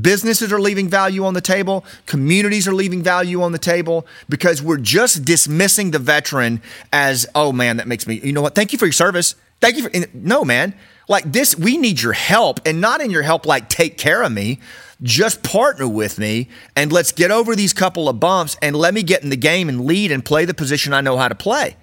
Businesses 0.00 0.52
are 0.52 0.60
leaving 0.60 0.88
value 0.88 1.24
on 1.24 1.34
the 1.34 1.40
table. 1.40 1.84
Communities 2.06 2.68
are 2.68 2.74
leaving 2.74 3.02
value 3.02 3.42
on 3.42 3.50
the 3.50 3.58
table 3.58 4.06
because 4.28 4.62
we're 4.62 4.78
just 4.78 5.24
dismissing 5.24 5.90
the 5.90 5.98
veteran 5.98 6.62
as, 6.92 7.26
oh 7.34 7.50
man, 7.50 7.76
that 7.78 7.88
makes 7.88 8.06
me, 8.06 8.20
you 8.20 8.32
know 8.32 8.40
what? 8.40 8.54
Thank 8.54 8.72
you 8.72 8.78
for 8.78 8.86
your 8.86 8.92
service. 8.92 9.34
Thank 9.60 9.76
you 9.76 9.88
for, 9.88 9.90
no, 10.14 10.44
man. 10.44 10.74
Like 11.10 11.32
this, 11.32 11.58
we 11.58 11.76
need 11.76 12.00
your 12.00 12.12
help 12.12 12.60
and 12.64 12.80
not 12.80 13.00
in 13.00 13.10
your 13.10 13.22
help, 13.22 13.44
like 13.44 13.68
take 13.68 13.98
care 13.98 14.22
of 14.22 14.30
me. 14.30 14.60
Just 15.02 15.42
partner 15.42 15.88
with 15.88 16.20
me 16.20 16.48
and 16.76 16.92
let's 16.92 17.10
get 17.10 17.32
over 17.32 17.56
these 17.56 17.72
couple 17.72 18.08
of 18.08 18.20
bumps 18.20 18.56
and 18.62 18.76
let 18.76 18.94
me 18.94 19.02
get 19.02 19.24
in 19.24 19.30
the 19.30 19.36
game 19.36 19.68
and 19.68 19.86
lead 19.86 20.12
and 20.12 20.24
play 20.24 20.44
the 20.44 20.54
position 20.54 20.92
I 20.92 21.00
know 21.00 21.16
how 21.16 21.26
to 21.26 21.34
play 21.34 21.76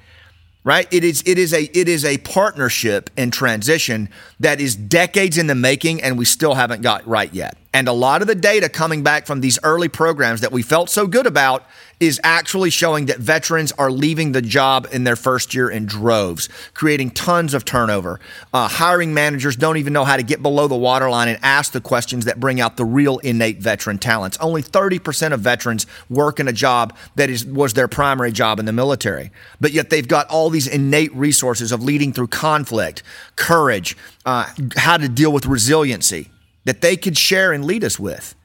right 0.63 0.87
it 0.91 1.03
is 1.03 1.23
it 1.25 1.37
is 1.37 1.53
a 1.53 1.63
it 1.77 1.87
is 1.87 2.03
a 2.03 2.17
partnership 2.19 3.09
in 3.15 3.31
transition 3.31 4.09
that 4.39 4.61
is 4.61 4.75
decades 4.75 5.37
in 5.37 5.47
the 5.47 5.55
making 5.55 6.01
and 6.01 6.17
we 6.17 6.25
still 6.25 6.53
haven't 6.53 6.81
got 6.81 7.05
right 7.07 7.33
yet 7.33 7.57
and 7.77 7.87
a 7.87 7.93
lot 7.93 8.21
of 8.23 8.27
the 8.27 8.33
data 8.33 8.69
coming 8.69 9.03
back 9.03 9.27
from 9.27 9.39
these 9.39 9.59
early 9.61 9.87
programs 9.87 10.41
that 10.41 10.51
we 10.51 10.63
felt 10.63 10.89
so 10.89 11.05
good 11.05 11.27
about 11.27 11.63
is 11.99 12.19
actually 12.23 12.69
showing 12.69 13.07
that 13.07 13.17
veterans 13.17 13.71
are 13.73 13.91
leaving 13.91 14.31
the 14.31 14.41
job 14.41 14.87
in 14.91 15.03
their 15.03 15.15
first 15.15 15.53
year 15.53 15.69
in 15.69 15.85
droves, 15.85 16.47
creating 16.73 17.09
tons 17.11 17.53
of 17.53 17.65
turnover. 17.65 18.19
Uh, 18.53 18.67
hiring 18.67 19.13
managers 19.13 19.55
don't 19.55 19.77
even 19.77 19.93
know 19.93 20.05
how 20.05 20.15
to 20.15 20.23
get 20.23 20.41
below 20.41 20.67
the 20.67 20.75
waterline 20.75 21.27
and 21.27 21.39
ask 21.43 21.71
the 21.71 21.81
questions 21.81 22.25
that 22.25 22.39
bring 22.39 22.59
out 22.59 22.77
the 22.77 22.85
real 22.85 23.17
innate 23.19 23.57
veteran 23.57 23.97
talents. 23.97 24.37
Only 24.39 24.61
30% 24.61 25.33
of 25.33 25.39
veterans 25.39 25.85
work 26.09 26.39
in 26.39 26.47
a 26.47 26.53
job 26.53 26.95
that 27.15 27.29
is 27.29 27.45
was 27.45 27.73
their 27.73 27.87
primary 27.87 28.31
job 28.31 28.59
in 28.59 28.65
the 28.65 28.73
military, 28.73 29.31
but 29.59 29.71
yet 29.71 29.89
they've 29.89 30.07
got 30.07 30.27
all 30.29 30.49
these 30.49 30.67
innate 30.67 31.13
resources 31.15 31.71
of 31.71 31.83
leading 31.83 32.13
through 32.13 32.27
conflict, 32.27 33.01
courage, 33.35 33.97
uh, 34.27 34.45
how 34.75 34.97
to 34.97 35.07
deal 35.07 35.31
with 35.31 35.45
resiliency 35.45 36.29
that 36.65 36.81
they 36.81 36.97
could 36.97 37.17
share 37.17 37.53
and 37.53 37.63
lead 37.63 37.83
us 37.83 37.97
with. 37.97 38.35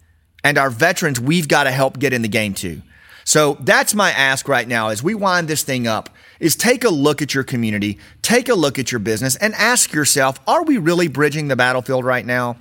And 0.45 0.57
our 0.57 0.71
veterans, 0.71 1.21
we've 1.21 1.49
got 1.49 1.65
to 1.65 1.73
help 1.73 1.99
get 1.99 2.13
in 2.13 2.23
the 2.23 2.29
game 2.29 2.55
too. 2.55 2.83
So 3.25 3.57
that's 3.61 3.93
my 3.93 4.13
ask 4.13 4.49
right 4.49 4.67
now 4.67 4.89
as 4.89 5.03
we 5.03 5.15
wind 5.17 5.49
this 5.49 5.65
thing 5.65 5.89
up 5.89 6.09
is 6.39 6.55
take 6.55 6.85
a 6.85 6.89
look 6.89 7.21
at 7.21 7.35
your 7.35 7.43
community, 7.43 7.99
take 8.23 8.49
a 8.49 8.55
look 8.55 8.79
at 8.79 8.93
your 8.93 9.01
business 9.01 9.35
and 9.37 9.55
ask 9.55 9.93
yourself, 9.93 10.39
are 10.47 10.63
we 10.63 10.79
really 10.79 11.09
bridging 11.09 11.49
the 11.49 11.57
battlefield 11.57 12.05
right 12.05 12.25
now? 12.25 12.57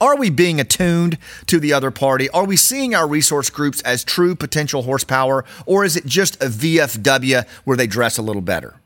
Are 0.00 0.16
we 0.16 0.30
being 0.30 0.60
attuned 0.60 1.18
to 1.46 1.58
the 1.58 1.72
other 1.72 1.90
party? 1.90 2.28
Are 2.30 2.44
we 2.44 2.56
seeing 2.56 2.94
our 2.94 3.08
resource 3.08 3.50
groups 3.50 3.80
as 3.82 4.04
true 4.04 4.36
potential 4.36 4.82
horsepower 4.82 5.44
or 5.66 5.84
is 5.84 5.96
it 5.96 6.06
just 6.06 6.40
a 6.42 6.46
VFW 6.46 7.48
where 7.64 7.76
they 7.76 7.88
dress 7.88 8.16
a 8.16 8.22
little 8.22 8.42
better? 8.42 8.76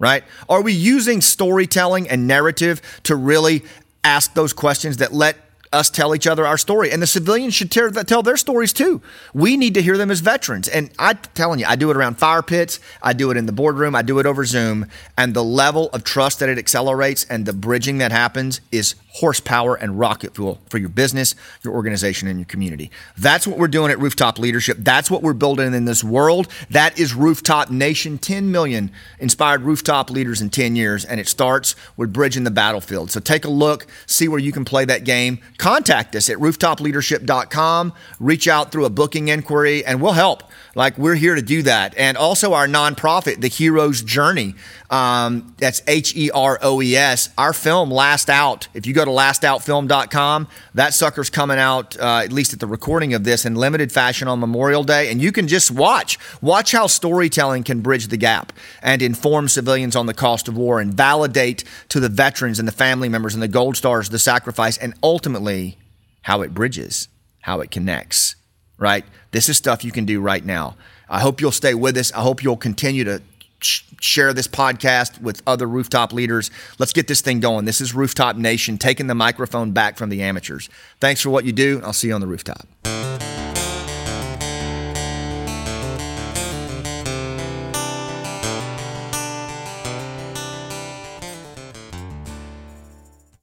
Right? 0.00 0.24
Are 0.48 0.62
we 0.62 0.72
using 0.72 1.20
storytelling 1.20 2.08
and 2.08 2.26
narrative 2.26 2.82
to 3.04 3.14
really 3.14 3.62
ask 4.02 4.34
those 4.34 4.52
questions 4.52 4.96
that 4.96 5.12
let 5.12 5.36
us 5.72 5.88
tell 5.88 6.14
each 6.14 6.26
other 6.26 6.46
our 6.46 6.58
story. 6.58 6.90
And 6.90 7.00
the 7.00 7.06
civilians 7.06 7.54
should 7.54 7.70
tell, 7.70 7.90
tell 7.92 8.22
their 8.22 8.36
stories 8.36 8.72
too. 8.72 9.00
We 9.32 9.56
need 9.56 9.74
to 9.74 9.82
hear 9.82 9.96
them 9.96 10.10
as 10.10 10.20
veterans. 10.20 10.66
And 10.68 10.90
I'm 10.98 11.18
telling 11.34 11.60
you, 11.60 11.66
I 11.68 11.76
do 11.76 11.90
it 11.90 11.96
around 11.96 12.18
fire 12.18 12.42
pits, 12.42 12.80
I 13.02 13.12
do 13.12 13.30
it 13.30 13.36
in 13.36 13.46
the 13.46 13.52
boardroom, 13.52 13.94
I 13.94 14.02
do 14.02 14.18
it 14.18 14.26
over 14.26 14.44
Zoom. 14.44 14.86
And 15.16 15.34
the 15.34 15.44
level 15.44 15.88
of 15.90 16.02
trust 16.02 16.40
that 16.40 16.48
it 16.48 16.58
accelerates 16.58 17.24
and 17.24 17.46
the 17.46 17.52
bridging 17.52 17.98
that 17.98 18.10
happens 18.10 18.60
is 18.72 18.96
horsepower 19.12 19.74
and 19.74 19.98
rocket 19.98 20.34
fuel 20.34 20.60
for 20.68 20.78
your 20.78 20.88
business, 20.88 21.34
your 21.62 21.74
organization, 21.74 22.28
and 22.28 22.38
your 22.38 22.46
community. 22.46 22.90
That's 23.18 23.46
what 23.46 23.58
we're 23.58 23.68
doing 23.68 23.90
at 23.90 23.98
Rooftop 23.98 24.38
Leadership. 24.38 24.76
That's 24.80 25.10
what 25.10 25.22
we're 25.22 25.32
building 25.32 25.74
in 25.74 25.84
this 25.84 26.04
world. 26.04 26.48
That 26.70 26.98
is 26.98 27.14
Rooftop 27.14 27.70
Nation 27.70 28.18
10 28.18 28.50
million 28.52 28.90
inspired 29.18 29.62
rooftop 29.62 30.10
leaders 30.10 30.40
in 30.40 30.50
10 30.50 30.76
years. 30.76 31.04
And 31.04 31.18
it 31.18 31.28
starts 31.28 31.74
with 31.96 32.12
bridging 32.12 32.44
the 32.44 32.50
battlefield. 32.50 33.10
So 33.10 33.20
take 33.20 33.44
a 33.44 33.50
look, 33.50 33.86
see 34.06 34.28
where 34.28 34.38
you 34.38 34.52
can 34.52 34.64
play 34.64 34.84
that 34.84 35.04
game 35.04 35.40
contact 35.60 36.16
us 36.16 36.30
at 36.30 36.38
rooftopleadership.com, 36.38 37.92
reach 38.18 38.48
out 38.48 38.72
through 38.72 38.86
a 38.86 38.90
booking 38.90 39.28
inquiry, 39.28 39.84
and 39.84 40.00
we'll 40.00 40.12
help. 40.12 40.42
Like 40.74 40.98
we're 40.98 41.16
here 41.16 41.34
to 41.34 41.42
do 41.42 41.62
that. 41.62 41.94
And 41.96 42.16
also 42.16 42.52
our 42.54 42.66
nonprofit, 42.66 43.40
The 43.40 43.48
Heroes 43.48 44.02
Journey. 44.02 44.54
Um, 44.88 45.54
that's 45.58 45.82
H 45.86 46.16
E 46.16 46.30
R 46.30 46.58
O 46.62 46.80
E 46.80 46.96
S. 46.96 47.28
Our 47.36 47.52
film, 47.52 47.90
Last 47.90 48.30
Out. 48.30 48.68
If 48.72 48.86
you 48.86 48.94
go 48.94 49.04
to 49.04 49.10
lastoutfilm.com, 49.10 50.48
that 50.74 50.94
sucker's 50.94 51.30
coming 51.30 51.58
out, 51.58 51.98
uh, 51.98 52.22
at 52.24 52.32
least 52.32 52.52
at 52.52 52.60
the 52.60 52.66
recording 52.66 53.14
of 53.14 53.24
this, 53.24 53.44
in 53.44 53.54
limited 53.54 53.90
fashion 53.90 54.28
on 54.28 54.38
Memorial 54.38 54.84
Day. 54.84 55.10
And 55.10 55.20
you 55.20 55.32
can 55.32 55.48
just 55.48 55.70
watch. 55.70 56.18
Watch 56.40 56.72
how 56.72 56.86
storytelling 56.86 57.64
can 57.64 57.80
bridge 57.80 58.08
the 58.08 58.16
gap 58.16 58.52
and 58.82 59.02
inform 59.02 59.48
civilians 59.48 59.96
on 59.96 60.06
the 60.06 60.14
cost 60.14 60.46
of 60.46 60.56
war 60.56 60.80
and 60.80 60.94
validate 60.94 61.64
to 61.88 61.98
the 61.98 62.08
veterans 62.08 62.58
and 62.58 62.68
the 62.68 62.72
family 62.72 63.08
members 63.08 63.34
and 63.34 63.42
the 63.42 63.48
Gold 63.48 63.76
Stars 63.76 64.08
the 64.08 64.18
sacrifice 64.18 64.76
and 64.76 64.94
ultimately 65.02 65.78
how 66.22 66.42
it 66.42 66.54
bridges, 66.54 67.08
how 67.40 67.60
it 67.60 67.70
connects 67.70 68.36
right? 68.80 69.04
This 69.32 69.48
is 69.48 69.56
stuff 69.56 69.84
you 69.84 69.92
can 69.92 70.04
do 70.04 70.20
right 70.20 70.44
now. 70.44 70.76
I 71.08 71.20
hope 71.20 71.40
you'll 71.40 71.52
stay 71.52 71.74
with 71.74 71.96
us. 71.96 72.12
I 72.12 72.20
hope 72.20 72.42
you'll 72.42 72.56
continue 72.56 73.04
to 73.04 73.22
share 73.62 74.32
this 74.32 74.48
podcast 74.48 75.20
with 75.20 75.42
other 75.46 75.66
rooftop 75.66 76.12
leaders. 76.12 76.50
Let's 76.78 76.92
get 76.92 77.06
this 77.06 77.20
thing 77.20 77.40
going. 77.40 77.64
This 77.64 77.80
is 77.80 77.94
Rooftop 77.94 78.36
Nation 78.36 78.78
taking 78.78 79.06
the 79.06 79.14
microphone 79.14 79.72
back 79.72 79.96
from 79.96 80.08
the 80.08 80.22
amateurs. 80.22 80.68
Thanks 80.98 81.20
for 81.20 81.30
what 81.30 81.44
you 81.44 81.52
do. 81.52 81.80
I'll 81.84 81.92
see 81.92 82.08
you 82.08 82.14
on 82.14 82.20
the 82.20 82.26
rooftop. 82.26 82.66